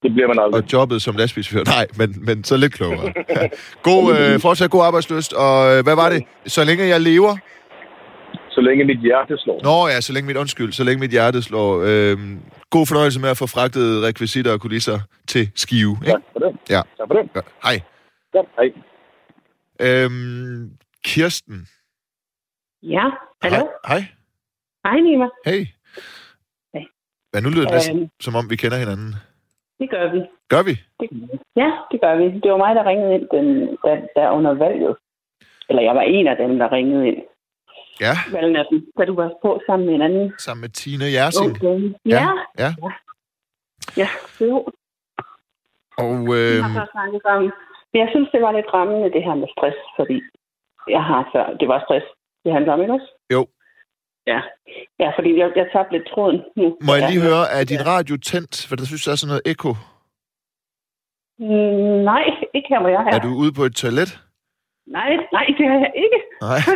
Det 0.03 0.11
bliver 0.13 0.27
man 0.27 0.39
aldrig. 0.39 0.63
og 0.63 0.73
jobbet 0.73 1.01
som 1.01 1.15
lastbilschauffør. 1.15 1.63
Nej, 1.75 1.87
men, 1.97 2.25
men 2.25 2.43
så 2.43 2.57
lidt 2.57 2.73
klogere. 2.73 3.13
god, 3.83 4.17
øh, 4.19 4.39
fortsat 4.39 4.71
god 4.71 4.83
arbejdsløst. 4.85 5.33
Og 5.33 5.77
øh, 5.77 5.83
hvad 5.83 5.95
var 5.95 6.09
det? 6.09 6.23
Så 6.45 6.63
længe 6.63 6.87
jeg 6.87 7.01
lever? 7.01 7.37
Så 8.49 8.61
længe 8.61 8.85
mit 8.85 8.99
hjerte 9.01 9.37
slår. 9.37 9.59
Nå 9.63 9.87
ja, 9.87 10.01
så 10.01 10.13
længe 10.13 10.27
mit 10.27 10.37
undskyld, 10.37 10.71
så 10.71 10.83
længe 10.83 10.99
mit 10.99 11.11
hjerte 11.11 11.41
slår. 11.41 11.81
Øh, 11.85 12.17
god 12.69 12.85
fornøjelse 12.87 13.19
med 13.19 13.29
at 13.29 13.37
få 13.37 13.47
fragtet 13.47 14.03
rekvisitter 14.03 14.51
og 14.51 14.59
kulisser 14.61 14.99
til 15.27 15.51
Skive. 15.55 15.97
Ikke? 16.01 16.11
Tak 16.11 16.21
for 16.33 16.39
det. 16.39 16.57
Ja. 16.69 16.81
Tak 16.97 17.07
for 17.07 17.13
det. 17.13 17.29
Ja. 17.35 17.41
Hej. 17.63 17.81
Ja, 18.35 18.41
hej. 18.57 18.69
Øhm, 19.81 20.71
Kirsten. 21.05 21.67
Ja, 22.83 23.03
hallo? 23.41 23.57
Hej. 23.57 23.97
Hej. 23.99 24.05
Hej, 24.85 24.99
Nima. 25.01 25.25
Hey. 25.45 25.65
Hej. 26.73 26.83
Ja, 27.33 27.39
nu 27.39 27.49
lyder 27.49 27.61
det 27.63 27.71
næsten, 27.73 27.99
Øhm. 27.99 28.09
som 28.19 28.35
om 28.35 28.49
vi 28.49 28.55
kender 28.55 28.77
hinanden. 28.77 29.15
Det 29.80 29.89
gør 29.89 30.11
vi. 30.13 30.19
Gør 30.49 30.63
vi? 30.63 30.73
Det, 30.99 31.07
ja, 31.55 31.69
det 31.91 32.01
gør 32.01 32.15
vi. 32.15 32.39
Det 32.43 32.51
var 32.51 32.57
mig, 32.57 32.75
der 32.75 32.86
ringede 32.86 33.13
ind 33.15 33.27
den, 33.32 33.47
der, 33.84 33.95
der 34.15 34.30
under 34.32 34.53
valget. 34.53 34.95
Eller 35.69 35.82
jeg 35.84 35.95
var 35.95 36.01
en 36.01 36.27
af 36.27 36.38
dem, 36.38 36.59
der 36.59 36.71
ringede 36.71 37.07
ind 37.07 37.21
Ja, 38.01 38.13
valgnatten, 38.32 38.86
da 38.97 39.05
du 39.05 39.15
var 39.15 39.32
på 39.41 39.61
sammen 39.65 39.86
med 39.88 39.95
en 39.95 40.01
anden 40.01 40.34
sammen 40.38 40.61
med 40.61 40.69
Tina 40.69 41.05
Jersing. 41.17 41.49
ung 41.51 41.61
dame. 41.61 41.95
Ja, 42.05 42.27
Ja. 42.63 42.69
ja, 44.01 44.09
jo. 44.41 44.55
Og 46.03 46.11
Vi 46.27 46.34
øhm, 46.39 46.63
har 46.63 46.86
så 46.86 46.91
snakket 46.91 47.21
sammen. 47.27 47.51
Men 47.93 47.97
jeg 48.03 48.09
synes, 48.13 48.30
det 48.34 48.41
var 48.41 48.51
lidt 48.51 48.73
rammende, 48.73 49.11
det 49.15 49.23
her 49.23 49.36
med 49.36 49.47
stress, 49.57 49.77
fordi 49.97 50.17
jeg 50.95 51.03
har 51.03 51.21
så... 51.34 51.57
Det 51.59 51.67
var 51.67 51.80
stress, 51.86 52.05
det 52.45 52.53
handler 52.53 52.73
om, 52.73 52.82
ikke 52.82 52.93
også? 52.93 53.09
Jo. 53.34 53.41
Ja, 54.32 54.39
ja 55.01 55.09
fordi 55.17 55.30
jeg, 55.39 55.47
jeg 55.59 55.65
tabte 55.73 55.91
lidt 55.97 56.07
tråden 56.13 56.39
nu. 56.59 56.65
må 56.88 56.91
jeg 56.95 57.03
lige 57.11 57.21
ja. 57.23 57.27
høre, 57.30 57.43
er 57.59 57.63
din 57.73 57.84
radio 57.93 58.15
tændt? 58.30 58.53
For 58.69 58.75
der 58.75 58.86
synes 58.86 59.05
jeg 59.05 59.11
er 59.11 59.15
sådan 59.21 59.32
noget 59.34 59.45
ekko. 59.51 59.71
Mm, 61.39 61.99
nej, 62.11 62.23
ikke 62.55 62.67
her, 62.73 62.80
hvor 62.82 62.89
jeg 62.95 63.01
er. 63.07 63.15
Er 63.15 63.19
du 63.27 63.32
ude 63.43 63.53
på 63.59 63.63
et 63.69 63.75
toilet? 63.75 64.09
Nej, 64.97 65.09
nej, 65.38 65.45
det 65.57 65.65
er 65.73 65.77
jeg 65.86 65.91
ikke. 66.05 66.19
Nej. 66.41 66.59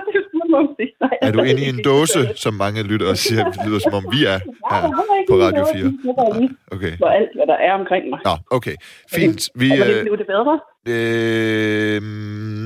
Nej, 1.02 1.18
Er 1.22 1.32
du 1.32 1.40
inde 1.44 1.62
i 1.66 1.70
en 1.70 1.82
dåse, 1.86 2.22
som 2.36 2.54
mange 2.54 2.84
lyttere 2.84 3.16
siger, 3.16 3.52
det 3.52 3.62
lyder 3.68 3.80
som 3.80 3.94
om 3.94 4.06
vi 4.12 4.26
er 4.26 4.38
her 4.72 4.82
er 4.88 4.92
på 5.30 5.36
Radio 5.36 5.62
dåse. 5.62 5.74
4? 5.74 5.84
Jeg 6.06 6.14
var 6.18 6.40
lige 6.40 6.50
Okay. 6.72 6.98
for 6.98 7.06
alt, 7.06 7.30
hvad 7.36 7.48
der 7.48 7.54
er 7.54 7.74
omkring 7.74 8.10
mig. 8.10 8.20
Nå, 8.26 8.32
okay. 8.58 8.76
Fint. 9.16 9.50
Vi, 9.56 9.72
Og 9.72 9.78
øh, 9.78 10.02
blev 10.02 10.18
det 10.18 10.28
bedre? 10.28 10.60
øh, 10.94 12.02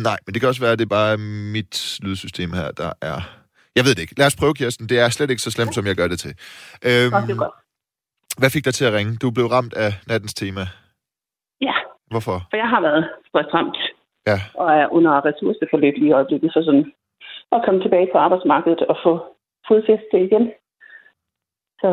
nej, 0.08 0.18
men 0.26 0.34
det 0.34 0.40
kan 0.42 0.50
også 0.50 0.62
være, 0.62 0.72
at 0.72 0.80
det 0.80 0.90
bare 0.90 1.12
er 1.14 1.18
mit 1.54 2.00
lydsystem 2.04 2.54
her, 2.54 2.72
der 2.72 2.92
er... 3.02 3.37
Jeg 3.78 3.84
ved 3.88 3.94
det 3.96 4.02
ikke. 4.06 4.16
Lad 4.22 4.28
os 4.32 4.36
prøve, 4.42 4.54
Kirsten. 4.54 4.90
Det 4.92 4.98
er 5.04 5.10
slet 5.10 5.30
ikke 5.30 5.42
så 5.48 5.52
slemt, 5.52 5.74
som 5.78 5.86
jeg 5.90 5.96
gør 5.96 6.08
det 6.14 6.20
til. 6.20 6.34
Øhm, 6.88 7.12
Godt, 7.12 7.28
det 7.30 7.38
hvad 8.40 8.50
fik 8.56 8.66
dig 8.66 8.74
til 8.74 8.86
at 8.90 8.94
ringe? 8.98 9.14
Du 9.24 9.28
blev 9.32 9.46
ramt 9.56 9.74
af 9.86 9.92
nattens 10.12 10.34
tema. 10.34 10.64
Ja, 11.68 11.76
Hvorfor? 12.12 12.38
for 12.52 12.58
jeg 12.64 12.70
har 12.74 12.82
været 12.82 13.04
stressramt 13.30 13.78
Ja, 14.32 14.38
og 14.62 14.68
er 14.82 14.88
under 14.98 15.26
ressourceforløb 15.26 15.94
lige 15.98 16.10
i 16.10 16.18
øjeblikket, 16.20 16.50
så 16.54 16.60
sådan 16.68 16.86
at 17.56 17.62
komme 17.66 17.80
tilbage 17.86 18.08
på 18.14 18.18
arbejdsmarkedet 18.26 18.82
og 18.92 18.96
få 19.06 19.12
fodfæste 19.68 20.16
igen. 20.28 20.44
Så 21.82 21.90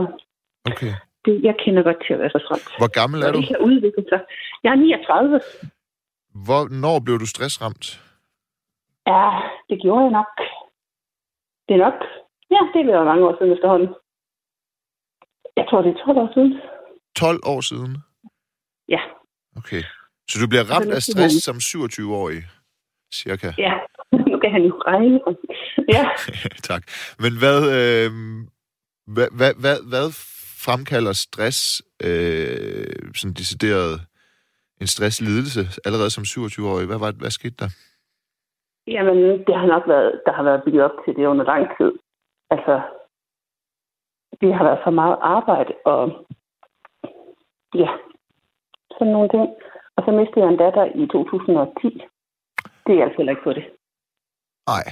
okay. 0.71 0.93
det, 1.25 1.35
jeg 1.49 1.55
kender 1.65 1.83
godt 1.83 2.01
til 2.07 2.13
at 2.15 2.21
være 2.21 2.31
stressramt. 2.31 2.69
Hvor 2.81 2.93
gammel 3.01 3.19
er 3.23 3.27
Og 3.29 3.35
du? 3.35 3.39
det 3.41 3.49
kan 3.49 3.59
udvikle 3.69 4.05
sig. 4.13 4.21
Jeg 4.65 4.71
er 4.73 4.77
39. 4.77 5.41
Hvornår 6.47 6.97
blev 7.05 7.17
du 7.23 7.27
stressramt? 7.27 7.85
Ja, 9.07 9.27
det 9.71 9.77
gjorde 9.83 10.03
jeg 10.07 10.13
nok. 10.21 10.33
Det 11.67 11.75
er 11.75 11.83
nok. 11.87 11.99
Ja, 12.55 12.61
det 12.73 12.81
er 12.81 12.93
været 12.93 13.07
mange 13.11 13.25
år 13.29 13.35
siden 13.39 13.53
efterhånden. 13.53 13.91
Jeg 15.57 15.67
tror, 15.69 15.83
det 15.83 15.91
er 15.95 16.05
12 16.05 16.19
år 16.19 16.31
siden. 16.35 16.53
12 17.17 17.41
år 17.53 17.61
siden? 17.61 17.93
Ja. 18.89 19.01
Okay. 19.57 19.83
Så 20.31 20.37
du 20.43 20.49
bliver 20.49 20.65
ramt 20.73 20.93
af 20.93 21.03
stress 21.03 21.35
som 21.45 21.57
27-årig, 21.57 22.43
cirka? 23.15 23.53
Ja, 23.59 23.73
nu 24.31 24.39
kan 24.43 24.51
han 24.53 24.63
jo 24.63 24.83
regne. 24.87 25.21
Ja, 25.95 26.05
tak. 26.71 26.83
Men 27.19 27.33
hvad, 27.39 27.59
øh, 27.79 28.11
hvad, 29.15 29.29
hvad, 29.39 29.53
hvad, 29.61 29.79
hvad 29.89 30.07
fremkalder 30.67 31.13
stress, 31.13 31.83
øh, 32.05 33.15
sådan 33.15 33.35
decideret 33.35 34.01
en 34.81 34.87
stresslidelse, 34.87 35.61
allerede 35.85 36.11
som 36.11 36.23
27-årig? 36.23 36.87
Hvad, 36.87 36.99
var, 36.99 37.13
hvad 37.13 37.31
skete 37.31 37.57
der? 37.59 37.69
Jamen, 38.87 39.17
det 39.47 39.55
har 39.61 39.67
nok 39.67 39.89
været, 39.89 40.23
der 40.27 40.33
har 40.33 40.43
været 40.43 40.63
bygget 40.65 40.83
op 40.85 40.97
til 41.05 41.17
det 41.17 41.27
under 41.27 41.45
lang 41.45 41.65
tid. 41.79 41.93
Altså, 42.51 42.83
det 44.41 44.55
har 44.55 44.65
været 44.65 44.81
for 44.85 44.91
meget 44.91 45.19
arbejde, 45.21 45.73
og 45.85 46.27
ja, 47.75 47.89
sådan 48.99 49.13
nogle 49.13 49.29
ting. 49.29 49.47
Og 49.97 50.05
så 50.05 50.11
mistede 50.11 50.41
jeg 50.45 50.53
en 50.53 50.59
datter 50.59 50.85
i 51.03 51.07
2010. 51.07 52.03
Det 52.87 52.93
er 52.99 53.03
altså 53.05 53.17
heller 53.17 53.33
ikke 53.33 53.43
på 53.45 53.53
det. 53.53 53.65
Nej. 54.67 54.85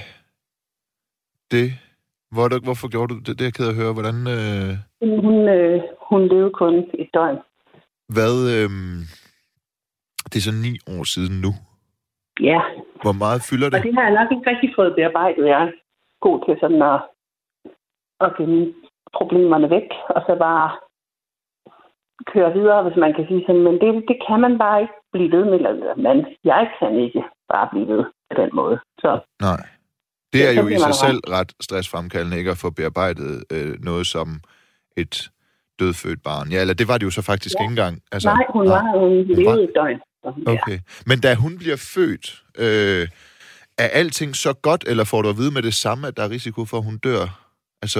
Det, 1.51 1.65
hvor, 2.31 2.63
hvorfor 2.63 2.87
gjorde 2.91 3.13
du 3.13 3.19
det? 3.19 3.27
Det 3.27 3.41
er 3.41 3.45
jeg 3.45 3.53
ked 3.53 3.65
af 3.67 3.69
at 3.69 3.79
høre. 3.81 3.93
Hvordan, 3.97 4.17
øh, 4.35 4.71
Hun, 5.25 5.35
øh, 5.57 5.81
hun 6.09 6.21
levede 6.27 6.51
kun 6.61 6.73
et 6.93 7.09
døgn. 7.13 7.37
hvad, 8.15 8.35
øh, 8.55 8.69
det 10.29 10.35
er 10.39 10.45
så 10.49 10.53
ni 10.65 10.73
år 10.97 11.03
siden 11.03 11.35
nu. 11.45 11.51
Ja, 12.41 12.61
Hvor 13.03 13.11
meget 13.23 13.41
fylder 13.49 13.67
og 13.67 13.71
det? 13.71 13.83
det 13.83 13.93
har 13.95 14.03
jeg 14.07 14.13
nok 14.19 14.31
ikke 14.31 14.49
rigtig 14.51 14.69
fået 14.77 14.95
bearbejdet. 14.97 15.45
Jeg 15.53 15.61
er 15.63 15.71
god 16.21 16.37
til 16.45 16.55
sådan 16.61 16.81
at, 16.93 16.99
at 18.25 18.29
finde 18.37 18.73
problemerne 19.17 19.69
væk, 19.69 19.89
og 20.15 20.21
så 20.27 20.35
bare 20.47 20.67
køre 22.33 22.53
videre, 22.53 22.83
hvis 22.83 22.97
man 23.03 23.13
kan 23.15 23.25
sige 23.29 23.43
sådan. 23.47 23.63
Men 23.67 23.73
det, 23.81 23.89
det 24.09 24.17
kan 24.27 24.39
man 24.45 24.57
bare 24.57 24.81
ikke 24.81 24.93
blive 25.13 25.31
ved 25.37 25.43
med. 25.45 25.53
Eller, 25.53 25.95
man, 26.07 26.17
jeg 26.43 26.63
kan 26.79 26.91
ikke 27.05 27.23
bare 27.53 27.67
blive 27.71 27.87
ved 27.87 28.03
på 28.29 28.41
den 28.41 28.49
måde. 28.53 28.77
Så 28.99 29.19
Nej. 29.41 29.61
Det 30.33 30.41
er 30.49 30.53
jo 30.61 30.67
i 30.67 30.77
sig 30.87 30.95
selv 31.05 31.19
ret 31.35 31.51
stressfremkaldende 31.61 32.37
ikke 32.37 32.51
at 32.51 32.57
få 32.63 32.69
bearbejdet 32.79 33.43
øh, 33.55 33.73
noget 33.89 34.05
som 34.07 34.27
et 34.97 35.29
dødfødt 35.79 36.23
barn. 36.23 36.47
Ja, 36.53 36.61
eller 36.61 36.73
det 36.73 36.87
var 36.87 36.97
det 36.97 37.05
jo 37.05 37.11
så 37.11 37.21
faktisk 37.31 37.55
Ja. 37.55 37.63
ikke 37.63 37.71
engang. 37.71 37.95
Altså, 38.11 38.29
nej, 38.29 38.45
hun 38.49 38.65
var 38.69 38.81
hun 38.99 39.11
levede 39.39 39.63
et 39.63 39.71
døgn. 39.75 39.99
Okay. 40.25 40.77
Men 41.05 41.17
da 41.25 41.35
hun 41.35 41.57
bliver 41.57 41.79
født, 41.95 42.25
øh, 42.57 43.07
er 43.77 43.89
alting 44.01 44.35
så 44.35 44.53
godt, 44.67 44.83
eller 44.87 45.03
får 45.03 45.21
du 45.21 45.29
at 45.29 45.37
vide 45.37 45.53
med 45.53 45.61
det 45.61 45.73
samme, 45.73 46.07
at 46.07 46.17
der 46.17 46.23
er 46.23 46.29
risiko 46.29 46.65
for, 46.65 46.77
at 46.77 46.83
hun 46.83 46.97
dør? 46.97 47.25
Altså, 47.81 47.99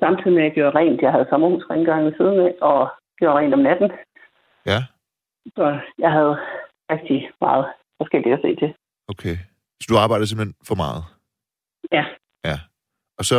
Samtidig 0.00 0.32
med, 0.32 0.42
at 0.42 0.46
jeg 0.48 0.54
gjorde 0.54 0.78
rent. 0.78 1.02
Jeg 1.02 1.12
havde 1.12 1.26
sommerhusrengøring 1.30 2.04
ved 2.06 2.14
siden 2.16 2.38
af, 2.46 2.52
og 2.60 2.88
gjorde 3.18 3.38
rent 3.38 3.54
om 3.54 3.60
natten. 3.68 3.90
ja, 4.66 4.78
Så 5.56 5.78
jeg 5.98 6.10
havde 6.12 6.34
rigtig 6.90 7.30
meget 7.40 7.64
forskelligt 8.00 8.34
at 8.34 8.40
se 8.44 8.56
til. 8.56 8.74
okay. 9.08 9.36
Så 9.80 9.86
du 9.90 9.96
arbejder 10.04 10.24
simpelthen 10.26 10.54
for 10.68 10.74
meget? 10.74 11.02
Ja. 11.92 12.04
Ja. 12.44 12.56
Og 13.18 13.24
så 13.30 13.38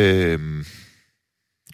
øh, 0.00 0.38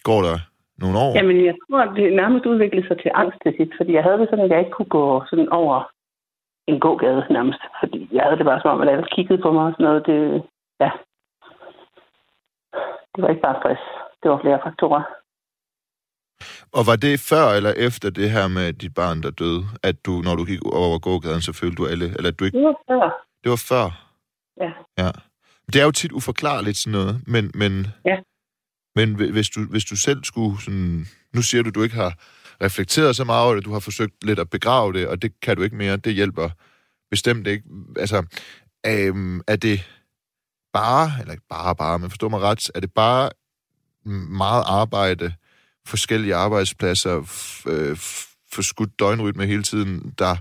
går 0.08 0.20
der 0.28 0.36
nogle 0.82 0.98
år? 1.04 1.12
Jamen, 1.18 1.44
jeg 1.44 1.54
tror, 1.62 1.80
at 1.86 1.96
det 1.96 2.12
nærmest 2.12 2.46
udviklede 2.46 2.86
sig 2.88 2.96
til 3.02 3.10
angst 3.14 3.38
til 3.42 3.52
sidst, 3.58 3.72
fordi 3.78 3.92
jeg 3.92 4.02
havde 4.02 4.18
det 4.18 4.28
sådan, 4.30 4.44
at 4.44 4.50
jeg 4.50 4.58
ikke 4.60 4.76
kunne 4.78 4.92
gå 4.98 5.24
sådan 5.30 5.48
over 5.48 5.90
en 6.66 6.80
gågade 6.80 7.26
nærmest. 7.30 7.60
Fordi 7.80 8.08
jeg 8.12 8.22
havde 8.24 8.36
det 8.38 8.46
bare 8.46 8.60
som 8.60 8.70
om, 8.70 8.80
at 8.80 8.88
alle 8.88 9.06
kiggede 9.16 9.42
på 9.42 9.52
mig 9.52 9.64
og 9.66 9.72
sådan 9.72 9.84
noget. 9.88 10.02
Det, 10.06 10.18
ja. 10.80 10.90
Det 13.12 13.20
var 13.22 13.28
ikke 13.28 13.42
bare 13.48 13.60
stress. 13.60 13.82
Det 14.22 14.30
var 14.30 14.40
flere 14.44 14.60
faktorer. 14.66 15.02
Og 16.78 16.82
var 16.90 16.96
det 16.96 17.20
før 17.30 17.46
eller 17.56 17.72
efter 17.76 18.10
det 18.10 18.30
her 18.30 18.48
med 18.48 18.72
dit 18.72 18.94
barn, 18.94 19.22
der 19.22 19.30
døde, 19.30 19.62
at 19.82 19.96
du, 20.06 20.10
når 20.26 20.34
du 20.36 20.44
gik 20.44 20.62
over 20.64 20.98
gågaden, 20.98 21.40
så 21.42 21.52
følte 21.52 21.76
du 21.76 21.86
alle, 21.86 22.06
eller 22.16 22.30
at 22.30 22.38
du 22.38 22.44
ikke... 22.44 22.58
Det 22.58 22.66
var 22.66 22.76
før. 22.88 23.04
Det 23.42 23.50
var 23.50 23.62
før? 23.70 23.86
Ja. 24.64 24.70
Ja. 25.02 25.10
Det 25.72 25.80
er 25.80 25.84
jo 25.84 25.90
tit 25.90 26.12
uforklarligt 26.12 26.76
sådan 26.76 26.98
noget, 27.00 27.14
men, 27.26 27.44
men, 27.54 27.72
Ja. 28.10 28.16
men 28.96 29.14
hvi- 29.16 29.32
hvis 29.32 29.48
du, 29.50 29.60
hvis 29.70 29.84
du 29.84 29.96
selv 29.96 30.24
skulle 30.24 30.54
sådan... 30.64 31.06
Nu 31.34 31.42
siger 31.42 31.62
du, 31.62 31.70
du 31.70 31.82
ikke 31.82 31.96
har 32.04 32.12
reflekteret 32.62 33.16
så 33.16 33.24
meget 33.24 33.44
over 33.44 33.54
det, 33.54 33.64
du 33.64 33.72
har 33.72 33.80
forsøgt 33.80 34.24
lidt 34.24 34.38
at 34.38 34.50
begrave 34.50 34.92
det, 34.92 35.08
og 35.08 35.22
det 35.22 35.40
kan 35.40 35.56
du 35.56 35.62
ikke 35.62 35.76
mere, 35.76 35.96
det 35.96 36.14
hjælper 36.14 36.48
bestemt 37.10 37.46
ikke. 37.46 37.64
Altså, 37.96 38.24
øhm, 38.86 39.40
er 39.46 39.56
det 39.56 39.90
bare, 40.72 41.12
eller 41.20 41.32
ikke 41.32 41.46
bare 41.48 41.76
bare, 41.76 41.98
men 41.98 42.10
forstå 42.10 42.28
mig 42.28 42.40
ret, 42.40 42.70
er 42.74 42.80
det 42.80 42.92
bare 42.92 43.30
meget 44.28 44.64
arbejde, 44.66 45.34
forskellige 45.86 46.34
arbejdspladser, 46.34 47.20
f- 47.22 47.70
øh, 47.70 47.96
forskudt 48.52 48.98
døgnrytme 48.98 49.46
hele 49.46 49.62
tiden, 49.62 50.14
der 50.18 50.36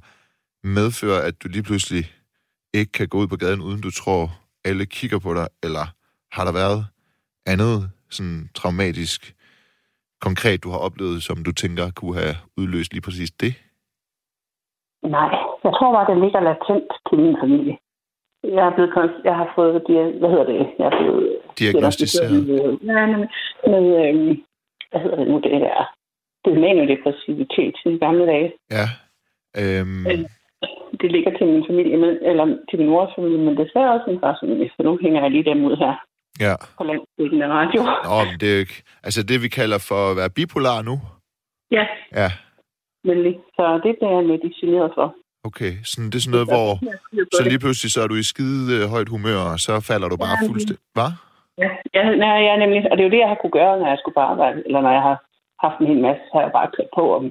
medfører, 0.68 1.22
at 1.22 1.43
du 1.43 1.47
lige 1.47 1.64
pludselig 1.64 2.11
ikke 2.74 2.91
kan 2.91 3.07
gå 3.07 3.18
ud 3.18 3.28
på 3.28 3.38
gaden, 3.38 3.61
uden 3.61 3.82
du 3.82 3.91
tror, 3.91 4.39
alle 4.66 4.86
kigger 4.86 5.20
på 5.20 5.34
dig, 5.34 5.47
eller 5.64 5.88
har 6.32 6.45
der 6.45 6.51
været 6.51 6.86
andet 7.45 7.89
sådan 8.09 8.49
traumatisk, 8.55 9.36
konkret, 10.28 10.63
du 10.63 10.69
har 10.74 10.82
oplevet, 10.88 11.17
som 11.28 11.38
du 11.47 11.51
tænker 11.61 11.86
kunne 11.99 12.15
have 12.21 12.36
udløst 12.57 12.91
lige 12.93 13.05
præcis 13.07 13.32
det? 13.43 13.53
Nej, 15.17 15.32
jeg 15.65 15.71
tror 15.78 15.91
bare, 15.95 16.09
det 16.11 16.24
ligger 16.24 16.39
latent 16.49 16.89
til 17.07 17.17
min 17.24 17.38
familie. 17.43 17.76
Jeg 18.57 18.63
er 18.67 18.74
blevet, 18.76 18.91
jeg 19.30 19.36
har 19.41 19.49
fået, 19.55 19.71
hvad 20.19 20.30
hedder 20.34 20.47
det, 20.53 20.61
jeg 20.80 20.86
er 20.91 20.97
blevet 21.01 21.38
Diagnostiseret. 21.59 22.47
Med, 22.47 22.78
nej, 22.82 23.05
med, 23.05 23.28
med 23.74 23.84
øhm, 24.03 24.43
hvad 24.89 25.01
hedder 25.03 25.17
det 25.17 25.28
nu, 25.28 25.36
det 25.36 25.51
der, 25.65 25.93
det 26.43 26.51
er 26.53 26.59
maniodepressivitet 26.65 27.76
i 27.86 27.97
gamle 28.05 28.26
dage. 28.26 28.49
Ja. 28.78 28.88
Øhm, 29.61 30.07
Øh. 30.11 30.19
Det 31.01 31.11
ligger 31.11 31.38
til 31.38 31.47
min 31.47 31.65
familie, 31.69 31.97
men, 31.97 32.09
eller 32.30 32.45
til 32.69 32.80
min 32.80 32.89
mors 32.89 33.15
familie, 33.15 33.38
men 33.38 33.57
desværre 33.57 33.93
også 33.93 34.09
min 34.09 34.19
fars 34.19 34.39
familie, 34.43 34.69
for 34.76 34.84
nu 34.84 34.99
hænger 35.01 35.21
jeg 35.21 35.32
lige 35.32 35.49
dem 35.51 35.65
ud 35.65 35.76
her 35.76 35.93
ja. 36.39 36.55
på 36.77 36.84
landsdækkende 36.84 37.47
radio. 37.47 37.79
Nå, 38.07 38.17
men 38.29 38.39
det 38.39 38.47
er 38.49 38.53
jo 38.53 38.59
ikke... 38.59 38.84
Altså 39.03 39.23
det, 39.23 39.41
vi 39.41 39.47
kalder 39.47 39.79
for 39.89 40.11
at 40.11 40.17
være 40.17 40.29
bipolar 40.29 40.81
nu? 40.81 40.95
Ja, 41.71 41.86
Ja. 42.21 42.29
nemlig. 43.09 43.34
Så 43.57 43.63
det 43.84 43.91
bliver 43.97 44.13
jeg 44.17 44.25
medicineret 44.34 44.91
for. 44.97 45.15
Okay, 45.49 45.73
sådan, 45.89 46.07
det 46.11 46.17
er 46.17 46.23
sådan 46.25 46.36
noget, 46.38 46.49
hvor... 46.53 46.69
Så 47.38 47.41
lige 47.51 47.59
pludselig 47.63 47.91
så 47.91 47.99
er 48.03 48.07
du 48.07 48.15
i 48.23 48.29
skide 48.34 48.63
øh, 48.75 48.84
højt 48.93 49.09
humør, 49.15 49.39
og 49.53 49.59
så 49.65 49.73
falder 49.89 50.07
du 50.09 50.17
bare 50.25 50.38
Ja, 50.41 50.47
fuldstændig... 50.49 50.84
Hvad? 50.97 51.11
Ja, 51.63 51.69
ja, 51.97 52.03
nej, 52.25 52.38
ja, 52.47 52.53
nemlig. 52.63 52.81
Og 52.91 52.93
det 52.95 53.01
er 53.03 53.07
jo 53.09 53.15
det, 53.15 53.23
jeg 53.23 53.31
har 53.34 53.39
kunne 53.41 53.57
gøre, 53.59 53.73
når 53.79 53.88
jeg 53.93 53.97
skulle 53.99 54.17
på 54.19 54.25
arbejde, 54.34 54.59
eller 54.67 54.81
når 54.86 54.93
jeg 54.97 55.03
har 55.09 55.17
haft 55.65 55.77
en 55.79 55.88
hel 55.91 56.01
masse, 56.07 56.21
så 56.27 56.31
har 56.38 56.43
jeg 56.47 56.55
bare 56.59 56.69
kørt 56.77 56.91
på. 56.97 57.03
Om, 57.17 57.23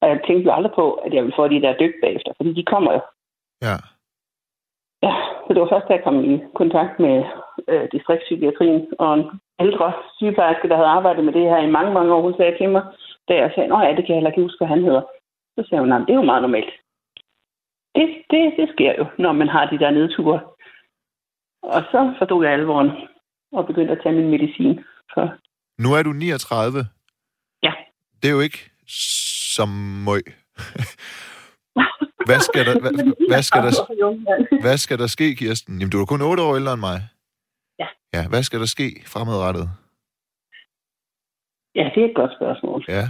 og 0.00 0.06
jeg 0.10 0.18
tænkte 0.26 0.46
jo 0.48 0.52
aldrig 0.56 0.72
på, 0.80 0.86
at 1.04 1.10
jeg 1.14 1.22
ville 1.22 1.38
få 1.40 1.44
de 1.54 1.62
der 1.64 1.72
dyk 1.82 1.94
bagefter, 2.04 2.32
fordi 2.38 2.50
de 2.58 2.64
kommer 2.72 2.90
jo. 2.96 3.00
Ja. 3.68 3.76
Ja, 5.06 5.14
så 5.44 5.48
det 5.54 5.60
var 5.60 5.72
først, 5.72 5.88
da 5.88 5.92
jeg 5.94 6.04
kom 6.04 6.18
i 6.32 6.34
kontakt 6.60 6.94
med 7.04 7.16
øh, 7.68 7.86
distriktspsykiatrien 7.92 8.80
og 8.98 9.10
en 9.18 9.24
ældre 9.64 9.92
sygeplejerske, 10.16 10.68
der 10.68 10.76
havde 10.76 10.94
arbejdet 10.98 11.24
med 11.24 11.32
det 11.32 11.42
her 11.50 11.58
i 11.62 11.74
mange, 11.76 11.92
mange 11.92 12.14
år. 12.14 12.22
Hun 12.22 12.36
sagde 12.36 12.58
til 12.58 12.68
mig, 12.68 12.82
da 13.28 13.32
jeg 13.34 13.50
sagde, 13.54 13.74
at 13.74 13.84
ja, 13.86 13.96
det 13.96 14.02
kan 14.04 14.12
jeg 14.12 14.18
heller 14.18 14.30
ikke 14.30 14.46
huske, 14.46 14.60
hvad 14.60 14.74
han 14.74 14.84
hedder. 14.84 15.02
Så 15.54 15.60
sagde 15.68 15.80
hun, 15.80 15.88
nej, 15.88 15.98
det 15.98 16.10
er 16.10 16.20
jo 16.22 16.30
meget 16.32 16.42
normalt. 16.42 16.72
Det, 17.94 18.06
det, 18.30 18.42
det 18.58 18.68
sker 18.74 18.92
jo, 18.98 19.04
når 19.18 19.32
man 19.32 19.48
har 19.48 19.64
de 19.70 19.78
der 19.78 19.90
nedture. 19.90 20.40
Og 21.62 21.82
så 21.92 22.14
forstod 22.18 22.44
jeg 22.44 22.52
alvoren 22.52 22.90
og 23.52 23.66
begyndte 23.66 23.92
at 23.92 24.00
tage 24.02 24.14
min 24.14 24.30
medicin. 24.30 24.80
Så 25.14 25.28
Nu 25.78 25.88
er 25.94 26.02
du 26.02 26.12
39. 26.12 26.78
Ja. 27.62 27.72
Det 28.22 28.28
er 28.28 28.34
jo 28.34 28.40
ikke 28.40 28.70
som 29.56 29.68
møg. 30.08 30.22
Hvad, 32.28 32.40
skal 32.48 32.62
der, 32.68 32.74
hvad, 32.82 32.92
hvad, 33.32 33.42
skal 33.48 33.60
der, 33.66 33.72
hvad 34.64 34.76
skal 34.84 34.98
der 35.02 35.06
ske, 35.16 35.26
Kirsten? 35.40 35.72
Jamen, 35.78 35.92
du 35.92 36.00
er 36.00 36.06
kun 36.12 36.22
8 36.22 36.42
år 36.46 36.56
ældre 36.60 36.72
end 36.76 36.84
mig. 36.90 36.98
Ja. 37.82 37.88
Ja, 38.16 38.22
hvad 38.32 38.42
skal 38.48 38.60
der 38.64 38.70
ske 38.76 38.88
fremadrettet? 39.12 39.66
Ja, 41.78 41.84
det 41.92 42.00
er 42.02 42.08
et 42.12 42.18
godt 42.20 42.32
spørgsmål. 42.38 42.80
Ja. 42.88 43.04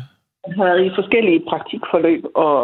Jeg 0.47 0.55
har 0.59 0.65
været 0.69 0.83
i 0.89 0.91
forskellige 1.01 1.41
praktikforløb, 1.51 2.23
og 2.47 2.61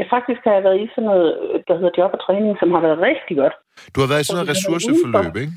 jeg 0.00 0.06
faktisk 0.14 0.40
har 0.46 0.54
jeg 0.58 0.64
været 0.68 0.80
i 0.84 0.86
sådan 0.94 1.08
noget, 1.10 1.28
der 1.68 1.74
hedder 1.78 1.94
job 1.98 2.10
og 2.16 2.20
træning, 2.26 2.52
som 2.60 2.68
har 2.74 2.82
været 2.86 2.98
rigtig 3.08 3.34
godt. 3.42 3.54
Du 3.92 3.98
har 4.02 4.08
været 4.12 4.22
i 4.22 4.26
sådan 4.26 4.38
noget 4.38 4.50
ressourceforløb, 4.54 5.34
ikke? 5.42 5.52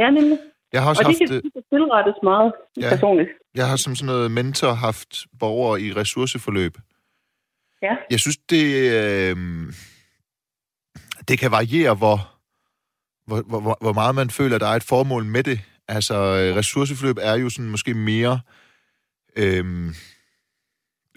Ja, 0.00 0.06
nemlig. 0.18 0.38
Jeg 0.72 0.80
har 0.82 0.88
også 0.90 1.02
Og 1.02 1.08
det 1.10 1.16
haft, 1.20 1.44
det 1.44 1.52
kan 1.52 1.62
tilrettes 1.72 2.18
meget 2.22 2.50
ja. 2.82 2.88
personligt. 2.92 3.30
jeg 3.60 3.66
har 3.70 3.76
som 3.84 3.94
sådan 3.94 4.10
noget 4.12 4.30
mentor 4.38 4.72
haft 4.86 5.10
borgere 5.42 5.76
i 5.86 5.88
ressourceforløb. 6.00 6.74
Ja. 7.86 7.96
Jeg 8.10 8.20
synes, 8.20 8.36
det, 8.36 8.92
øh, 8.92 9.36
det 11.28 11.38
kan 11.38 11.50
variere, 11.50 11.94
hvor, 11.94 12.32
hvor, 13.26 13.42
hvor, 13.42 13.76
hvor- 13.80 13.92
meget 13.92 14.14
man 14.14 14.30
føler, 14.30 14.58
der 14.58 14.66
er 14.66 14.76
et 14.76 14.82
formål 14.84 15.24
med 15.24 15.42
det. 15.42 15.60
Altså, 15.88 16.14
øh, 16.14 16.56
ressourceforløb 16.56 17.16
er 17.20 17.34
jo 17.34 17.50
sådan 17.50 17.70
måske 17.70 17.94
mere 17.94 18.40
øh, 19.36 19.94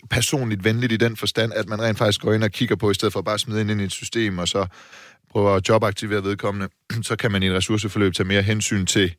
personligt 0.09 0.63
venligt 0.63 0.91
i 0.91 0.97
den 0.97 1.15
forstand, 1.17 1.53
at 1.53 1.67
man 1.69 1.81
rent 1.81 1.97
faktisk 1.97 2.21
går 2.21 2.33
ind 2.33 2.43
og 2.43 2.51
kigger 2.51 2.75
på, 2.75 2.91
i 2.91 2.93
stedet 2.93 3.13
for 3.13 3.21
bare 3.21 3.33
at 3.33 3.39
smide 3.39 3.61
ind 3.61 3.81
i 3.81 3.83
et 3.83 3.91
system, 3.91 4.37
og 4.37 4.47
så 4.47 4.67
prøver 5.29 5.55
at 5.55 5.69
jobaktivere 5.69 6.23
vedkommende, 6.23 6.69
så 7.09 7.15
kan 7.15 7.31
man 7.31 7.43
i 7.43 7.47
et 7.47 7.53
ressourceforløb 7.53 8.13
tage 8.13 8.27
mere 8.27 8.41
hensyn 8.41 8.85
til 8.85 9.15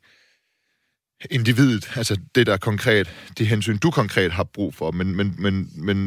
individet, 1.31 1.97
altså 1.97 2.19
det 2.35 2.47
der 2.47 2.53
er 2.53 2.57
konkret, 2.57 3.31
de 3.37 3.45
hensyn, 3.45 3.77
du 3.77 3.91
konkret 3.91 4.31
har 4.31 4.43
brug 4.43 4.73
for. 4.73 4.91
Men, 4.91 5.15
men, 5.15 5.35
men, 5.39 5.69
men, 5.85 5.97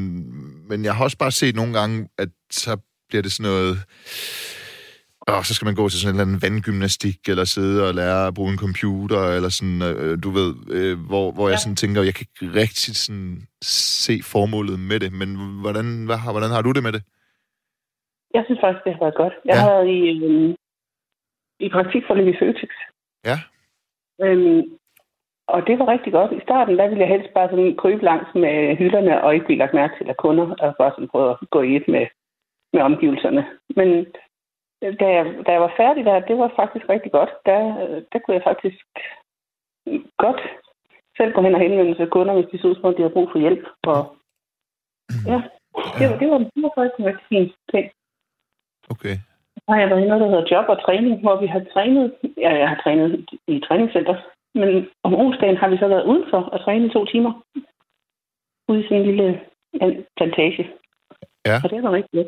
men 0.69 0.85
jeg 0.85 0.95
har 0.95 1.05
også 1.05 1.19
bare 1.19 1.31
set 1.31 1.55
nogle 1.57 1.73
gange, 1.79 2.09
at 2.19 2.29
så 2.51 2.77
bliver 3.09 3.23
det 3.23 3.33
sådan 3.33 3.51
noget... 3.53 3.79
Og 5.21 5.47
så 5.47 5.55
skal 5.55 5.67
man 5.67 5.75
gå 5.75 5.89
til 5.89 6.01
sådan 6.01 6.15
en 6.15 6.21
eller 6.21 6.27
anden 6.27 6.43
vandgymnastik, 6.43 7.19
eller 7.29 7.45
sidde 7.45 7.89
og 7.89 7.95
lære 7.95 8.27
at 8.27 8.35
bruge 8.35 8.53
en 8.53 8.59
computer, 8.59 9.21
eller 9.37 9.49
sådan, 9.49 9.83
øh, 9.83 10.23
du 10.23 10.31
ved, 10.31 10.55
øh, 10.71 10.99
hvor, 11.07 11.33
hvor 11.33 11.47
ja. 11.49 11.51
jeg 11.53 11.59
sådan 11.61 11.77
tænker, 11.77 12.03
jeg 12.03 12.15
kan 12.15 12.27
ikke 12.31 12.61
rigtig 12.61 12.97
sådan 12.97 13.47
se 13.62 14.21
formålet 14.23 14.81
med 14.81 15.01
det, 15.01 15.12
men 15.12 15.29
hvordan, 15.61 16.05
hvad, 16.07 16.17
har- 16.17 16.33
hvordan 16.33 16.51
har 16.51 16.62
du 16.62 16.73
det 16.73 16.83
med 16.83 16.93
det? 16.93 17.03
Jeg 18.37 18.43
synes 18.47 18.61
faktisk, 18.65 18.85
det 18.85 18.93
har 18.95 19.03
været 19.07 19.21
godt. 19.23 19.35
Jeg 19.45 19.55
Ja. 19.55 19.61
har 19.61 19.71
været 19.75 19.89
i, 19.99 20.01
øhm, 20.25 20.55
i 21.65 21.69
praktikforløb 21.77 22.29
i 22.35 22.39
Føtex. 22.41 22.73
Ja. 23.31 23.39
Øhm, 24.25 24.62
og 25.47 25.67
det 25.67 25.79
var 25.79 25.89
rigtig 25.89 26.13
godt. 26.13 26.33
I 26.33 26.41
starten, 26.41 26.79
der 26.79 26.89
ville 26.89 27.01
jeg 27.01 27.09
helst 27.09 27.35
bare 27.35 27.49
sådan 27.51 27.77
krybe 27.77 28.05
langs 28.05 28.35
med 28.35 28.77
hylderne 28.77 29.25
og 29.25 29.35
ikke 29.35 29.47
blive 29.47 29.59
lagt 29.59 29.75
mærke 29.75 29.95
til 29.97 30.09
af 30.09 30.17
kunder, 30.17 30.47
og 30.61 30.75
bare 30.79 30.91
sådan 30.91 31.09
prøve 31.09 31.31
at 31.31 31.37
gå 31.51 31.63
i 31.63 31.77
et 31.77 31.89
med, 31.89 32.07
med 32.73 32.83
omgivelserne. 32.83 33.47
Men 33.77 34.07
da 35.01 35.07
jeg, 35.17 35.25
da 35.47 35.53
jeg 35.53 35.61
var 35.61 35.73
færdig 35.77 36.05
der, 36.05 36.21
det 36.21 36.39
var 36.39 36.53
faktisk 36.57 36.89
rigtig 36.89 37.13
godt. 37.13 37.31
Der, 37.47 37.61
der 38.13 38.19
kunne 38.19 38.35
jeg 38.35 38.43
faktisk 38.45 38.85
godt 40.19 40.41
selv 41.17 41.33
gå 41.33 41.41
hen 41.43 41.55
og 41.55 41.61
henvende 41.61 41.93
sig 41.97 42.07
til 42.07 42.11
kunder, 42.11 42.35
hvis 42.35 42.51
de 42.53 42.59
så 42.59 42.69
ud 42.69 42.77
om, 42.83 42.95
de 42.95 43.03
havde 43.03 43.17
brug 43.17 43.29
for 43.33 43.39
hjælp. 43.39 43.65
Og, 43.83 44.17
ja, 45.27 45.39
det 45.99 46.05
var, 46.11 46.17
det 46.21 46.31
var, 46.31 46.39
det 46.39 46.63
var 46.65 46.73
faktisk 46.75 46.99
en 46.99 47.07
rigtig 47.07 47.27
fin 47.29 47.53
ting. 47.73 47.87
Okay. 48.91 49.17
Så 49.65 49.69
har 49.69 49.81
jeg 49.81 49.91
været 49.91 50.05
i 50.05 50.09
noget, 50.09 50.21
der 50.21 50.29
hedder 50.29 50.51
job 50.53 50.69
og 50.69 50.83
træning, 50.83 51.21
hvor 51.21 51.41
vi 51.41 51.47
har 51.47 51.63
trænet, 51.73 52.15
ja, 52.37 52.51
jeg 52.63 52.69
har 52.69 52.81
trænet 52.85 53.11
i 53.47 53.61
træningscenter, 53.61 54.17
men 54.55 54.87
om 55.03 55.15
onsdagen 55.15 55.57
har 55.57 55.69
vi 55.69 55.77
så 55.79 55.89
været 55.89 56.05
udenfor 56.05 56.41
og 56.43 56.65
trænet 56.65 56.91
i 56.91 56.93
to 56.93 57.05
timer. 57.07 57.33
Ude 58.69 58.81
i 58.81 58.83
sådan 58.83 58.97
en 59.03 59.07
lille 59.07 59.41
plantage. 60.17 60.71
Ja. 61.47 61.61
Og 61.65 61.71
det 61.71 61.83
var 61.83 61.93
rigtig 61.93 62.11
godt. 62.19 62.27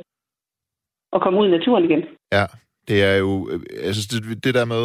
Og 1.12 1.22
komme 1.22 1.40
ud 1.40 1.48
i 1.48 1.50
naturen 1.50 1.84
igen. 1.84 2.02
Ja, 2.32 2.46
det 2.88 3.02
er 3.04 3.14
jo, 3.16 3.48
øh, 3.50 3.60
altså 3.82 4.02
det, 4.12 4.44
det 4.44 4.54
der 4.54 4.64
med, 4.64 4.84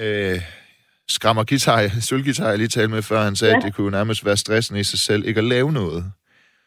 øh, 0.00 0.40
skrammer 1.08 1.44
guitar, 1.44 1.88
sølvgitar, 2.08 2.48
jeg 2.48 2.58
lige 2.58 2.68
talte 2.68 2.94
med 2.94 3.02
før, 3.02 3.20
han 3.20 3.36
sagde, 3.36 3.52
ja. 3.52 3.58
At 3.58 3.64
det 3.64 3.74
kunne 3.74 3.90
nærmest 3.90 4.24
være 4.24 4.36
stressende 4.36 4.80
i 4.80 4.84
sig 4.84 4.98
selv, 4.98 5.24
ikke 5.26 5.38
at 5.38 5.44
lave 5.44 5.72
noget. 5.72 6.04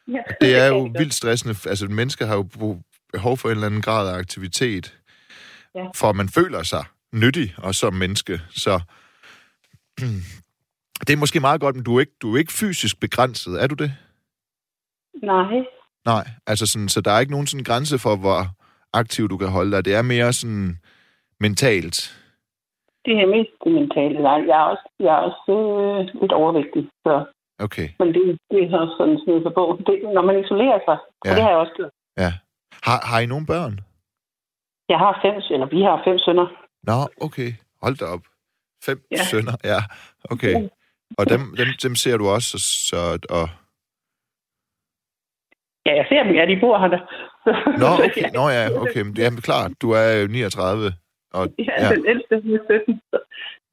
Ja, 0.07 0.21
Det 0.41 0.55
er 0.63 0.67
jo 0.67 0.89
vildt 0.97 1.13
stressende, 1.13 1.55
altså 1.69 1.87
mennesker 1.87 2.25
har 2.25 2.35
jo 2.35 2.47
behov 3.13 3.37
for 3.37 3.49
en 3.49 3.55
eller 3.55 3.65
anden 3.67 3.81
grad 3.81 4.13
af 4.13 4.17
aktivitet, 4.17 4.97
Ja. 5.75 5.85
for 5.95 6.09
at 6.09 6.15
man 6.15 6.29
føler 6.29 6.63
sig 6.63 6.83
nyttig, 7.13 7.53
og 7.57 7.75
som 7.75 7.93
menneske, 7.93 8.41
så 8.49 8.79
det 11.07 11.13
er 11.13 11.17
måske 11.17 11.39
meget 11.39 11.61
godt, 11.61 11.75
men 11.75 11.83
du 11.85 11.95
er 11.95 11.99
ikke, 11.99 12.11
du 12.21 12.33
er 12.35 12.39
ikke 12.39 12.53
fysisk 12.53 12.99
begrænset, 12.99 13.63
er 13.63 13.67
du 13.67 13.75
det? 13.75 13.91
Nej, 15.23 15.63
Nej, 16.05 16.25
altså 16.47 16.65
sådan, 16.67 16.89
så 16.89 17.01
der 17.01 17.11
er 17.11 17.19
ikke 17.19 17.31
nogen 17.31 17.47
sådan 17.47 17.63
grænse 17.63 17.99
for, 17.99 18.15
hvor 18.15 18.39
aktiv 18.93 19.29
du 19.29 19.37
kan 19.37 19.47
holde 19.49 19.71
dig. 19.71 19.85
Det 19.85 19.95
er 19.95 20.01
mere 20.01 20.33
sådan 20.33 20.77
mentalt. 21.39 21.97
det 23.05 23.13
er 23.21 23.27
mest 23.35 23.51
det 23.63 23.71
mentale. 23.79 24.21
Nej, 24.21 24.39
jeg 24.49 24.57
er 24.63 24.67
også, 24.73 24.87
jeg 24.99 25.13
er 25.17 25.21
også 25.29 25.43
øh, 25.57 26.21
lidt 26.21 26.31
overvægtig. 26.31 26.83
Så, 27.05 27.25
Okay, 27.59 27.89
men 27.99 28.07
det, 28.07 28.21
det 28.51 28.59
er 28.63 28.79
også 28.79 28.95
sådan 28.99 29.17
sådan 29.25 29.43
på 29.43 29.49
bogen. 29.55 29.77
Det, 29.87 29.95
når 30.15 30.21
man 30.29 30.39
isolerer 30.43 30.79
sig, 30.87 30.97
ja. 31.25 31.29
Og 31.29 31.35
det 31.35 31.43
har 31.43 31.49
jeg 31.49 31.59
også 31.59 31.73
gjort. 31.77 31.91
ja. 32.17 32.31
Har, 32.87 32.99
har 33.09 33.19
I 33.19 33.25
nogle 33.25 33.45
børn? 33.45 33.79
Jeg 34.89 34.97
har 35.03 35.19
fem, 35.23 35.35
eller 35.53 35.67
vi 35.75 35.81
har 35.81 36.01
fem 36.07 36.17
sønner. 36.25 36.47
Nå, 36.89 36.97
okay. 37.27 37.49
Hold 37.83 37.95
da 38.01 38.05
op. 38.05 38.23
Fem 38.85 38.97
ja. 39.11 39.15
Ja. 39.17 39.23
sønner, 39.31 39.55
ja. 39.63 39.79
Okay. 40.33 40.69
Og 41.17 41.29
dem, 41.29 41.41
dem, 41.57 41.67
dem 41.83 41.95
ser 41.95 42.17
du 42.17 42.25
også, 42.35 42.57
så... 42.89 42.97
Og... 43.29 43.45
Ja, 45.85 45.93
jeg 45.95 46.05
ser 46.09 46.23
dem. 46.23 46.33
Ja, 46.35 46.45
de 46.45 46.59
bor 46.59 46.77
her. 46.79 46.87
der. 46.87 47.01
Nå, 47.83 47.89
okay. 48.07 48.25
Nå 48.37 48.43
ja, 48.57 48.63
okay. 48.83 49.01
Men, 49.01 49.13
jamen, 49.17 49.41
klart. 49.41 49.71
Du 49.81 49.91
er 49.91 50.07
jo 50.21 50.27
39, 50.27 50.93
og 51.33 51.43
Ja, 51.59 51.75
ja, 51.83 51.95
den 51.95 52.05
ældste 52.07 52.41
hun 52.43 52.53
er 52.55 52.63
17. 52.85 53.01
Så. 53.11 53.19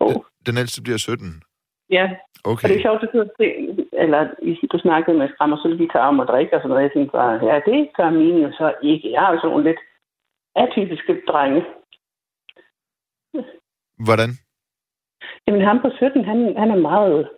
Oh, 0.00 0.14
den 0.46 0.56
ældste 0.58 0.82
bliver 0.82 0.98
17. 0.98 1.42
ja, 1.90 2.04
og 2.44 2.50
det 2.52 2.64
Okay. 2.64 2.76
er 2.76 2.82
sjovt, 2.86 3.02
at 3.02 3.30
se, 3.40 3.46
eller 3.92 4.20
du 4.72 4.78
snakkede 4.78 5.18
med 5.18 5.28
skram 5.34 5.52
og 5.52 5.58
sølvgitar 5.62 6.08
om 6.08 6.20
at 6.20 6.28
drikke 6.28 6.54
og 6.54 6.60
sådan 6.60 6.68
noget. 6.68 6.82
Jeg 6.82 6.92
tænkte 6.92 7.12
bare, 7.12 7.34
ja, 7.48 7.54
det 7.70 7.90
gør 7.96 8.10
mine 8.10 8.40
jo 8.46 8.50
så 8.60 8.74
ikke. 8.82 9.12
Jeg 9.12 9.20
har 9.20 9.32
jo 9.32 9.38
sådan 9.38 9.50
nogle 9.50 9.68
lidt 9.70 9.80
atypiske 10.62 11.12
drenge. 11.30 11.62
Hvordan? 14.06 14.30
Jamen 15.46 15.62
ham 15.68 15.80
på 15.82 15.90
17, 15.96 16.24
han, 16.24 16.38
han 16.62 16.70
er 16.70 16.80
meget 16.90 17.28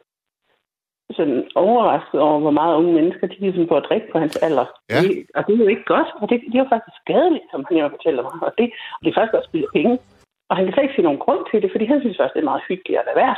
sådan 1.16 1.40
overrasket 1.54 2.20
over, 2.20 2.40
hvor 2.40 2.56
meget 2.60 2.76
unge 2.76 2.92
mennesker, 2.98 3.26
de 3.26 3.38
ligesom 3.40 3.68
får 3.68 3.78
at 3.80 3.88
drikke 3.88 4.08
på 4.12 4.18
hans 4.18 4.36
alder. 4.36 4.66
Ja. 4.90 5.00
Det, 5.02 5.10
og 5.36 5.40
det 5.46 5.52
er 5.54 5.62
jo 5.64 5.68
ikke 5.74 5.86
godt, 5.94 6.10
og 6.20 6.24
det, 6.28 6.36
det 6.50 6.56
er 6.56 6.64
jo 6.64 6.72
faktisk 6.74 6.96
skadeligt, 7.02 7.46
som 7.50 7.64
han 7.68 7.76
jo 7.78 7.88
fortæller 7.96 8.22
mig. 8.28 8.36
Og 8.46 8.52
det, 8.58 8.66
og 8.96 9.00
det 9.02 9.08
er 9.10 9.18
faktisk 9.18 9.36
også 9.38 9.50
spille 9.50 9.68
penge. 9.76 9.94
Og 10.48 10.54
han 10.56 10.64
kan 10.64 10.72
slet 10.72 10.86
ikke 10.86 10.98
se 10.98 11.08
nogen 11.08 11.24
grund 11.24 11.42
til 11.50 11.58
det, 11.62 11.70
fordi 11.74 11.84
han 11.92 12.00
synes 12.00 12.16
faktisk, 12.16 12.34
det 12.34 12.42
er 12.42 12.52
meget 12.52 12.68
hyggeligt 12.68 13.00
at 13.00 13.06
lade 13.08 13.20
være. 13.24 13.36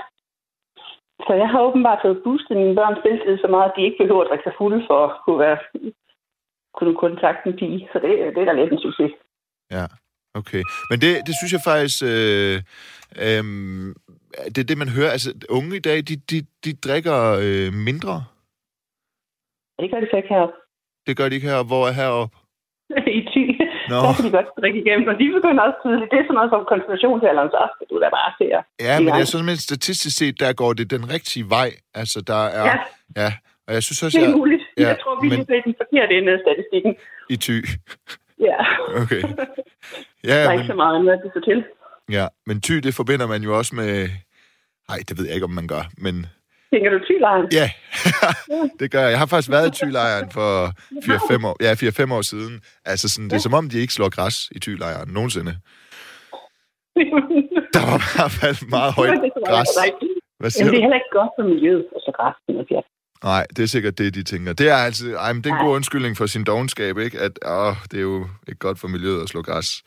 Så 1.26 1.32
jeg 1.42 1.48
har 1.52 1.60
åbenbart 1.68 2.02
fået 2.04 2.22
boostet 2.24 2.56
mine 2.56 2.76
børns 2.78 3.02
selvtid 3.04 3.34
så 3.38 3.48
meget, 3.54 3.68
at 3.68 3.76
de 3.76 3.86
ikke 3.86 4.00
behøver 4.02 4.22
at 4.22 4.28
drikke 4.30 4.46
sig 4.46 4.54
fulde 4.58 4.80
for 4.88 4.98
at 5.06 5.12
kunne 5.24 5.40
være 5.46 5.58
kunne 6.78 6.96
kontakte 7.04 7.44
en 7.48 7.56
pige. 7.60 7.88
Så 7.92 7.96
det, 8.04 8.10
det 8.34 8.40
er 8.40 8.48
da 8.48 8.52
lidt 8.52 8.72
en 8.72 8.84
succes. 8.86 9.12
Ja, 9.76 9.84
okay. 10.40 10.62
Men 10.90 10.96
det, 11.02 11.12
det 11.26 11.34
synes 11.38 11.52
jeg 11.54 11.62
faktisk... 11.70 11.98
Øh, 12.12 12.56
øh, 13.24 13.44
det 14.54 14.58
er 14.58 14.68
det, 14.70 14.78
man 14.78 14.88
hører. 14.88 15.10
Altså, 15.16 15.30
unge 15.48 15.76
i 15.76 15.84
dag, 15.88 15.96
de, 16.08 16.16
de, 16.30 16.38
de 16.64 16.72
drikker 16.86 17.18
øh, 17.44 17.72
mindre. 17.88 18.14
Det 19.80 19.90
gør 19.90 20.00
de 20.00 20.06
så 20.10 20.16
ikke 20.16 20.28
heroppe. 20.34 20.54
Det 21.06 21.16
gør 21.16 21.28
de 21.28 21.34
ikke 21.34 21.48
her. 21.48 21.62
Hvor 21.70 21.82
er 21.88 21.92
heroppe? 22.00 22.36
I 23.18 23.20
ty. 23.32 23.42
Nå. 23.92 23.96
Der 24.04 24.12
kan 24.16 24.24
de 24.26 24.30
godt 24.38 24.50
drikke 24.60 24.78
igennem. 24.84 25.08
Og 25.12 25.14
de 25.20 25.26
begynder 25.38 25.62
også 25.68 25.78
tidligt. 25.84 26.10
Det 26.12 26.18
er 26.18 26.24
sådan 26.26 26.34
noget 26.40 26.50
som 26.54 26.62
konfirmationsalderen, 26.72 27.50
så 27.56 27.62
skal 27.74 27.86
du 27.90 27.96
da 28.04 28.08
bare 28.18 28.30
se 28.40 28.44
at... 28.58 28.62
Ja, 28.86 28.94
men 29.00 29.08
Ja. 29.08 29.14
jeg 29.20 29.26
synes, 29.32 29.52
at 29.56 29.58
statistisk 29.70 30.14
set, 30.20 30.34
der 30.42 30.52
går 30.62 30.72
det 30.78 30.86
den 30.96 31.04
rigtige 31.14 31.44
vej. 31.56 31.70
Altså, 32.00 32.18
der 32.32 32.42
er... 32.60 32.64
Ja. 32.70 32.76
ja 33.22 33.30
og 33.66 33.70
jeg 33.76 33.82
synes 33.86 34.02
også, 34.02 34.18
Det 34.18 34.24
er 34.24 34.28
jeg 34.28 34.36
muligt. 34.42 34.62
ja, 34.78 34.88
jeg 34.92 34.98
tror, 35.02 35.14
vi 35.22 35.28
men- 35.28 35.40
er 35.40 35.62
den 35.68 35.74
forkerte 35.82 36.12
ende 36.18 36.30
af 36.36 36.40
statistikken. 36.46 36.92
i 37.34 37.36
ty. 37.46 37.56
Ja. 38.48 38.58
Okay. 39.02 39.22
Ja, 40.24 40.34
Der 40.36 40.42
er 40.44 40.48
men, 40.50 40.54
ikke 40.58 40.70
så 40.72 40.78
meget 40.82 40.94
andet, 40.98 41.20
det 41.24 41.30
så 41.36 41.40
til. 41.50 41.58
Ja, 42.10 42.26
men 42.46 42.60
ty, 42.60 42.72
det 42.72 42.94
forbinder 42.94 43.26
man 43.26 43.42
jo 43.42 43.58
også 43.58 43.74
med... 43.74 44.08
Nej, 44.88 44.98
det 45.08 45.18
ved 45.18 45.24
jeg 45.26 45.34
ikke, 45.34 45.44
om 45.44 45.50
man 45.50 45.66
gør, 45.66 45.82
men... 45.98 46.26
Tænker 46.72 46.90
du 46.90 46.98
tylejren? 47.06 47.48
Ja, 47.52 47.70
det 48.80 48.90
gør 48.90 49.00
jeg. 49.00 49.10
Jeg 49.10 49.18
har 49.18 49.26
faktisk 49.26 49.50
været 49.50 49.68
i 49.68 49.84
Thylejren 49.84 50.30
for 50.30 50.66
4-5 51.42 51.46
år, 51.46 51.56
ja, 51.60 51.72
4-5 51.74 52.14
år 52.14 52.22
siden. 52.22 52.60
Altså, 52.84 53.08
sådan, 53.08 53.30
det 53.30 53.36
er 53.36 53.40
som 53.40 53.54
om, 53.54 53.68
de 53.70 53.78
ikke 53.78 53.92
slår 53.92 54.08
græs 54.08 54.48
i 54.56 54.58
Thylejren 54.58 55.08
nogensinde. 55.12 55.52
Der 57.74 57.82
var 57.90 57.98
i 57.98 58.08
hvert 58.16 58.34
fald 58.40 58.68
meget 58.68 58.92
højt 58.94 59.20
græs. 59.46 59.68
Hvad 60.38 60.50
siger 60.50 60.64
Jamen, 60.64 60.74
det 60.74 60.78
er 60.78 60.84
heller 60.86 61.00
ikke 61.02 61.14
godt 61.18 61.30
for 61.38 61.44
miljøet, 61.52 61.84
og 61.94 62.00
så 62.00 62.12
græsten 62.18 62.56
og 62.60 62.66
fjert. 62.68 62.84
Nej, 63.24 63.46
det 63.56 63.62
er 63.62 63.66
sikkert 63.66 63.98
det, 63.98 64.14
de 64.14 64.22
tænker. 64.22 64.52
Det 64.52 64.68
er 64.68 64.74
altså, 64.74 65.04
ej, 65.16 65.32
men 65.32 65.44
det 65.44 65.50
er 65.50 65.54
en 65.54 65.66
god 65.66 65.74
undskyldning 65.74 66.16
for 66.16 66.26
sin 66.26 66.44
dogenskab, 66.44 66.98
ikke? 66.98 67.18
At 67.18 67.38
åh, 67.46 67.74
det 67.90 67.98
er 67.98 68.02
jo 68.02 68.26
ikke 68.48 68.58
godt 68.58 68.78
for 68.78 68.88
miljøet 68.88 69.22
at 69.22 69.28
slå 69.28 69.42
græs. 69.42 69.82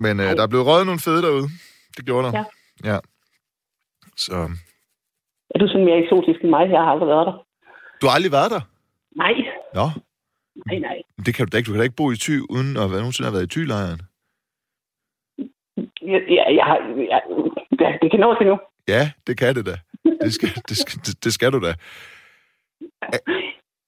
Men 0.00 0.20
øh, 0.20 0.26
der 0.36 0.42
er 0.42 0.46
blevet 0.52 0.66
røget 0.66 0.86
nogle 0.86 1.00
fede 1.00 1.22
derude. 1.22 1.48
Det 1.96 2.04
gjorde 2.06 2.26
der. 2.32 2.44
Ja. 2.84 2.92
ja. 2.92 2.98
Så 4.16 4.34
Er 5.54 5.58
du 5.58 5.66
sådan 5.68 5.84
mere 5.84 5.98
eksotisk 6.04 6.40
end 6.42 6.50
mig? 6.50 6.70
Jeg 6.70 6.80
har 6.80 6.90
aldrig 6.94 7.08
været 7.08 7.26
der. 7.26 7.36
du 8.00 8.06
har 8.06 8.14
aldrig 8.14 8.32
været 8.32 8.50
der? 8.50 8.60
Nej, 9.16 9.32
Nå, 9.74 9.86
nej, 10.66 10.78
nej. 10.78 10.96
det 11.26 11.34
kan 11.34 11.46
du 11.46 11.50
da 11.52 11.56
ikke. 11.56 11.66
Du 11.68 11.72
kan 11.72 11.78
da 11.78 11.84
ikke 11.84 11.96
bo 11.96 12.10
i 12.10 12.16
Thy, 12.16 12.40
uden 12.54 12.76
at 12.76 12.90
være 12.90 13.00
nogensinde 13.04 13.26
have 13.28 13.34
været 13.34 13.46
i 13.50 13.54
Thylejren. 13.54 14.00
Jeg, 16.12 16.20
jeg, 16.36 16.44
jeg, 16.58 16.64
har- 16.70 16.84
jeg, 17.12 17.20
ja, 17.80 17.90
det 18.02 18.10
kan 18.10 18.20
nå 18.20 18.34
til 18.38 18.46
nu. 18.46 18.58
Ja, 18.88 19.10
det 19.26 19.38
kan 19.38 19.54
det 19.54 19.66
da. 19.66 19.76
Det 20.24 20.34
skal, 20.34 20.48
det 20.68 20.76
skal, 20.76 21.00
det, 21.06 21.24
det 21.24 21.32
skal 21.32 21.52
du 21.52 21.60
da. 21.66 21.74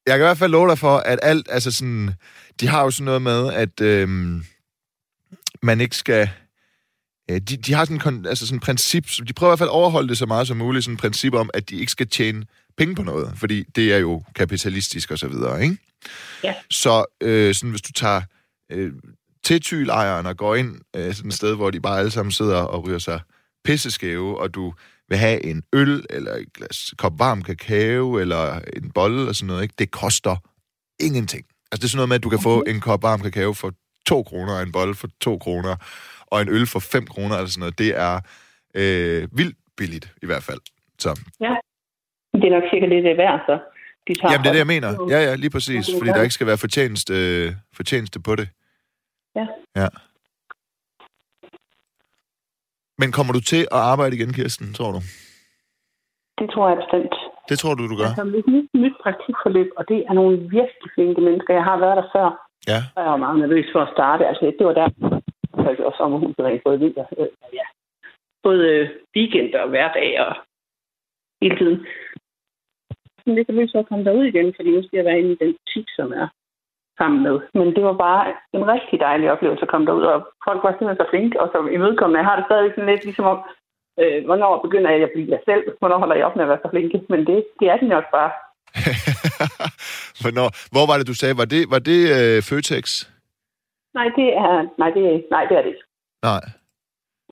Jeg 0.06 0.14
kan 0.18 0.20
i 0.24 0.28
hvert 0.28 0.38
fald 0.38 0.52
love 0.52 0.68
dig 0.68 0.78
for, 0.78 0.96
at 0.96 1.18
alt, 1.22 1.46
altså 1.50 1.72
sådan, 1.72 2.10
de 2.60 2.68
har 2.68 2.82
jo 2.84 2.90
sådan 2.90 3.04
noget 3.04 3.22
med, 3.22 3.52
at 3.52 3.80
øhm, 3.80 4.42
man 5.62 5.80
ikke 5.80 5.96
skal, 5.96 6.30
øh, 7.30 7.40
de, 7.40 7.56
de 7.56 7.74
har 7.74 7.84
sådan, 7.84 8.00
kon- 8.00 8.28
altså 8.28 8.46
sådan 8.46 8.56
et 8.56 8.62
princip, 8.62 9.06
de 9.28 9.32
prøver 9.32 9.50
i 9.50 9.52
hvert 9.52 9.58
fald 9.58 9.68
at 9.68 9.74
overholde 9.74 10.08
det 10.08 10.18
så 10.18 10.26
meget 10.26 10.46
som 10.46 10.56
muligt, 10.56 10.84
sådan 10.84 10.94
et 10.94 11.00
princip 11.00 11.34
om, 11.34 11.50
at 11.54 11.70
de 11.70 11.76
ikke 11.76 11.92
skal 11.92 12.08
tjene 12.08 12.46
penge 12.76 12.94
på 12.94 13.02
noget, 13.02 13.32
fordi 13.36 13.62
det 13.62 13.92
er 13.92 13.98
jo 13.98 14.22
kapitalistisk 14.34 15.10
og 15.10 15.18
så 15.18 15.28
videre, 15.28 15.62
ikke? 15.62 15.76
Ja. 16.44 16.54
Så 16.70 17.04
øh, 17.20 17.54
sådan, 17.54 17.70
hvis 17.70 17.82
du 17.82 17.92
tager 17.92 18.20
øh, 18.72 18.92
til 19.44 19.62
Thylejren 19.62 20.26
og 20.26 20.36
går 20.36 20.54
ind 20.54 20.76
øh, 20.96 21.14
sådan 21.14 21.28
et 21.28 21.34
sted, 21.34 21.54
hvor 21.54 21.70
de 21.70 21.80
bare 21.80 21.98
alle 21.98 22.10
sammen 22.10 22.32
sidder 22.32 22.56
og 22.56 22.86
ryger 22.86 22.98
sig 22.98 23.20
pisseskæve, 23.64 24.40
og 24.40 24.54
du 24.54 24.74
vil 25.08 25.18
have 25.18 25.44
en 25.44 25.62
øl, 25.72 26.04
eller 26.10 26.34
et 26.34 26.52
glas 26.52 26.94
kop 26.98 27.18
varm 27.18 27.42
kakao, 27.42 28.18
eller 28.18 28.60
en 28.76 28.90
bolle 28.90 29.28
og 29.28 29.36
sådan 29.36 29.46
noget, 29.46 29.62
ikke? 29.62 29.74
det 29.78 29.90
koster 29.90 30.36
ingenting. 31.00 31.44
Altså 31.72 31.80
det 31.80 31.84
er 31.84 31.88
sådan 31.88 31.96
noget 31.96 32.08
med, 32.08 32.16
at 32.16 32.22
du 32.22 32.28
kan 32.28 32.42
få 32.42 32.62
en 32.66 32.80
kop 32.80 33.02
varm 33.02 33.20
kakao 33.20 33.52
for 33.52 33.72
2 34.06 34.22
kroner, 34.22 34.52
og 34.56 34.62
en 34.62 34.72
bolle 34.72 34.94
for 34.94 35.08
2 35.20 35.38
kroner, 35.38 35.76
og 36.26 36.42
en 36.42 36.48
øl 36.48 36.66
for 36.66 36.80
5 36.80 37.06
kroner, 37.06 37.34
eller 37.36 37.48
sådan 37.48 37.60
noget. 37.60 37.78
Det 37.78 37.90
er 38.08 38.14
øh, 38.74 39.38
vildt 39.38 39.56
billigt, 39.76 40.06
i 40.22 40.26
hvert 40.26 40.42
fald. 40.42 40.60
Så, 40.98 41.10
Det 42.32 42.44
er 42.48 42.54
nok 42.56 42.62
cirka 42.72 42.86
det, 42.86 43.04
det 43.04 43.16
værd, 43.16 43.40
så. 43.46 43.58
De 44.08 44.14
tager 44.14 44.32
jamen, 44.32 44.44
det 44.44 44.48
er 44.48 44.56
det, 44.56 44.64
jeg 44.64 44.72
mener. 44.74 44.90
Ja, 45.14 45.18
ja, 45.28 45.34
lige 45.34 45.50
præcis. 45.50 45.88
Ja, 45.88 45.92
det 45.92 46.00
Fordi 46.00 46.10
der 46.10 46.22
ikke 46.22 46.34
skal 46.38 46.46
være 46.46 46.58
fortjeneste, 46.58 47.14
øh, 47.14 47.52
fortjeneste 47.78 48.18
på 48.20 48.32
det. 48.36 48.48
Ja. 49.38 49.46
Ja. 49.80 49.88
Men 52.98 53.08
kommer 53.16 53.32
du 53.32 53.40
til 53.40 53.62
at 53.76 53.80
arbejde 53.92 54.16
igen, 54.16 54.32
Kirsten, 54.32 54.74
tror 54.74 54.90
du? 54.96 55.00
Det 56.40 56.46
tror 56.54 56.64
jeg 56.70 56.76
bestemt. 56.82 57.14
Det 57.50 57.56
tror 57.58 57.74
du, 57.74 57.82
du 57.92 57.96
gør? 57.96 58.04
Jeg 58.04 58.14
har 58.14 58.24
et 58.40 58.46
nyt, 58.54 58.68
nyt 58.84 58.96
praktikforløb, 59.04 59.68
og 59.78 59.84
det 59.90 59.98
er 60.08 60.12
nogle 60.20 60.34
virkelig 60.58 60.88
flinke 60.94 61.20
mennesker. 61.28 61.52
Jeg 61.54 61.64
har 61.70 61.78
været 61.84 61.96
der 62.00 62.08
før, 62.16 62.28
Ja. 62.70 62.78
og 62.94 63.02
jeg 63.02 63.10
var 63.10 63.24
meget 63.24 63.38
nervøs 63.38 63.68
for 63.72 63.80
at 63.80 63.92
starte. 63.94 64.26
Altså, 64.26 64.52
det 64.58 64.66
var 64.66 64.72
der, 64.72 64.88
og 65.88 65.94
sommerhuset 65.96 66.44
rent 66.44 66.64
både 66.64 66.78
vinter, 66.78 67.06
øh, 67.18 67.28
ja. 67.52 67.66
Både 68.42 68.62
øh, 68.74 68.88
weekend 69.16 69.54
og 69.54 69.68
hverdag 69.68 70.20
og 70.26 70.32
hele 71.42 71.56
tiden. 71.56 71.86
Jeg 73.26 73.32
er 73.32 73.36
lidt 73.36 73.48
nervøs 73.48 73.72
for 73.72 73.78
at 73.78 73.88
komme 73.88 74.04
derud 74.04 74.24
igen, 74.24 74.52
fordi 74.56 74.70
nu 74.70 74.82
skal 74.82 74.96
jeg 74.96 75.04
være 75.04 75.18
inde 75.18 75.32
i 75.32 75.40
den 75.42 75.52
butik, 75.58 75.86
som 75.96 76.12
er 76.12 76.28
sammen 76.98 77.22
med. 77.22 77.36
Men 77.54 77.66
det 77.76 77.84
var 77.88 77.96
bare 78.06 78.22
en 78.56 78.64
rigtig 78.74 79.00
dejlig 79.00 79.32
oplevelse 79.32 79.62
at 79.62 79.72
komme 79.72 79.86
derud, 79.86 80.04
og 80.14 80.18
folk 80.46 80.60
var 80.64 80.72
simpelthen 80.72 81.02
så 81.02 81.10
flinke 81.10 81.40
og 81.42 81.48
så 81.52 81.58
imødekommende. 81.76 82.20
Jeg 82.20 82.28
har 82.28 82.36
det 82.36 82.44
stadig 82.48 82.70
sådan 82.70 82.90
lidt 82.90 83.04
ligesom 83.04 83.26
om, 83.32 83.38
øh, 84.00 84.24
hvornår 84.24 84.52
begynder 84.66 84.90
jeg 84.90 85.02
at 85.02 85.14
blive 85.14 85.32
jeg 85.34 85.42
selv? 85.48 85.62
Hvornår 85.78 85.98
holder 85.98 86.16
jeg 86.16 86.26
op 86.26 86.36
med 86.36 86.44
at 86.44 86.52
være 86.52 86.64
så 86.64 86.70
flinke? 86.70 86.98
Men 87.12 87.20
det, 87.28 87.36
det 87.60 87.66
er 87.68 87.76
de 87.76 87.88
nok 87.96 88.06
bare. 88.16 88.30
Hvornår, 90.22 90.48
hvor 90.74 90.84
var 90.90 90.96
det, 90.98 91.06
du 91.06 91.14
sagde? 91.14 91.34
Var 91.42 91.48
det, 91.54 91.70
var 91.74 91.78
det 91.78 92.00
øh, 92.18 92.42
Føtex? 92.48 92.86
Nej, 93.98 94.08
det 94.18 94.28
er, 94.42 94.52
nej, 94.80 94.90
det 94.96 95.02
nej, 95.30 95.44
det 95.48 95.54
er 95.58 95.62
det 95.62 95.70
ikke. 95.74 95.84
Nej. 96.22 96.44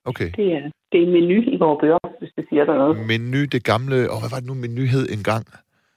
Okay. 0.05 0.29
Det 0.37 0.45
er, 0.55 0.61
det 0.91 0.97
er 1.01 1.05
en 1.07 1.13
menu 1.17 1.37
i 1.55 1.57
vores 1.63 1.79
bøger, 1.81 1.97
hvis 2.19 2.31
det 2.37 2.45
siger 2.49 2.63
der 2.65 2.75
noget. 2.77 2.97
Menu, 3.11 3.41
det 3.55 3.63
gamle... 3.63 3.97
Åh, 4.13 4.19
hvad 4.21 4.29
var 4.33 4.39
det 4.41 4.47
nu, 4.47 4.53
menu 4.53 4.81
hed 4.93 5.05
engang? 5.17 5.45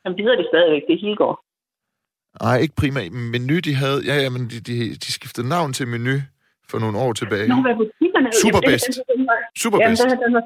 Jamen, 0.02 0.16
det 0.16 0.24
hedder 0.24 0.38
det 0.42 0.46
stadigvæk. 0.52 0.82
Det 0.88 0.94
er 0.94 1.00
Hilgård. 1.06 1.38
Nej, 2.42 2.56
ikke 2.64 2.76
primært. 2.82 3.12
Menu, 3.32 3.56
de 3.68 3.74
havde... 3.82 3.98
Ja, 4.10 4.14
ja, 4.24 4.28
men 4.34 4.42
de, 4.50 4.56
de, 4.68 4.74
de 5.04 5.10
skiftede 5.16 5.48
navn 5.48 5.72
til 5.72 5.86
menu 5.88 6.16
for 6.70 6.78
nogle 6.78 6.96
år 7.04 7.12
tilbage. 7.12 7.48
Nå, 7.48 7.56
hvad 7.66 7.76
butikkerne 7.82 8.26
hed? 8.26 8.40
Superbedst. 8.42 8.88
Jamen, 9.64 9.96
den, 9.96 10.34
den, 10.34 10.42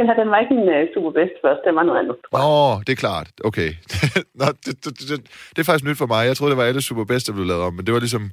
den, 0.00 0.06
her, 0.08 0.16
den, 0.22 0.28
var, 0.32 0.38
ikke 0.44 0.54
en 0.60 0.68
uh, 0.76 0.82
superbedst 0.94 1.36
først. 1.44 1.60
Den 1.66 1.74
var 1.78 1.84
noget 1.88 1.98
andet. 2.02 2.16
Åh, 2.44 2.74
det 2.86 2.92
er 2.96 3.00
klart. 3.06 3.28
Okay. 3.48 3.70
Nå, 4.40 4.46
det, 4.64 4.74
det, 4.84 4.92
det, 5.10 5.18
det, 5.54 5.58
er 5.62 5.66
faktisk 5.68 5.86
nyt 5.88 5.98
for 6.02 6.06
mig. 6.14 6.22
Jeg 6.26 6.36
troede, 6.36 6.50
det 6.52 6.58
var 6.60 6.64
alle 6.70 6.82
Superbest, 6.88 7.26
der 7.26 7.32
blev 7.32 7.46
lavet 7.52 7.62
om, 7.68 7.72
men 7.76 7.86
det 7.86 7.92
var 7.94 8.00
ligesom... 8.06 8.24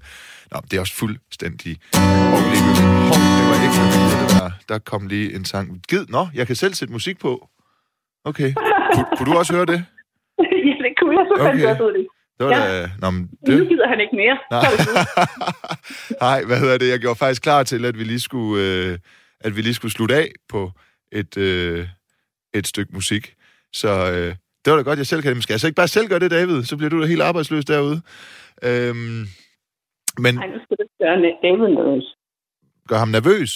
Nå, 0.52 0.58
det 0.70 0.74
er 0.78 0.82
også 0.86 0.96
fuldstændig... 1.04 1.74
Og 2.36 2.40
det 2.54 3.44
var 3.50 3.58
ikke 3.66 3.80
det 3.94 4.30
der. 4.42 4.50
Der 4.70 4.78
kom 4.92 5.02
lige 5.14 5.36
en 5.36 5.46
sang. 5.46 5.66
Gid, 5.90 6.06
nå, 6.10 6.24
jeg 6.40 6.48
kan 6.48 6.56
selv 6.56 6.74
sætte 6.74 6.92
musik 6.98 7.20
på. 7.20 7.32
Okay. 8.26 8.50
Kun, 8.96 9.06
kunne 9.18 9.28
du 9.32 9.38
også 9.38 9.54
høre 9.58 9.66
det? 9.74 9.80
ja, 10.70 10.74
det 10.86 10.92
kunne 11.00 11.14
jeg 11.20 11.26
så 11.30 11.36
Okay. 11.50 11.70
det. 11.98 12.08
Det 12.38 12.46
var 12.46 12.52
Ja. 12.52 12.82
da... 12.82 12.90
Nå, 13.02 13.12
men 13.12 13.30
Nu 13.48 13.60
det... 13.60 13.68
gider 13.70 13.88
han 13.88 14.00
ikke 14.00 14.16
mere. 14.16 14.38
Nej. 14.56 14.66
Nej, 16.22 16.44
hvad 16.48 16.60
hedder 16.60 16.78
det? 16.78 16.90
Jeg 16.90 17.00
gjorde 17.00 17.16
faktisk 17.20 17.42
klar 17.42 17.64
til, 17.64 17.86
at 17.86 17.98
vi 18.00 18.04
lige 18.04 18.20
skulle, 18.20 18.64
øh, 18.64 18.98
at 19.42 19.56
vi 19.56 19.62
lige 19.62 19.74
skulle 19.74 19.92
slutte 19.92 20.16
af 20.16 20.28
på 20.50 20.72
et, 21.12 21.38
øh, 21.38 21.88
et 22.54 22.68
stykke 22.68 22.94
musik. 22.94 23.36
Så 23.74 23.88
øh, 24.12 24.36
det 24.66 24.72
var 24.72 24.76
da 24.78 24.84
godt, 24.84 25.00
jeg 25.00 25.08
selv 25.08 25.22
kan 25.22 25.30
det. 25.30 25.38
Men 25.38 25.42
skal 25.42 25.54
jeg 25.54 25.60
så 25.60 25.68
ikke 25.68 25.76
bare 25.76 25.88
selv 25.88 26.08
gøre 26.08 26.20
det, 26.20 26.32
David? 26.32 26.64
Så 26.64 26.78
bliver 26.78 26.90
du 26.90 27.02
da 27.02 27.08
helt 27.08 27.22
arbejdsløs 27.22 27.66
derude. 27.66 28.02
Øhm, 28.64 29.24
men 30.24 30.36
Nej, 30.36 30.48
nu 30.48 30.60
skal 30.64 30.78
du 30.80 30.86
gøre 31.02 31.18
David 31.44 31.68
nervøs. 31.78 32.06
gør 32.88 32.98
ham 32.98 33.08
nervøs? 33.10 33.52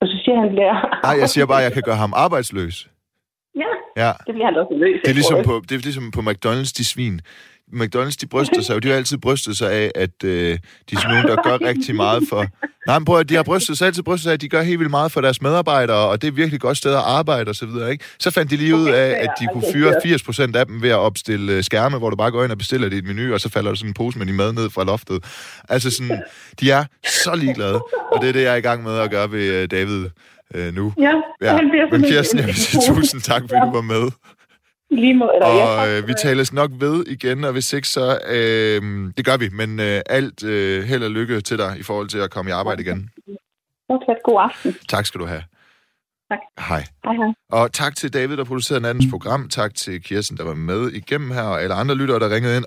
Og 0.00 0.06
så 0.08 0.16
siger 0.24 0.40
han, 0.40 0.48
bliver... 0.48 0.74
Nej, 1.06 1.16
jeg 1.22 1.28
siger 1.28 1.46
bare, 1.46 1.58
at 1.58 1.64
jeg 1.64 1.72
kan 1.72 1.82
gøre 1.82 1.96
ham 1.96 2.12
arbejdsløs. 2.16 2.88
Ja, 3.56 3.70
Ja, 3.96 4.12
det 4.26 4.32
bliver 4.34 4.46
han 4.46 4.56
også 4.56 4.72
nervøs. 4.74 5.00
det 5.04 5.10
er 5.10 5.14
ligesom 5.20 5.44
på, 5.44 5.54
det 5.68 5.74
er 5.74 5.78
ligesom 5.88 6.10
på 6.10 6.20
McDonald's, 6.20 6.72
de 6.78 6.84
svin. 6.84 7.20
McDonald's, 7.72 8.16
de 8.20 8.26
bryster 8.30 8.62
sig 8.62 8.74
jo, 8.74 8.78
de 8.78 8.88
har 8.88 8.94
altid 8.96 9.18
brystet 9.18 9.56
sig 9.56 9.72
af, 9.72 9.90
at 9.94 10.24
øh, 10.24 10.30
de 10.30 10.58
er 10.96 11.00
sådan 11.00 11.10
nogen, 11.10 11.26
der 11.28 11.42
gør 11.42 11.68
rigtig 11.68 11.94
meget 11.96 12.22
for... 12.28 12.46
Nej, 12.86 12.98
men 12.98 13.04
prøv 13.04 13.18
at 13.18 13.28
de 13.28 13.34
har 13.34 13.42
brystet 13.42 13.78
sig, 13.78 13.86
altid 13.86 14.02
brystet 14.02 14.22
sig 14.22 14.30
af, 14.30 14.34
at 14.34 14.40
de 14.40 14.48
gør 14.48 14.62
helt 14.62 14.78
vildt 14.78 14.90
meget 14.90 15.12
for 15.12 15.20
deres 15.20 15.42
medarbejdere, 15.42 15.96
og 16.08 16.22
det 16.22 16.28
er 16.28 16.32
virkelig 16.32 16.56
et 16.56 16.60
godt 16.62 16.76
sted 16.76 16.90
at 16.92 16.98
arbejde 17.04 17.48
og 17.48 17.54
så 17.54 17.66
videre, 17.66 17.90
ikke? 17.92 18.04
Så 18.18 18.30
fandt 18.30 18.50
de 18.50 18.56
lige 18.56 18.74
ud 18.76 18.88
af, 18.88 19.08
at 19.20 19.28
de 19.40 19.46
kunne 19.52 19.64
fyre 19.72 19.92
80% 20.04 20.56
af 20.56 20.66
dem 20.66 20.82
ved 20.82 20.90
at 20.90 20.96
opstille 20.96 21.52
øh, 21.52 21.64
skærme, 21.64 21.98
hvor 21.98 22.10
du 22.10 22.16
bare 22.16 22.30
går 22.30 22.44
ind 22.44 22.52
og 22.52 22.58
bestiller 22.58 22.88
dit 22.88 23.04
menu, 23.06 23.32
og 23.34 23.40
så 23.40 23.48
falder 23.48 23.70
der 23.70 23.76
sådan 23.76 23.90
en 23.90 23.94
pose 23.94 24.18
med 24.18 24.26
din 24.26 24.36
mad 24.36 24.52
ned 24.52 24.70
fra 24.70 24.84
loftet. 24.84 25.24
Altså 25.68 25.90
sådan, 25.90 26.22
de 26.60 26.70
er 26.70 26.84
så 27.06 27.34
ligeglade, 27.34 27.74
og 28.12 28.18
det 28.22 28.28
er 28.28 28.32
det, 28.32 28.42
jeg 28.42 28.52
er 28.52 28.56
i 28.56 28.60
gang 28.60 28.82
med 28.82 28.98
at 28.98 29.10
gøre 29.10 29.32
ved 29.32 29.44
øh, 29.62 29.68
David 29.70 30.06
øh, 30.54 30.74
nu. 30.74 30.92
Ja, 30.98 31.12
Ja, 31.42 31.56
han 31.56 31.70
bliver 31.70 31.86
men 31.98 32.02
Kirsten, 32.02 32.38
en- 32.38 32.40
jeg 32.40 32.46
vil 32.46 32.56
sige 32.56 32.82
tusind 32.94 33.20
tak, 33.20 33.42
fordi 33.42 33.54
du 33.66 33.72
var 33.72 33.80
med. 33.80 34.10
Lige 34.90 35.14
måde, 35.14 35.30
eller, 35.34 35.48
ja, 35.48 35.64
Og 35.64 35.86
tak. 35.86 35.88
øh, 35.88 36.08
vi 36.08 36.14
tales 36.22 36.52
nok 36.52 36.70
ved 36.78 37.04
igen, 37.06 37.44
og 37.44 37.52
hvis 37.52 37.72
ikke, 37.72 37.88
så... 37.88 38.18
Øh, 38.28 39.12
det 39.16 39.24
gør 39.24 39.36
vi, 39.36 39.48
men 39.52 39.80
øh, 39.80 40.00
alt 40.06 40.44
øh, 40.44 40.82
held 40.84 41.04
og 41.04 41.10
lykke 41.10 41.40
til 41.40 41.58
dig 41.58 41.76
i 41.78 41.82
forhold 41.82 42.08
til 42.08 42.18
at 42.18 42.30
komme 42.30 42.50
i 42.50 42.52
arbejde 42.52 42.82
igen. 42.82 43.10
Fortsat 43.90 44.16
god 44.24 44.40
aften. 44.40 44.74
Tak 44.88 45.06
skal 45.06 45.20
du 45.20 45.26
have. 45.26 45.42
Tak. 46.30 46.38
Hej. 46.68 46.84
Hej, 47.04 47.14
hej. 47.14 47.32
Og 47.50 47.72
tak 47.72 47.96
til 47.96 48.12
David, 48.12 48.36
der 48.36 48.44
producerede 48.44 48.82
nattens 48.82 49.06
program. 49.10 49.48
Tak 49.48 49.74
til 49.74 50.02
Kirsten, 50.02 50.36
der 50.36 50.44
var 50.44 50.54
med 50.54 50.90
igennem 50.92 51.30
her, 51.30 51.42
og 51.42 51.62
alle 51.62 51.74
andre 51.74 51.94
lyttere, 51.94 52.18
der 52.18 52.30
ringede 52.34 52.56
ind. 52.56 52.64